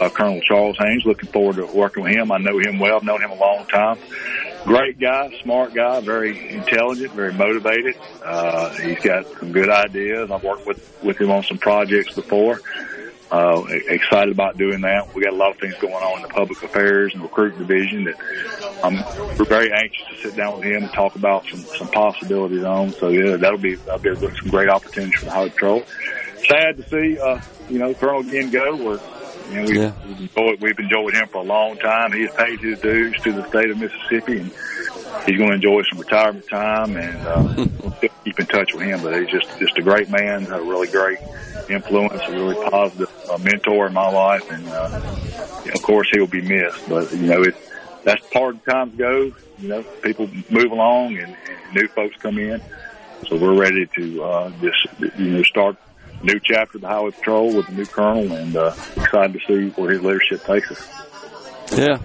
[0.00, 1.04] Uh, Colonel Charles Haynes.
[1.04, 2.32] Looking forward to working with him.
[2.32, 2.96] I know him well.
[2.96, 3.98] I've known him a long time.
[4.64, 7.96] Great guy, smart guy, very intelligent, very motivated.
[8.24, 10.30] Uh, he's got some good ideas.
[10.30, 12.60] I've worked with with him on some projects before.
[13.30, 15.14] Uh, excited about doing that.
[15.14, 18.04] We got a lot of things going on in the public affairs and recruiting division
[18.04, 18.16] that
[18.82, 18.94] I'm
[19.38, 22.92] we're very anxious to sit down with him and talk about some some possibilities on.
[22.92, 25.82] So yeah, that'll be that'll be some great opportunities for the Highway Patrol.
[26.48, 28.76] Sad to see, uh, you know, Colonel again go.
[28.76, 29.00] We're
[29.50, 29.92] you know, Yeah.
[30.06, 32.12] we've, enjoyed, we've enjoyed him for a long time.
[32.12, 34.50] He has paid his dues to the state of Mississippi, and
[35.26, 36.96] he's going to enjoy some retirement time.
[36.96, 39.02] And uh, we'll keep in touch with him.
[39.02, 41.18] But he's just just a great man, a really great
[41.68, 44.50] influence, a really positive uh, mentor in my life.
[44.50, 45.00] And uh,
[45.74, 46.88] of course, he'll be missed.
[46.88, 47.54] But you know, it
[48.04, 49.32] that's part of times go.
[49.58, 52.60] You know, people move along, and, and new folks come in.
[53.28, 54.88] So we're ready to uh, just
[55.18, 55.76] you know start
[56.24, 59.68] new chapter of the Highway Patrol with the new colonel, and uh, excited to see
[59.80, 60.88] where his leadership takes us.
[61.76, 61.98] Yeah.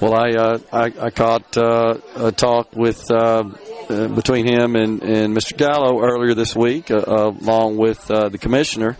[0.00, 3.44] Well, I uh, I, I caught uh, a talk with uh,
[3.90, 5.56] uh, between him and, and Mr.
[5.56, 8.96] Gallo earlier this week, uh, along with the commissioner.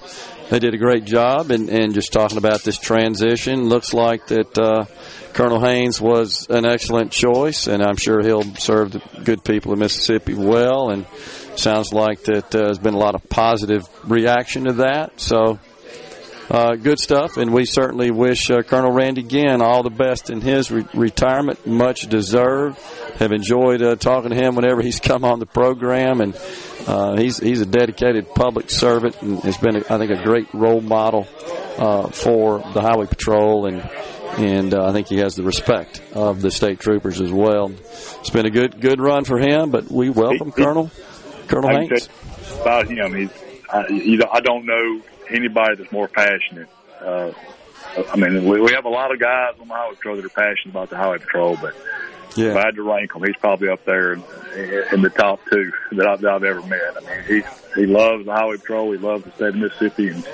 [0.50, 3.68] They did a great job, and, and just talking about this transition.
[3.68, 4.88] Looks like that
[5.34, 9.78] Colonel Haynes was an excellent choice, and I'm sure he'll serve the good people of
[9.78, 10.90] Mississippi well.
[10.90, 11.06] And
[11.58, 15.20] sounds like that uh, there's been a lot of positive reaction to that.
[15.20, 15.58] So
[16.50, 20.40] uh, good stuff, and we certainly wish uh, Colonel Randy Ginn all the best in
[20.40, 21.66] his re- retirement.
[21.66, 22.78] Much deserved.
[23.18, 26.34] Have enjoyed uh, talking to him whenever he's come on the program, and
[26.86, 30.80] uh, he's he's a dedicated public servant and has been, I think, a great role
[30.80, 31.28] model
[31.76, 33.82] uh, for the Highway Patrol, and
[34.38, 37.70] and uh, I think he has the respect of the state troopers as well.
[38.20, 40.90] It's been a good good run for him, but we welcome Colonel
[41.48, 42.08] Colonel I can Haynes.
[42.08, 43.14] tell you about him.
[43.14, 43.30] He's,
[43.70, 45.00] I, you know, I don't know
[45.30, 46.68] anybody that's more passionate.
[47.00, 47.32] Uh,
[48.12, 50.28] I mean, we, we have a lot of guys on the Highway Patrol that are
[50.28, 51.74] passionate about the Highway Patrol, but
[52.36, 52.50] Yeah.
[52.50, 54.22] if I had to rank him, he's probably up there in,
[54.92, 56.80] in the top two that I've, that I've ever met.
[56.96, 58.90] I mean, he he loves the Highway Patrol.
[58.92, 60.24] He loves the state of Mississippi, and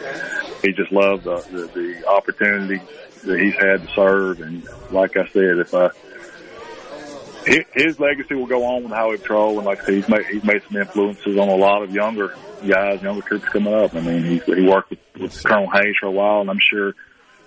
[0.62, 1.66] he just loves the, the,
[2.00, 2.80] the opportunity
[3.24, 4.40] that he's had to serve.
[4.40, 5.90] And like I said, if I
[7.46, 10.26] his, legacy will go on with the Highway Patrol, and like I said, he's made
[10.26, 12.34] he's made some influences on a lot of younger
[12.66, 13.94] guys, younger troops coming up.
[13.94, 16.94] I mean, he he worked with, with Colonel Hayes for a while, and I'm sure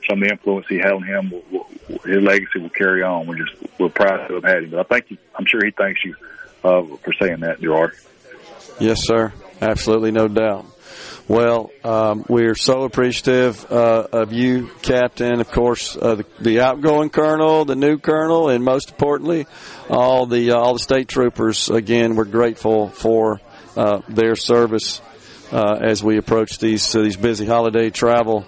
[0.08, 3.28] some of the influence he had on him, will, will, his legacy will carry on.
[3.28, 5.72] We're just we're proud to have had him, but I think he, I'm sure he
[5.72, 6.16] thanks you
[6.64, 7.96] uh, for saying that, Gerard.
[8.80, 9.34] Yes, sir.
[9.62, 10.66] Absolutely, no doubt.
[11.30, 15.42] Well, um, we're so appreciative uh, of you, Captain.
[15.42, 19.46] Of course, uh, the, the outgoing colonel, the new colonel, and most importantly,
[19.90, 21.70] all the uh, all the state troopers.
[21.70, 23.42] Again, we're grateful for
[23.76, 25.02] uh, their service
[25.52, 28.46] uh, as we approach these uh, these busy holiday travel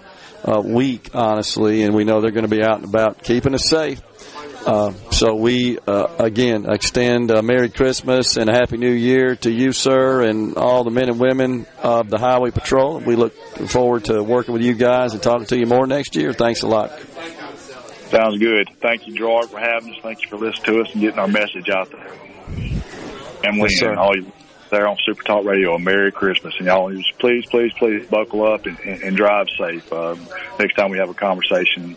[0.64, 1.10] week.
[1.12, 4.00] Honestly, and we know they're going to be out and about, keeping us safe.
[4.66, 9.50] Uh, so we uh, again extend a Merry Christmas and a Happy New Year to
[9.50, 13.00] you, sir, and all the men and women of the Highway Patrol.
[13.00, 13.34] We look
[13.68, 16.32] forward to working with you guys and talking to you more next year.
[16.32, 16.90] Thanks a lot.
[18.10, 18.68] Sounds good.
[18.80, 20.00] Thank you, Gerard, for having us.
[20.02, 22.12] Thank you for listening to us and getting our message out there.
[23.42, 24.30] Emily Yes, and all you
[24.70, 25.74] there on Super Talk Radio.
[25.74, 29.92] A Merry Christmas, and y'all please, please, please buckle up and, and, and drive safe.
[29.92, 30.20] Um,
[30.58, 31.96] next time we have a conversation.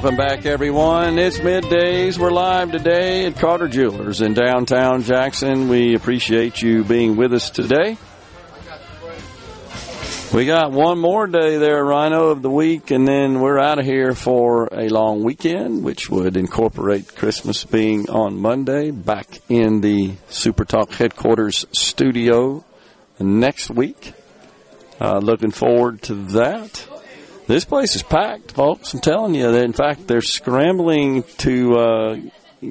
[0.00, 1.18] Welcome back, everyone.
[1.18, 2.16] It's middays.
[2.16, 5.68] We're live today at Carter Jewelers in downtown Jackson.
[5.68, 7.98] We appreciate you being with us today.
[10.32, 13.84] We got one more day there, Rhino, of the week, and then we're out of
[13.84, 20.14] here for a long weekend, which would incorporate Christmas being on Monday, back in the
[20.30, 22.64] Super Talk headquarters studio
[23.18, 24.14] next week.
[24.98, 26.86] Uh, looking forward to that.
[27.50, 28.94] This place is packed, folks.
[28.94, 29.50] I'm telling you.
[29.50, 32.16] That, in fact, they're scrambling to uh,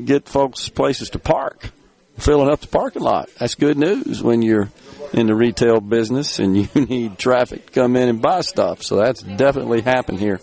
[0.06, 1.72] get folks places to park,
[2.18, 3.30] filling up the parking lot.
[3.38, 4.70] That's good news when you're
[5.12, 8.82] in the retail business and you need traffic to come in and buy stuff.
[8.82, 10.40] So that's definitely happened here.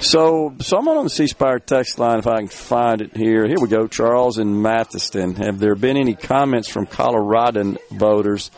[0.00, 3.46] So someone on the C Spire text line, if I can find it here.
[3.46, 3.88] Here we go.
[3.88, 5.36] Charles and Mathiston.
[5.36, 8.50] Have there been any comments from Colorado voters?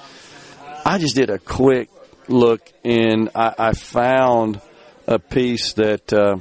[0.86, 1.90] I just did a quick
[2.28, 4.60] look and I, I found
[5.08, 6.36] a piece that uh,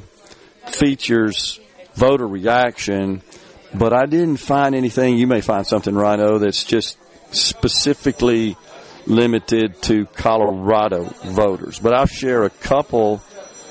[0.67, 1.59] features
[1.95, 3.21] voter reaction,
[3.73, 5.17] but I didn't find anything.
[5.17, 6.97] You may find something, Rhino, that's just
[7.33, 8.57] specifically
[9.05, 11.79] limited to Colorado voters.
[11.79, 13.23] But I'll share a couple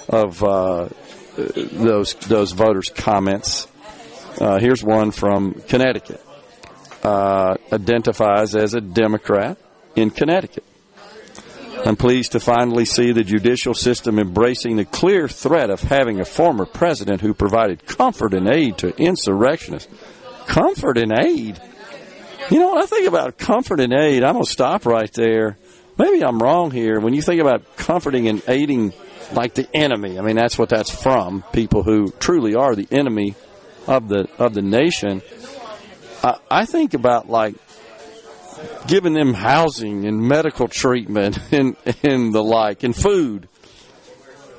[0.09, 0.89] of uh,
[1.37, 3.69] those those voters' comments.
[4.41, 6.23] Uh, here's one from Connecticut.
[7.03, 9.59] Uh, identifies as a Democrat
[9.95, 10.65] in Connecticut.
[11.87, 16.25] I'm pleased to finally see the judicial system embracing the clear threat of having a
[16.25, 19.89] former president who provided comfort and aid to insurrectionists.
[20.49, 21.61] Comfort and aid?
[22.51, 25.59] You know, when I think about comfort and aid, I'm going to stop right there.
[25.97, 26.99] Maybe I'm wrong here.
[26.99, 28.93] When you think about comforting and aiding
[29.33, 31.45] like the enemy, I mean, that's what that's from.
[31.53, 33.37] People who truly are the enemy
[33.87, 35.23] of the, of the nation.
[36.25, 37.55] I, I think about like
[38.87, 43.49] giving them housing and medical treatment and, and the like, and food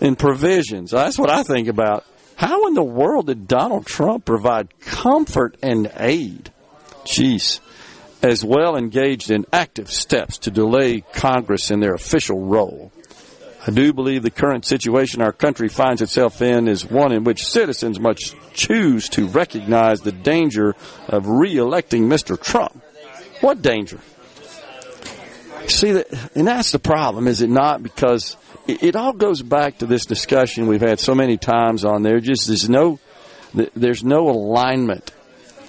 [0.02, 0.92] and provisions.
[0.92, 2.06] That's what I think about.
[2.36, 6.52] How in the world did Donald Trump provide comfort and aid?
[7.04, 7.60] Jeez.
[8.22, 12.92] As well engaged in active steps to delay Congress in their official role.
[13.66, 17.46] I do believe the current situation our country finds itself in is one in which
[17.46, 20.76] citizens must choose to recognize the danger
[21.08, 22.42] of re-electing Mr.
[22.42, 22.82] Trump.
[23.42, 24.00] What danger?
[25.68, 27.84] See that, and that's the problem, is it not?
[27.84, 28.38] Because
[28.68, 32.20] it, it, all goes back to this discussion we've had so many times on there.
[32.20, 33.00] Just there's no,
[33.54, 35.12] there's no alignment.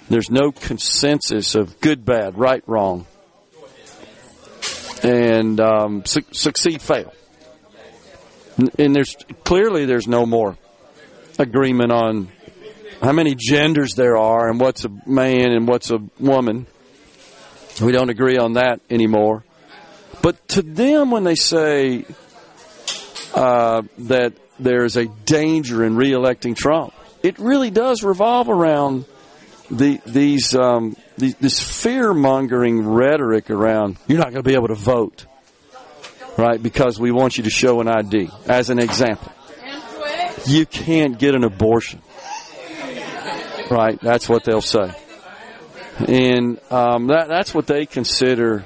[0.08, 3.06] There's no consensus of good, bad, right, wrong,
[5.02, 7.12] and um, su- succeed, fail.
[8.78, 10.56] And there's clearly there's no more
[11.38, 12.28] agreement on
[13.02, 16.66] how many genders there are and what's a man and what's a woman.
[17.80, 19.44] We don't agree on that anymore.
[20.22, 22.04] But to them, when they say
[23.34, 26.92] uh, that there's a danger in reelecting Trump,
[27.22, 29.04] it really does revolve around
[29.70, 34.68] the, these um, the, this fear mongering rhetoric around you're not going to be able
[34.68, 35.26] to vote,
[36.36, 36.62] right?
[36.62, 38.30] Because we want you to show an ID.
[38.46, 39.32] As an example,
[40.46, 42.00] you can't get an abortion,
[43.70, 43.98] right?
[44.00, 44.92] That's what they'll say,
[46.06, 48.64] and um, that that's what they consider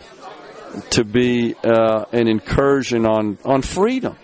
[0.90, 4.16] to be uh, an incursion on, on freedom.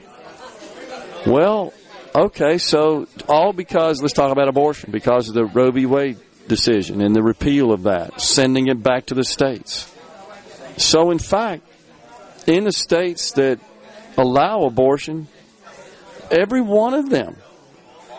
[1.27, 1.73] Well,
[2.15, 5.87] okay, so all because, let's talk about abortion, because of the Roe v.
[5.87, 9.93] Wade decision and the repeal of that, sending it back to the states.
[10.77, 11.65] So, in fact,
[12.47, 13.61] in the states that
[14.17, 15.29] allow abortion,
[16.31, 17.37] every one of them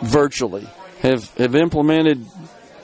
[0.02, 0.68] virtually
[1.00, 2.24] have, have implemented,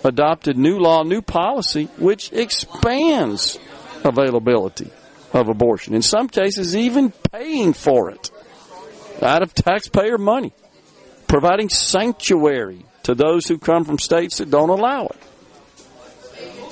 [0.07, 3.59] adopted new law, new policy, which expands
[4.05, 4.91] availability
[5.33, 5.95] of abortion.
[5.95, 8.31] In some cases, even paying for it
[9.23, 10.53] out of taxpayer money,
[11.27, 15.23] providing sanctuary to those who come from states that don't allow it.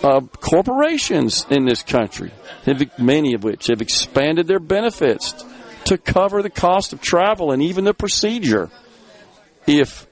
[0.03, 2.31] Uh, corporations in this country,
[2.65, 5.45] have, many of which have expanded their benefits
[5.85, 8.71] to cover the cost of travel and even the procedure
[9.67, 10.07] if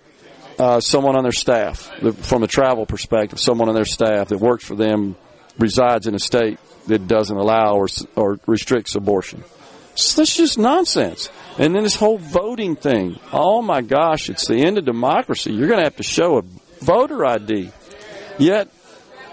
[0.62, 4.64] uh, someone on their staff, from a travel perspective, someone on their staff that works
[4.64, 5.16] for them
[5.58, 9.42] resides in a state that doesn't allow or, or restricts abortion.
[9.96, 11.30] So that's just nonsense.
[11.58, 13.18] And then this whole voting thing.
[13.32, 15.52] Oh my gosh, it's the end of democracy.
[15.52, 16.42] You're going to have to show a
[16.80, 17.72] voter ID.
[18.38, 18.68] Yet,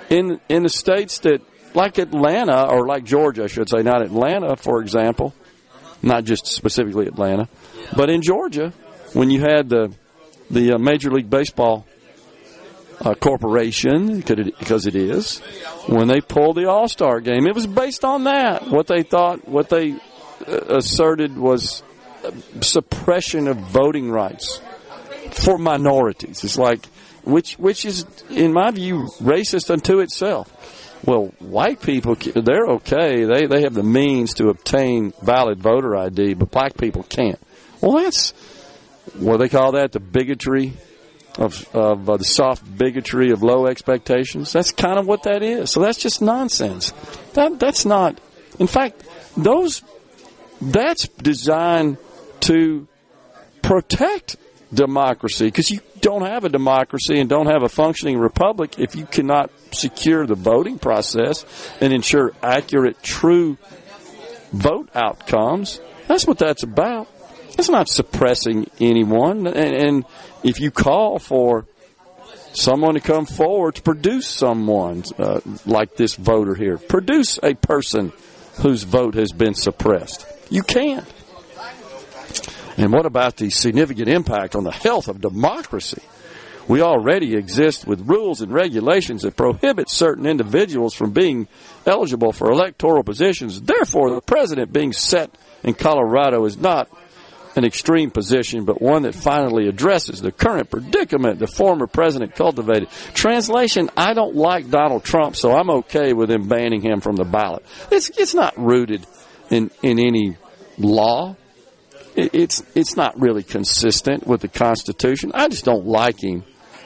[0.10, 1.42] in in the states that,
[1.76, 5.36] like Atlanta or like Georgia, I should say, not Atlanta, for example,
[6.02, 7.48] not just specifically Atlanta,
[7.96, 8.74] but in Georgia,
[9.14, 9.94] when you had the
[10.50, 11.86] the uh, Major League Baseball
[13.02, 15.40] uh, corporation because it is
[15.88, 17.48] when they pulled the All Star game.
[17.48, 18.68] It was based on that.
[18.68, 19.94] What they thought, what they
[20.48, 21.84] uh, asserted was
[22.62, 24.62] suppression of voting rights
[25.32, 26.44] for minorities.
[26.44, 26.86] It's like
[27.24, 30.52] which which is in my view racist unto itself.
[31.06, 33.26] well, white people they're okay.
[33.26, 37.40] They they have the means to obtain valid voter ID, but black people can't.
[37.82, 38.34] Well, that's
[39.16, 40.74] what they call that the bigotry
[41.38, 44.52] of of uh, the soft bigotry of low expectations.
[44.52, 45.72] That's kind of what that is.
[45.72, 46.92] So that's just nonsense.
[47.34, 48.20] That that's not.
[48.60, 49.04] In fact,
[49.38, 49.82] those
[50.62, 51.98] that's designed
[52.42, 52.88] to
[53.62, 54.38] protect
[54.74, 59.06] democracy because you don't have a democracy and don't have a functioning republic if you
[59.06, 61.46] cannot secure the voting process
[61.82, 63.58] and ensure accurate, true
[64.52, 65.80] vote outcomes.
[66.08, 67.08] That's what that's about.
[67.60, 69.46] It's not suppressing anyone.
[69.46, 70.06] And, and
[70.44, 71.66] if you call for
[72.54, 78.14] someone to come forward to produce someone uh, like this voter here, produce a person
[78.62, 80.26] whose vote has been suppressed.
[80.50, 81.06] You can't.
[82.78, 86.02] And what about the significant impact on the health of democracy?
[86.70, 91.50] We already exist with rules and regulations that prohibit certain individuals from being
[91.86, 93.60] eligible for electoral positions.
[93.60, 95.30] Therefore, the president being set
[95.62, 96.90] in Colorado is not
[97.56, 102.90] an extreme position, but one that finally addresses the current predicament the former president cultivated.
[103.14, 107.26] Translation, I don't like Donald Trump, so I'm okay with him banning him from the
[107.26, 107.66] ballot.
[107.92, 109.06] It's, it's not rooted
[109.50, 110.38] in, in any
[110.78, 111.36] law
[112.16, 115.32] it's it's not really consistent with the Constitution.
[115.34, 116.44] I just don't like him.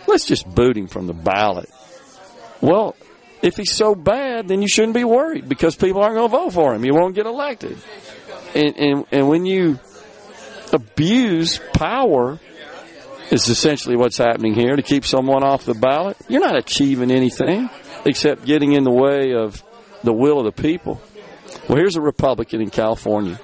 [0.07, 1.69] Let's just boot him from the ballot.
[2.61, 2.95] Well,
[3.41, 6.53] if he's so bad, then you shouldn't be worried because people aren't going to vote
[6.53, 6.85] for him.
[6.85, 7.77] You won't get elected.
[8.53, 9.79] And, and and when you
[10.73, 12.39] abuse power,
[13.31, 16.17] is essentially what's happening here to keep someone off the ballot.
[16.27, 17.69] You're not achieving anything
[18.05, 19.63] except getting in the way of
[20.03, 21.01] the will of the people.
[21.67, 23.39] Well, here's a Republican in California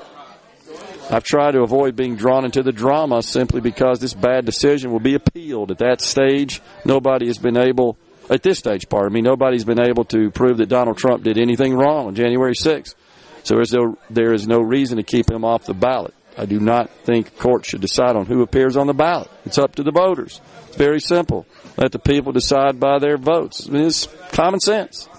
[1.12, 5.00] I've tried to avoid being drawn into the drama simply because this bad decision will
[5.00, 5.72] be appealed.
[5.72, 7.98] At that stage, nobody has been able,
[8.30, 11.76] at this stage, pardon me, nobody's been able to prove that Donald Trump did anything
[11.76, 12.94] wrong on January 6th.
[13.42, 16.14] So there's no, there is no reason to keep him off the ballot.
[16.40, 19.30] I do not think court should decide on who appears on the ballot.
[19.44, 20.40] It's up to the voters.
[20.68, 21.46] It's very simple.
[21.76, 23.68] Let the people decide by their votes.
[23.70, 25.10] It's common sense.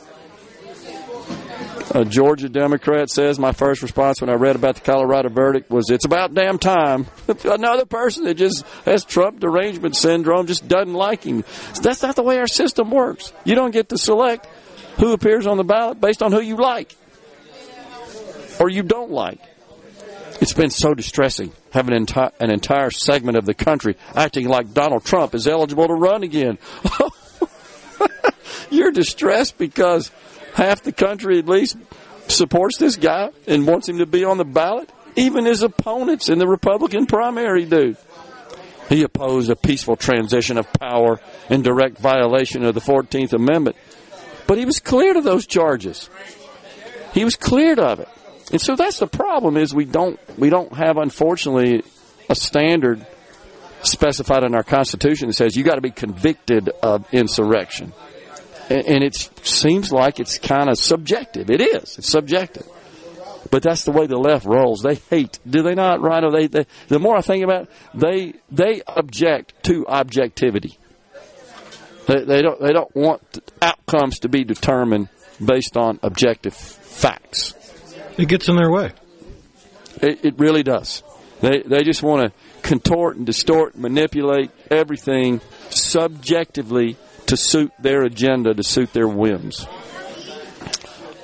[1.91, 5.91] A Georgia Democrat says my first response when I read about the Colorado verdict was,
[5.91, 7.07] "It's about damn time."
[7.45, 11.45] Another person that just has Trump derangement syndrome just doesn't like him.
[11.83, 13.35] That's not the way our system works.
[13.45, 14.47] You don't get to select
[14.97, 16.97] who appears on the ballot based on who you like
[18.59, 19.41] or you don't like.
[20.41, 24.73] It's been so distressing having an, enti- an entire segment of the country acting like
[24.73, 26.59] Donald Trump is eligible to run again.
[28.71, 30.11] You're distressed because
[30.55, 31.77] half the country at least
[32.29, 34.91] supports this guy and wants him to be on the ballot.
[35.17, 37.97] Even his opponents in the Republican primary do.
[38.89, 43.77] He opposed a peaceful transition of power in direct violation of the 14th Amendment.
[44.47, 46.09] But he was cleared of those charges.
[47.12, 48.09] He was cleared of it.
[48.52, 51.82] And so that's the problem is we don't we don't have unfortunately
[52.28, 53.06] a standard
[53.82, 57.93] specified in our constitution that says you got to be convicted of insurrection
[58.70, 61.51] and it seems like it's kind of subjective.
[61.51, 61.98] It is.
[61.98, 62.66] It's subjective.
[63.51, 64.82] But that's the way the left rolls.
[64.82, 66.31] They hate, do they not, Rhino?
[66.31, 70.78] They, they, the more I think about it, they they object to objectivity.
[72.06, 73.22] They, they don't they don't want
[73.60, 75.09] outcomes to be determined
[75.44, 77.55] based on objective facts.
[78.21, 78.93] It gets in their way.
[80.03, 81.03] It, it really does.
[81.41, 85.41] They they just want to contort and distort, and manipulate everything
[85.71, 89.67] subjectively to suit their agenda, to suit their whims.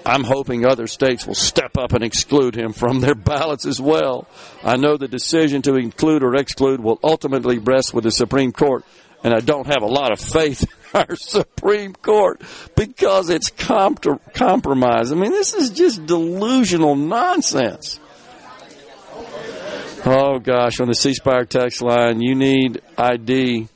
[0.06, 4.26] I'm hoping other states will step up and exclude him from their ballots as well.
[4.64, 8.84] I know the decision to include or exclude will ultimately rest with the Supreme Court,
[9.22, 10.64] and I don't have a lot of faith
[10.96, 12.40] our Supreme Court
[12.74, 15.12] because it's comp- compromise.
[15.12, 18.00] I mean, this is just delusional nonsense.
[20.04, 23.68] Oh gosh, on the C Spire text line, you need ID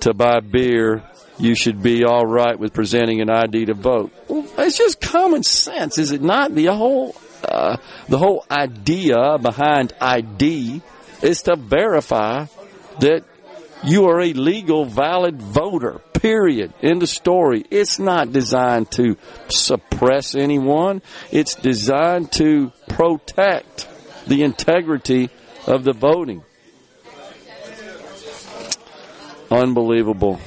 [0.00, 1.02] to buy beer
[1.38, 4.12] you should be all right with presenting an ID to vote.
[4.28, 6.54] Well, it's just common sense, is it not?
[6.54, 7.76] The whole uh,
[8.08, 10.80] the whole idea behind ID
[11.22, 12.46] is to verify
[13.00, 13.24] that
[13.84, 16.00] you are a legal, valid voter.
[16.20, 16.72] Period.
[16.80, 17.64] In the story.
[17.70, 19.16] It's not designed to
[19.48, 21.02] suppress anyone.
[21.30, 23.88] It's designed to protect
[24.26, 25.30] the integrity
[25.66, 26.42] of the voting.
[29.50, 30.40] Unbelievable.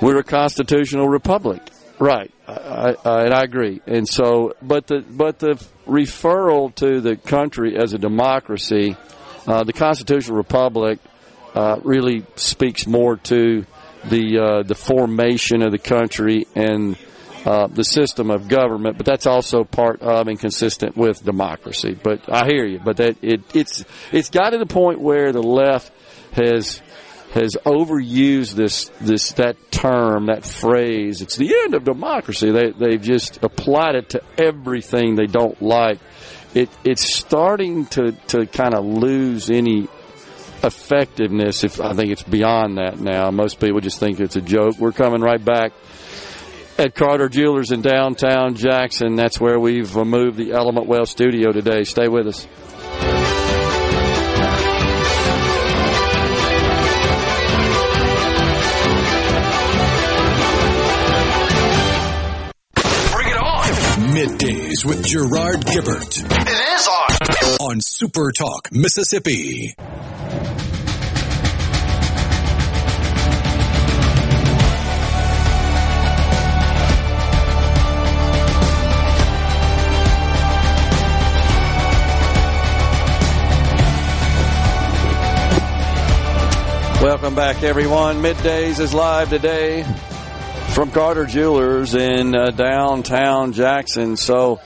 [0.00, 1.62] We're a constitutional republic,
[1.98, 2.30] right?
[2.46, 3.80] I, I, and I agree.
[3.86, 5.54] And so, but the but the
[5.86, 8.96] referral to the country as a democracy,
[9.46, 10.98] uh, the constitutional republic,
[11.54, 13.64] uh, really speaks more to
[14.08, 16.96] the uh, the formation of the country and
[17.44, 21.98] uh, the system of government, but that's also part of and consistent with democracy.
[22.00, 22.80] But I hear you.
[22.82, 25.92] But that it, it's it's got to the point where the left
[26.32, 26.80] has
[27.34, 31.20] has overused this this that term that phrase.
[31.20, 32.50] It's the end of democracy.
[32.50, 35.98] They they've just applied it to everything they don't like.
[36.54, 39.88] It it's starting to to kind of lose any
[40.64, 41.62] effectiveness.
[41.62, 44.78] If I think it's beyond that now, most people just think it's a joke.
[44.78, 45.72] We're coming right back
[46.78, 49.14] at Carter Jewelers in downtown Jackson.
[49.14, 51.84] That's where we've moved the Element Wealth studio today.
[51.84, 52.48] Stay with us.
[64.74, 66.24] Middays with Gerard Gibert.
[66.24, 67.70] It is on.
[67.70, 69.74] On Super Talk, Mississippi.
[87.02, 88.22] Welcome back, everyone.
[88.22, 89.84] Middays is live today
[90.72, 94.16] from Carter Jewelers in uh, downtown Jackson.
[94.16, 94.60] So,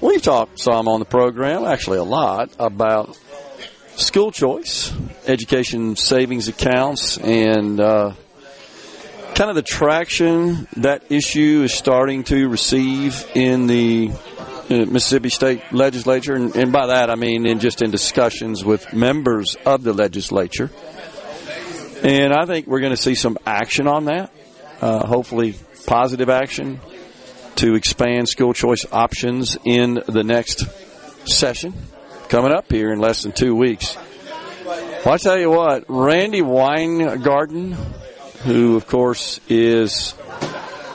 [0.00, 3.18] we've talked some on the program, actually a lot, about
[3.96, 4.92] school choice,
[5.26, 8.12] education savings accounts, and uh,
[9.34, 14.10] kind of the traction that issue is starting to receive in the
[14.70, 18.92] uh, Mississippi State Legislature, and, and by that I mean in just in discussions with
[18.92, 20.70] members of the legislature.
[22.02, 24.30] And I think we're going to see some action on that.
[24.80, 25.54] Uh, hopefully,
[25.86, 26.80] positive action
[27.56, 30.64] to expand school choice options in the next
[31.26, 31.74] session
[32.28, 33.96] coming up here in less than two weeks.
[35.04, 37.76] Well, I tell you what, Randi Weingarten,
[38.42, 40.14] who of course is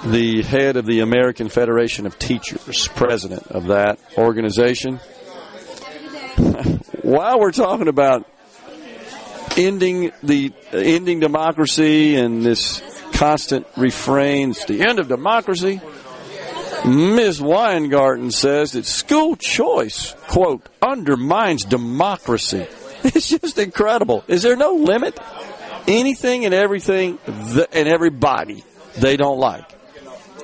[0.03, 4.97] the head of the American Federation of Teachers, president of that organization.
[7.01, 8.25] While we're talking about
[9.57, 12.81] ending the ending democracy and this
[13.19, 15.81] constant refrains the end of democracy.
[16.85, 17.41] Ms.
[17.41, 22.65] Weingarten says that school choice, quote, undermines democracy.
[23.01, 24.25] It's just incredible.
[24.27, 25.17] Is there no limit?
[25.87, 27.17] Anything and everything
[27.53, 28.61] th- and everybody
[28.97, 29.63] they don't like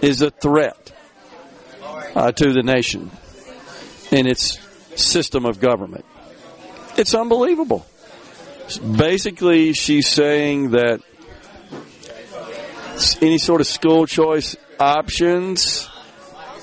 [0.01, 0.93] is a threat
[2.15, 3.11] uh, to the nation
[4.11, 4.57] and its
[4.95, 6.05] system of government.
[6.97, 7.85] It's unbelievable.
[8.97, 11.01] Basically, she's saying that
[13.21, 15.87] any sort of school choice options,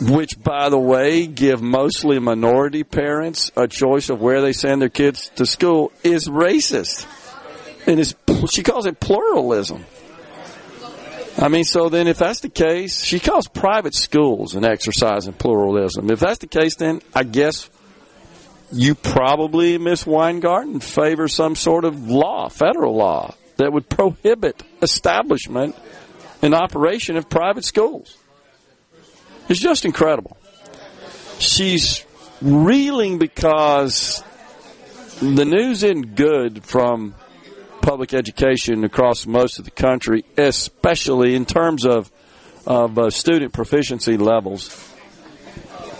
[0.00, 4.88] which, by the way, give mostly minority parents a choice of where they send their
[4.88, 7.06] kids to school, is racist.
[7.86, 8.14] And is
[8.50, 9.84] she calls it pluralism.
[11.38, 15.32] I mean, so then if that's the case, she calls private schools an exercise in
[15.32, 16.10] pluralism.
[16.10, 17.70] If that's the case, then I guess
[18.70, 25.76] you probably, Miss Weingarten, favor some sort of law, federal law, that would prohibit establishment
[26.42, 28.18] and operation of private schools.
[29.48, 30.36] It's just incredible.
[31.38, 32.04] She's
[32.40, 34.22] reeling because
[35.20, 37.14] the news isn't good from
[37.80, 42.10] public education across most of the country, especially in terms of
[42.64, 44.88] of uh, student proficiency levels,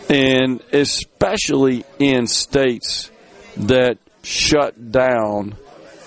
[0.08, 3.10] and especially in states
[3.56, 5.56] that shut down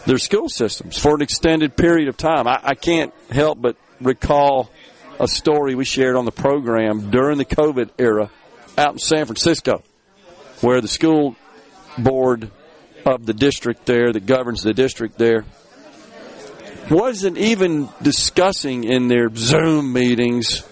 [0.05, 2.47] their school systems for an extended period of time.
[2.47, 4.69] I, I can't help but recall
[5.19, 8.30] a story we shared on the program during the COVID era
[8.77, 9.84] out in San Francisco,
[10.61, 11.35] where the school
[11.97, 12.51] board
[13.05, 15.45] of the district there that governs the district there
[16.89, 20.67] wasn't even discussing in their Zoom meetings.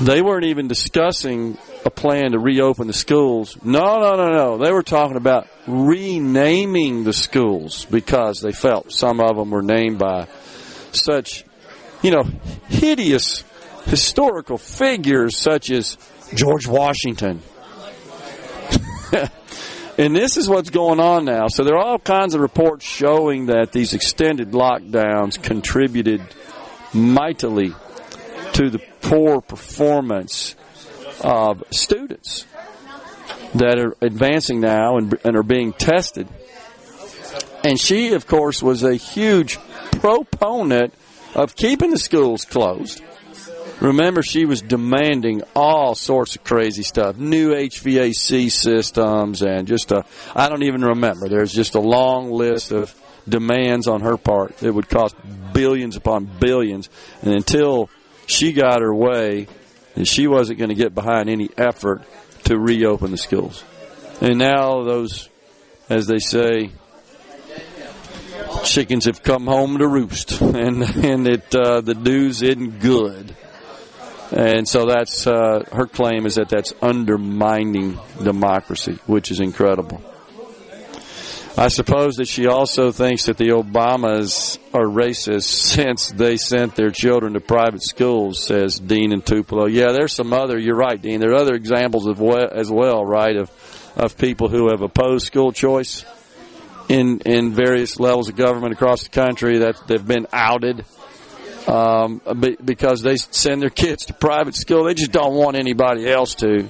[0.00, 3.56] They weren't even discussing a plan to reopen the schools.
[3.62, 4.58] No, no, no, no.
[4.58, 9.98] They were talking about renaming the schools because they felt some of them were named
[9.98, 10.26] by
[10.92, 11.44] such,
[12.02, 12.24] you know,
[12.68, 13.44] hideous
[13.84, 15.96] historical figures such as
[16.34, 17.42] George Washington.
[19.98, 21.48] And this is what's going on now.
[21.48, 26.20] So there are all kinds of reports showing that these extended lockdowns contributed
[26.92, 27.72] mightily
[28.52, 30.54] to the poor performance
[31.22, 32.44] of students
[33.54, 36.28] that are advancing now and, and are being tested.
[37.64, 39.58] And she, of course, was a huge
[39.92, 40.92] proponent
[41.36, 43.02] of keeping the schools closed.
[43.80, 50.06] Remember, she was demanding all sorts of crazy stuff, new HVAC systems, and just a,
[50.34, 51.28] I don't even remember.
[51.28, 52.94] There's just a long list of
[53.28, 55.14] demands on her part that would cost
[55.52, 56.88] billions upon billions.
[57.20, 57.90] And until
[58.26, 59.46] she got her way,
[60.04, 62.02] she wasn't going to get behind any effort
[62.44, 63.62] to reopen the schools.
[64.22, 65.28] And now those,
[65.90, 66.70] as they say,
[68.66, 73.34] chickens have come home to roost, and and it uh, the news isn't good.
[74.32, 80.02] And so that's uh, her claim is that that's undermining democracy, which is incredible.
[81.58, 86.90] I suppose that she also thinks that the Obamas are racist since they sent their
[86.90, 89.66] children to private schools, says Dean and Tupelo.
[89.66, 91.20] Yeah, there's some other, you're right, Dean.
[91.20, 93.50] There are other examples of well, as well, right, of,
[93.96, 96.04] of people who have opposed school choice
[96.88, 100.84] in, in various levels of government across the country that they've been outed
[101.66, 102.20] um,
[102.64, 104.84] because they send their kids to private school.
[104.84, 106.68] They just don't want anybody else to.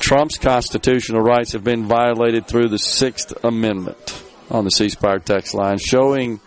[0.00, 5.54] Trump's constitutional rights have been violated through the Sixth Amendment on the C Spire text
[5.54, 6.40] line, showing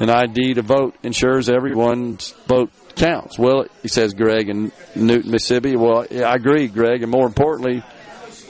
[0.00, 3.38] an ID to vote ensures everyone's vote counts.
[3.38, 5.76] Well, he says Greg in Newton, Mississippi.
[5.76, 7.82] Well, I agree, Greg, and more importantly,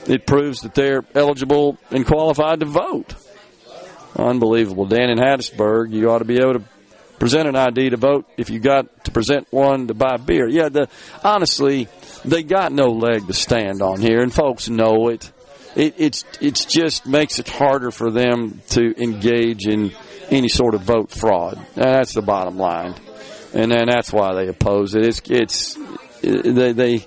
[0.06, 3.14] it proves that they're eligible and qualified to vote.
[4.16, 4.86] Unbelievable.
[4.86, 6.64] Dan in Hattiesburg, you ought to be able to
[7.18, 10.48] present an ID to vote if you got to present one to buy beer.
[10.48, 10.88] Yeah, the
[11.22, 11.86] honestly,
[12.24, 15.30] they got no leg to stand on here, and folks know it.
[15.76, 19.92] It it's it's just makes it harder for them to engage in
[20.30, 21.58] any sort of vote fraud.
[21.76, 22.94] And that's the bottom line,
[23.54, 25.06] and then that's why they oppose it.
[25.06, 25.78] It's it's
[26.22, 27.06] they they.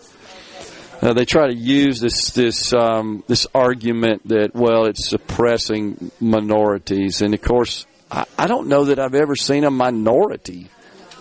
[1.06, 7.22] Uh, they try to use this this um, this argument that well it's suppressing minorities,
[7.22, 10.68] and of course I, I don't know that I've ever seen a minority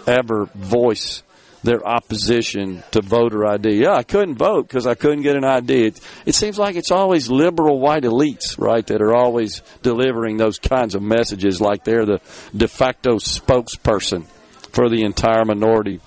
[0.07, 1.23] ever voice
[1.65, 3.83] their opposition to voter ID.
[3.83, 5.89] Yeah, I couldn't vote because I couldn't get an ID.
[5.89, 10.59] It, it, seems like it's always liberal white elites, right, that are always delivering those
[10.59, 12.23] kinds of messages like they're the
[12.57, 14.27] de facto spokesperson
[14.73, 16.01] for the entire minority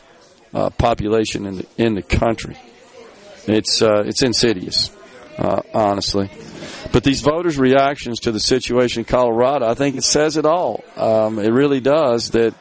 [0.52, 2.58] uh, population in the, in the country.
[3.48, 4.92] It's, uh, it's insidious,
[5.38, 6.30] uh, honestly.
[6.92, 10.84] But these voters' reactions to the situation in Colorado, I think it says it all.
[10.96, 12.54] Um, it really does that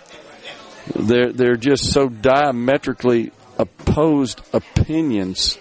[0.95, 5.59] they're they're just so diametrically opposed opinions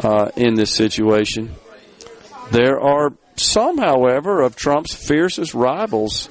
[0.00, 1.54] uh, in this situation.
[2.50, 6.28] There are some, however, of Trump's fiercest rivals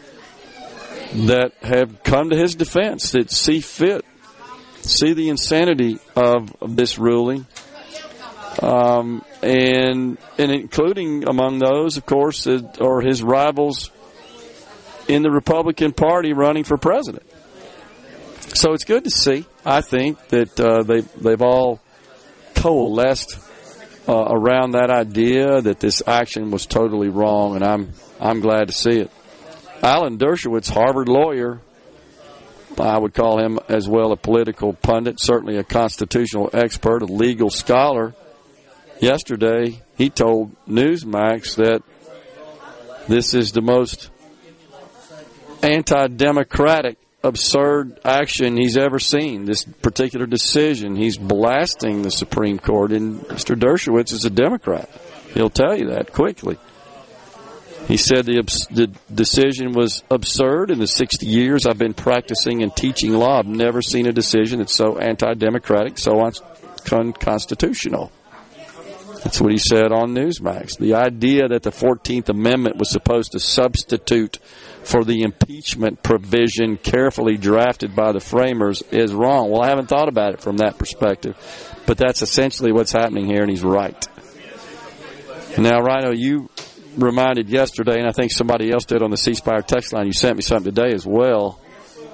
[1.13, 4.05] that have come to his defense that see fit,
[4.81, 7.47] see the insanity of, of this ruling,
[8.61, 13.91] um, and and including among those, of course, are his rivals
[15.07, 17.23] in the Republican Party running for president.
[18.53, 19.45] So it's good to see.
[19.65, 21.79] I think that uh, they they've all
[22.55, 23.39] coalesced
[24.07, 28.73] uh, around that idea that this action was totally wrong, and I'm I'm glad to
[28.73, 29.11] see it.
[29.81, 31.59] Alan Dershowitz, Harvard lawyer,
[32.79, 37.49] I would call him as well a political pundit, certainly a constitutional expert, a legal
[37.49, 38.13] scholar.
[39.01, 41.81] Yesterday, he told Newsmax that
[43.07, 44.11] this is the most
[45.63, 50.95] anti democratic absurd action he's ever seen, this particular decision.
[50.95, 53.55] He's blasting the Supreme Court, and Mr.
[53.55, 54.87] Dershowitz is a Democrat.
[55.33, 56.57] He'll tell you that quickly.
[57.87, 60.69] He said the, the decision was absurd.
[60.69, 64.59] In the 60 years I've been practicing and teaching law, I've never seen a decision
[64.59, 66.29] that's so anti democratic, so
[66.91, 68.11] unconstitutional.
[69.23, 70.77] That's what he said on Newsmax.
[70.77, 74.39] The idea that the 14th Amendment was supposed to substitute
[74.83, 79.51] for the impeachment provision carefully drafted by the framers is wrong.
[79.51, 81.37] Well, I haven't thought about it from that perspective,
[81.85, 84.07] but that's essentially what's happening here, and he's right.
[85.57, 86.49] Now, Rhino, you
[86.97, 90.07] reminded yesterday, and I think somebody else did on the C text line.
[90.07, 91.59] You sent me something today as well,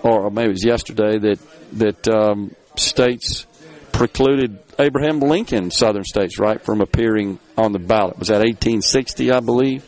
[0.04, 1.40] or maybe it was yesterday that
[1.74, 3.46] that um, states
[3.92, 8.20] precluded Abraham Lincoln, Southern states, right, from appearing on the ballot.
[8.20, 9.86] Was that 1860, I believe?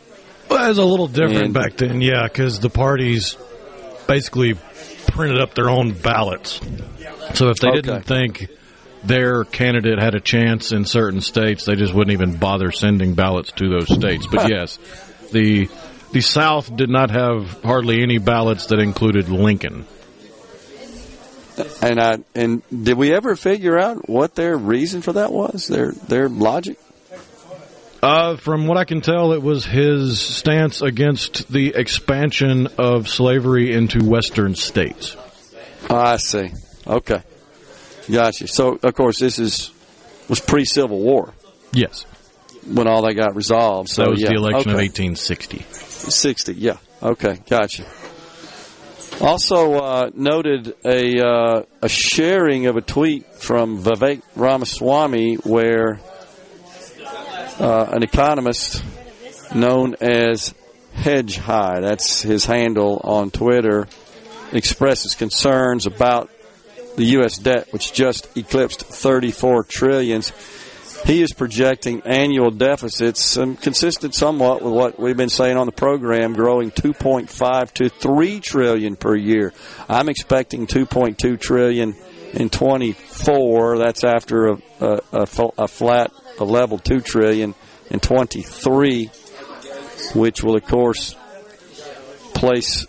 [0.48, 3.36] Well, it was a little different and, back then, yeah, because the parties
[4.08, 4.54] basically
[5.06, 6.60] printed up their own ballots.
[7.34, 7.80] So if they okay.
[7.80, 8.48] didn't think
[9.04, 13.52] their candidate had a chance in certain states, they just wouldn't even bother sending ballots
[13.52, 14.26] to those states.
[14.26, 14.78] But yes,
[15.30, 15.68] the
[16.12, 19.86] the South did not have hardly any ballots that included Lincoln.
[21.82, 25.68] And I and did we ever figure out what their reason for that was?
[25.68, 26.78] Their their logic?
[28.02, 33.74] Uh, from what I can tell, it was his stance against the expansion of slavery
[33.74, 35.16] into Western states.
[35.90, 36.50] Oh, I see.
[36.86, 37.22] Okay,
[38.10, 38.46] gotcha.
[38.48, 39.70] So, of course, this is
[40.28, 41.34] was pre Civil War.
[41.72, 42.06] Yes,
[42.66, 43.90] when all that got resolved.
[43.90, 44.28] So that was yeah.
[44.28, 44.86] the election okay.
[44.86, 45.58] of 1860.
[45.68, 46.78] 60, yeah.
[47.02, 47.84] Okay, gotcha.
[49.20, 56.00] Also uh, noted a uh, a sharing of a tweet from Vivek Ramaswamy where
[57.58, 58.82] uh, an economist
[59.54, 60.54] known as
[60.94, 63.88] Hedge High, that's his handle on Twitter,
[64.52, 66.30] expresses concerns about
[66.96, 67.36] the U.S.
[67.36, 70.32] debt, which just eclipsed 34 trillions.
[71.04, 75.72] He is projecting annual deficits um, consistent somewhat with what we've been saying on the
[75.72, 79.52] program, growing 2.5 to 3 trillion per year.
[79.88, 81.96] I'm expecting 2.2 trillion
[82.32, 83.78] in 24.
[83.78, 85.26] That's after a, a, a,
[85.58, 87.54] a flat, a level 2 trillion
[87.90, 89.10] in 23,
[90.14, 91.16] which will of course
[92.34, 92.86] place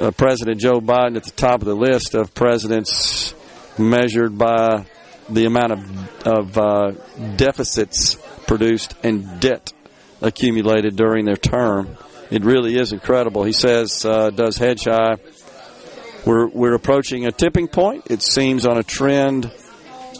[0.00, 3.34] uh, President Joe Biden at the top of the list of presidents
[3.78, 4.86] measured by
[5.28, 6.90] the amount of, of uh,
[7.36, 8.16] deficits
[8.46, 9.72] produced and debt
[10.20, 11.96] accumulated during their term.
[12.30, 13.44] It really is incredible.
[13.44, 15.16] He says, uh, does Hedge High,
[16.24, 18.08] we're, we're approaching a tipping point.
[18.10, 19.52] It seems on a trend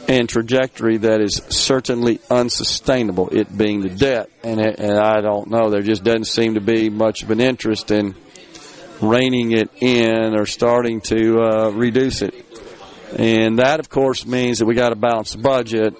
[0.09, 4.31] and trajectory that is certainly unsustainable, it being the debt.
[4.45, 7.41] And, it, and I don't know, there just doesn't seem to be much of an
[7.41, 8.15] interest in
[9.01, 12.46] reining it in or starting to uh, reduce it.
[13.17, 15.95] And that, of course, means that we got to balance the budget,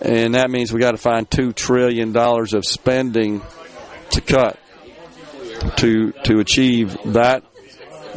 [0.00, 3.42] and that means we got to find two trillion dollars of spending
[4.10, 4.58] to cut
[5.76, 7.44] to to achieve that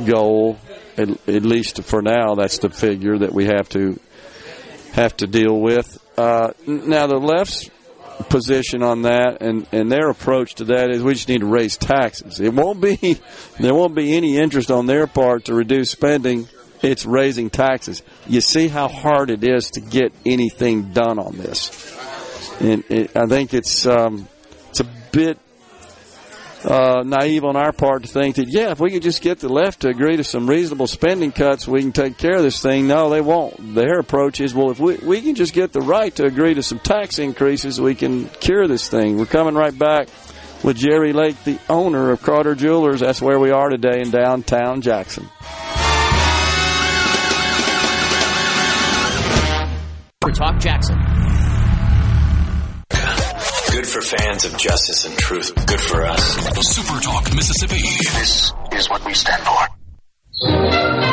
[0.05, 0.57] goal.
[0.97, 3.97] At, at, least for now, that's the figure that we have to
[4.93, 5.97] have to deal with.
[6.17, 7.69] Uh, now, the left's
[8.27, 11.77] position on that and, and their approach to that is we just need to raise
[11.77, 12.41] taxes.
[12.41, 12.95] It won't be
[13.59, 16.47] there won't be any interest on their part to reduce spending
[16.81, 18.03] it's raising taxes.
[18.27, 21.95] You see how hard it is to get anything done on this.
[22.61, 24.27] And it, I think it's um,
[24.69, 25.39] it's a bit
[26.63, 29.49] uh, naive on our part to think that yeah, if we could just get the
[29.49, 32.87] left to agree to some reasonable spending cuts, we can take care of this thing.
[32.87, 33.75] No, they won't.
[33.75, 36.63] Their approach is well, if we we can just get the right to agree to
[36.63, 39.17] some tax increases, we can cure this thing.
[39.17, 40.09] We're coming right back
[40.63, 42.99] with Jerry Lake, the owner of Carter Jewelers.
[42.99, 45.29] That's where we are today in downtown Jackson.
[50.21, 50.97] Super Talk Jackson.
[53.71, 55.65] Good for fans of justice and truth.
[55.65, 56.35] Good for us.
[56.67, 57.79] Super Talk Mississippi.
[57.79, 61.08] This is what we stand for.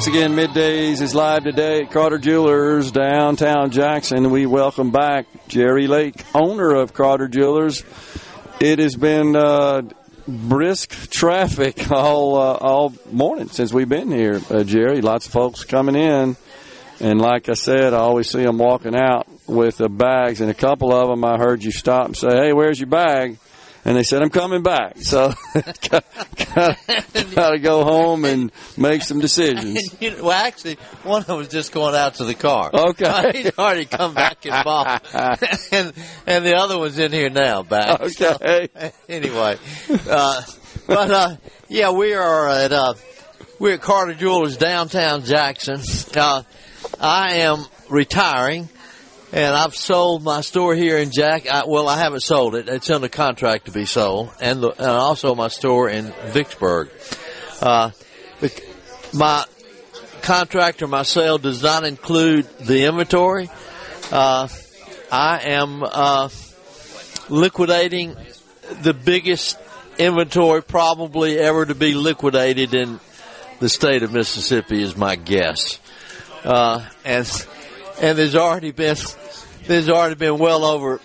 [0.00, 4.30] Once again, Middays is live today at Carter Jewelers, downtown Jackson.
[4.30, 7.84] We welcome back Jerry Lake, owner of Carter Jewelers.
[8.60, 9.82] It has been uh,
[10.26, 15.02] brisk traffic all uh, all morning since we've been here, uh, Jerry.
[15.02, 16.34] Lots of folks coming in,
[17.00, 20.40] and like I said, I always see them walking out with the bags.
[20.40, 23.36] And a couple of them, I heard you stop and say, "Hey, where's your bag?"
[23.84, 24.98] And they said I'm coming back.
[24.98, 25.32] So
[25.90, 26.04] got,
[26.54, 29.78] got, to go home and make some decisions.
[30.00, 32.70] You well, actually, one of them was just going out to the car.
[32.72, 35.04] Okay, he'd already come back and bought,
[35.72, 35.92] and
[36.26, 38.00] and the other one's in here now back.
[38.00, 38.68] Okay.
[38.72, 39.58] So, anyway,
[40.08, 40.42] uh,
[40.86, 41.36] but uh,
[41.68, 42.94] yeah, we are at uh,
[43.58, 45.82] we're at Carter Jewelers downtown Jackson.
[46.16, 46.44] Uh,
[46.98, 48.70] I am retiring
[49.32, 51.48] and I've sold my store here in Jack.
[51.48, 54.86] I, well, I haven't sold it; it's under contract to be sold, and, the, and
[54.86, 56.90] also my store in Vicksburg.
[57.60, 57.90] Uh,
[59.12, 59.44] my
[60.22, 63.48] contract or my sale does not include the inventory.
[64.10, 64.48] Uh,
[65.10, 66.28] I am uh,
[67.28, 68.16] liquidating
[68.82, 69.58] the biggest
[69.98, 73.00] inventory probably ever to be liquidated in
[73.58, 75.78] the state of Mississippi, is my guess.
[76.44, 77.26] Uh, and
[78.00, 78.96] and there's already been
[79.66, 81.00] there's already been well over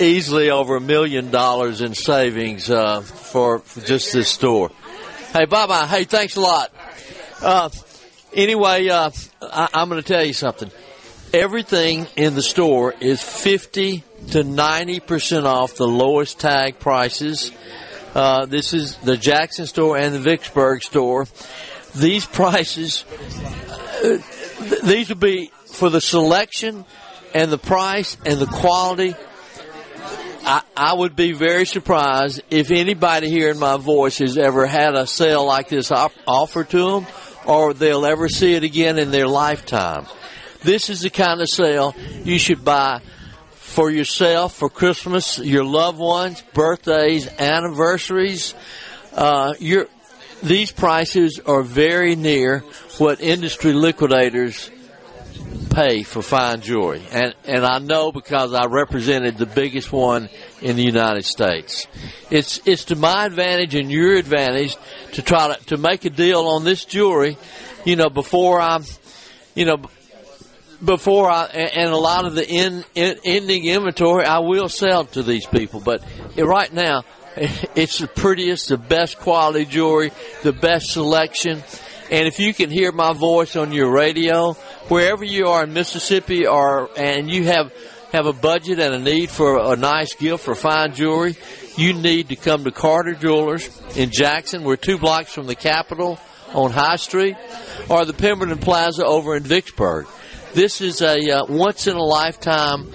[0.00, 4.70] easily over a million dollars in savings uh, for, just this store.
[5.32, 5.86] Hey, bye bye.
[5.86, 6.72] Hey, thanks a lot.
[7.40, 7.70] Uh,
[8.32, 9.10] anyway, uh,
[9.42, 10.70] I, I'm going to tell you something.
[11.32, 17.52] Everything in the store is 50 to 90 percent off the lowest tag prices.
[18.14, 21.26] Uh, this is the Jackson store and the Vicksburg store.
[21.96, 23.04] These prices,
[23.68, 24.18] uh,
[24.58, 26.84] th- these will be for the selection
[27.34, 29.14] and the price and the quality,
[30.44, 35.06] I, I would be very surprised if anybody hearing my voice has ever had a
[35.06, 37.06] sale like this op- offered to them,
[37.44, 40.06] or they'll ever see it again in their lifetime.
[40.62, 41.94] This is the kind of sale
[42.24, 43.00] you should buy
[43.50, 48.54] for yourself, for Christmas, your loved ones, birthdays, anniversaries.
[49.12, 49.88] Uh, your
[50.42, 52.60] these prices are very near
[52.98, 54.70] what industry liquidators
[55.74, 60.28] pay for fine jewelry, and and I know because I represented the biggest one
[60.62, 61.86] in the United States.
[62.30, 64.76] It's it's to my advantage and your advantage
[65.12, 67.36] to try to to make a deal on this jewelry,
[67.84, 68.84] you know, before I'm,
[69.54, 69.78] you know.
[70.84, 75.22] Before I and a lot of the in, in, ending inventory, I will sell to
[75.22, 75.80] these people.
[75.80, 76.04] But
[76.36, 77.04] eh, right now,
[77.36, 81.62] it's the prettiest, the best quality jewelry, the best selection.
[82.10, 84.52] And if you can hear my voice on your radio,
[84.88, 87.72] wherever you are in Mississippi or, and you have,
[88.12, 91.36] have a budget and a need for a nice gift for fine jewelry,
[91.76, 94.64] you need to come to Carter Jewelers in Jackson.
[94.64, 96.18] We're two blocks from the Capitol
[96.52, 97.36] on High Street
[97.88, 100.06] or the Pemberton Plaza over in Vicksburg.
[100.52, 102.92] This is a uh, once in a lifetime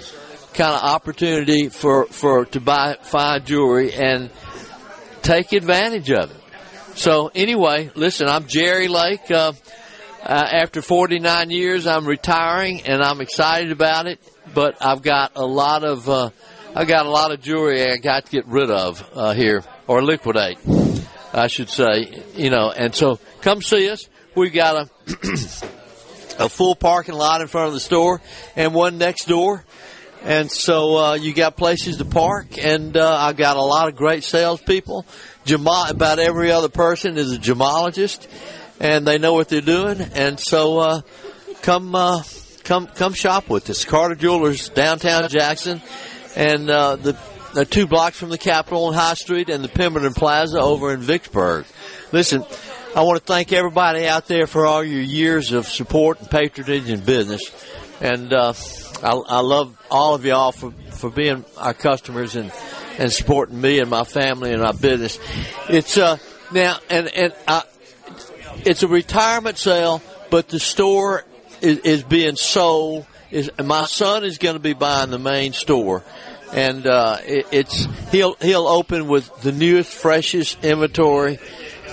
[0.54, 4.30] kind of opportunity for, for to buy fine jewelry and
[5.22, 6.39] take advantage of it.
[7.00, 9.30] So anyway, listen, I'm Jerry Lake.
[9.30, 9.54] Uh,
[10.22, 14.20] uh, after 49 years, I'm retiring, and I'm excited about it.
[14.52, 16.28] But I've got a lot of uh,
[16.74, 20.02] I got a lot of jewelry I got to get rid of uh, here or
[20.02, 20.58] liquidate,
[21.32, 22.22] I should say.
[22.36, 24.06] You know, and so come see us.
[24.36, 24.90] We've got a
[26.44, 28.20] a full parking lot in front of the store
[28.56, 29.64] and one next door.
[30.22, 33.96] And so uh, you got places to park, and uh, I got a lot of
[33.96, 35.06] great salespeople.
[35.44, 38.28] Jamal, about every other person is a gemologist,
[38.78, 40.00] and they know what they're doing.
[40.00, 41.00] And so uh,
[41.62, 42.22] come uh,
[42.64, 43.84] come come shop with us.
[43.84, 45.80] Carter Jewelers, downtown Jackson,
[46.36, 47.16] and uh, the
[47.54, 51.00] the two blocks from the Capitol on High Street and the Pemberton Plaza over in
[51.00, 51.66] Vicksburg.
[52.12, 52.44] Listen,
[52.94, 56.88] I want to thank everybody out there for all your years of support and patronage
[56.88, 57.42] and business,
[58.00, 58.52] and uh,
[59.02, 62.52] I, I love all of y'all for for being our customers and
[63.00, 65.18] and supporting me and my family and my business.
[65.68, 66.18] It's uh
[66.52, 67.64] now and and I,
[68.64, 71.24] it's a retirement sale, but the store
[71.62, 73.06] is, is being sold.
[73.30, 76.04] Is my son is going to be buying the main store,
[76.52, 81.38] and uh, it, it's he'll he'll open with the newest, freshest inventory,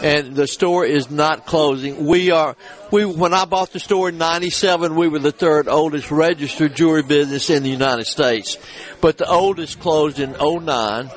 [0.01, 2.05] and the store is not closing.
[2.05, 2.55] We are
[2.91, 7.03] we when I bought the store in '97, we were the third oldest registered jewelry
[7.03, 8.57] business in the United States,
[9.01, 11.09] but the oldest closed in '09,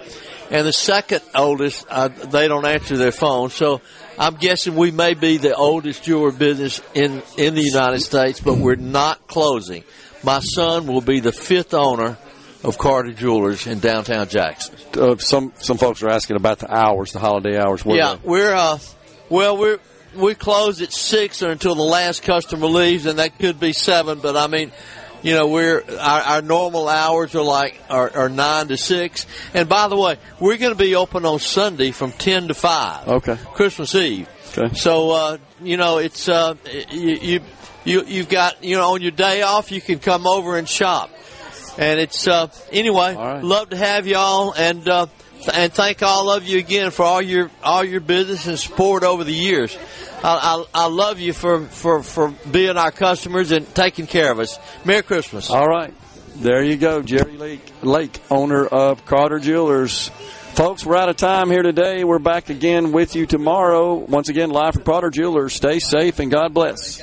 [0.51, 3.81] and the second oldest uh, they don't answer their phone, so.
[4.19, 8.59] I'm guessing we may be the oldest jewelry business in, in the United States, but
[8.59, 9.83] we're not closing.
[10.23, 12.19] My son will be the fifth owner
[12.65, 14.75] of Carter Jewelers in downtown Jackson.
[14.99, 17.85] Uh, some some folks are asking about the hours, the holiday hours.
[17.85, 18.79] What yeah, we're uh,
[19.29, 19.79] well, we're
[20.15, 24.21] we close at six or until the last customer leaves, and that could be seven.
[24.21, 24.73] But I mean,
[25.23, 29.27] you know, we're our, our normal hours are like are, are nine to six.
[29.55, 33.09] And by the way, we're going to be open on Sunday from ten to five.
[33.09, 34.29] Okay, Christmas Eve.
[34.57, 34.75] Okay.
[34.75, 36.55] So uh, you know, it's uh,
[36.91, 37.41] you, you
[37.85, 41.11] you you've got you know on your day off you can come over and shop.
[41.81, 45.07] And it's uh, anyway, love to have y'all and uh,
[45.55, 49.25] and thank all of you again for all your all your business and support over
[49.25, 49.77] the years.
[50.23, 54.39] I, I, I love you for, for, for being our customers and taking care of
[54.39, 54.59] us.
[54.85, 55.49] Merry Christmas.
[55.49, 55.95] All right.
[56.37, 60.11] There you go, Jerry Lake, Lake, owner of Carter Jewelers.
[60.55, 62.05] Folks, we're out of time here today.
[62.05, 63.95] We're back again with you tomorrow.
[63.95, 65.55] Once again, live from Carter Jewelers.
[65.55, 67.03] Stay safe and God bless.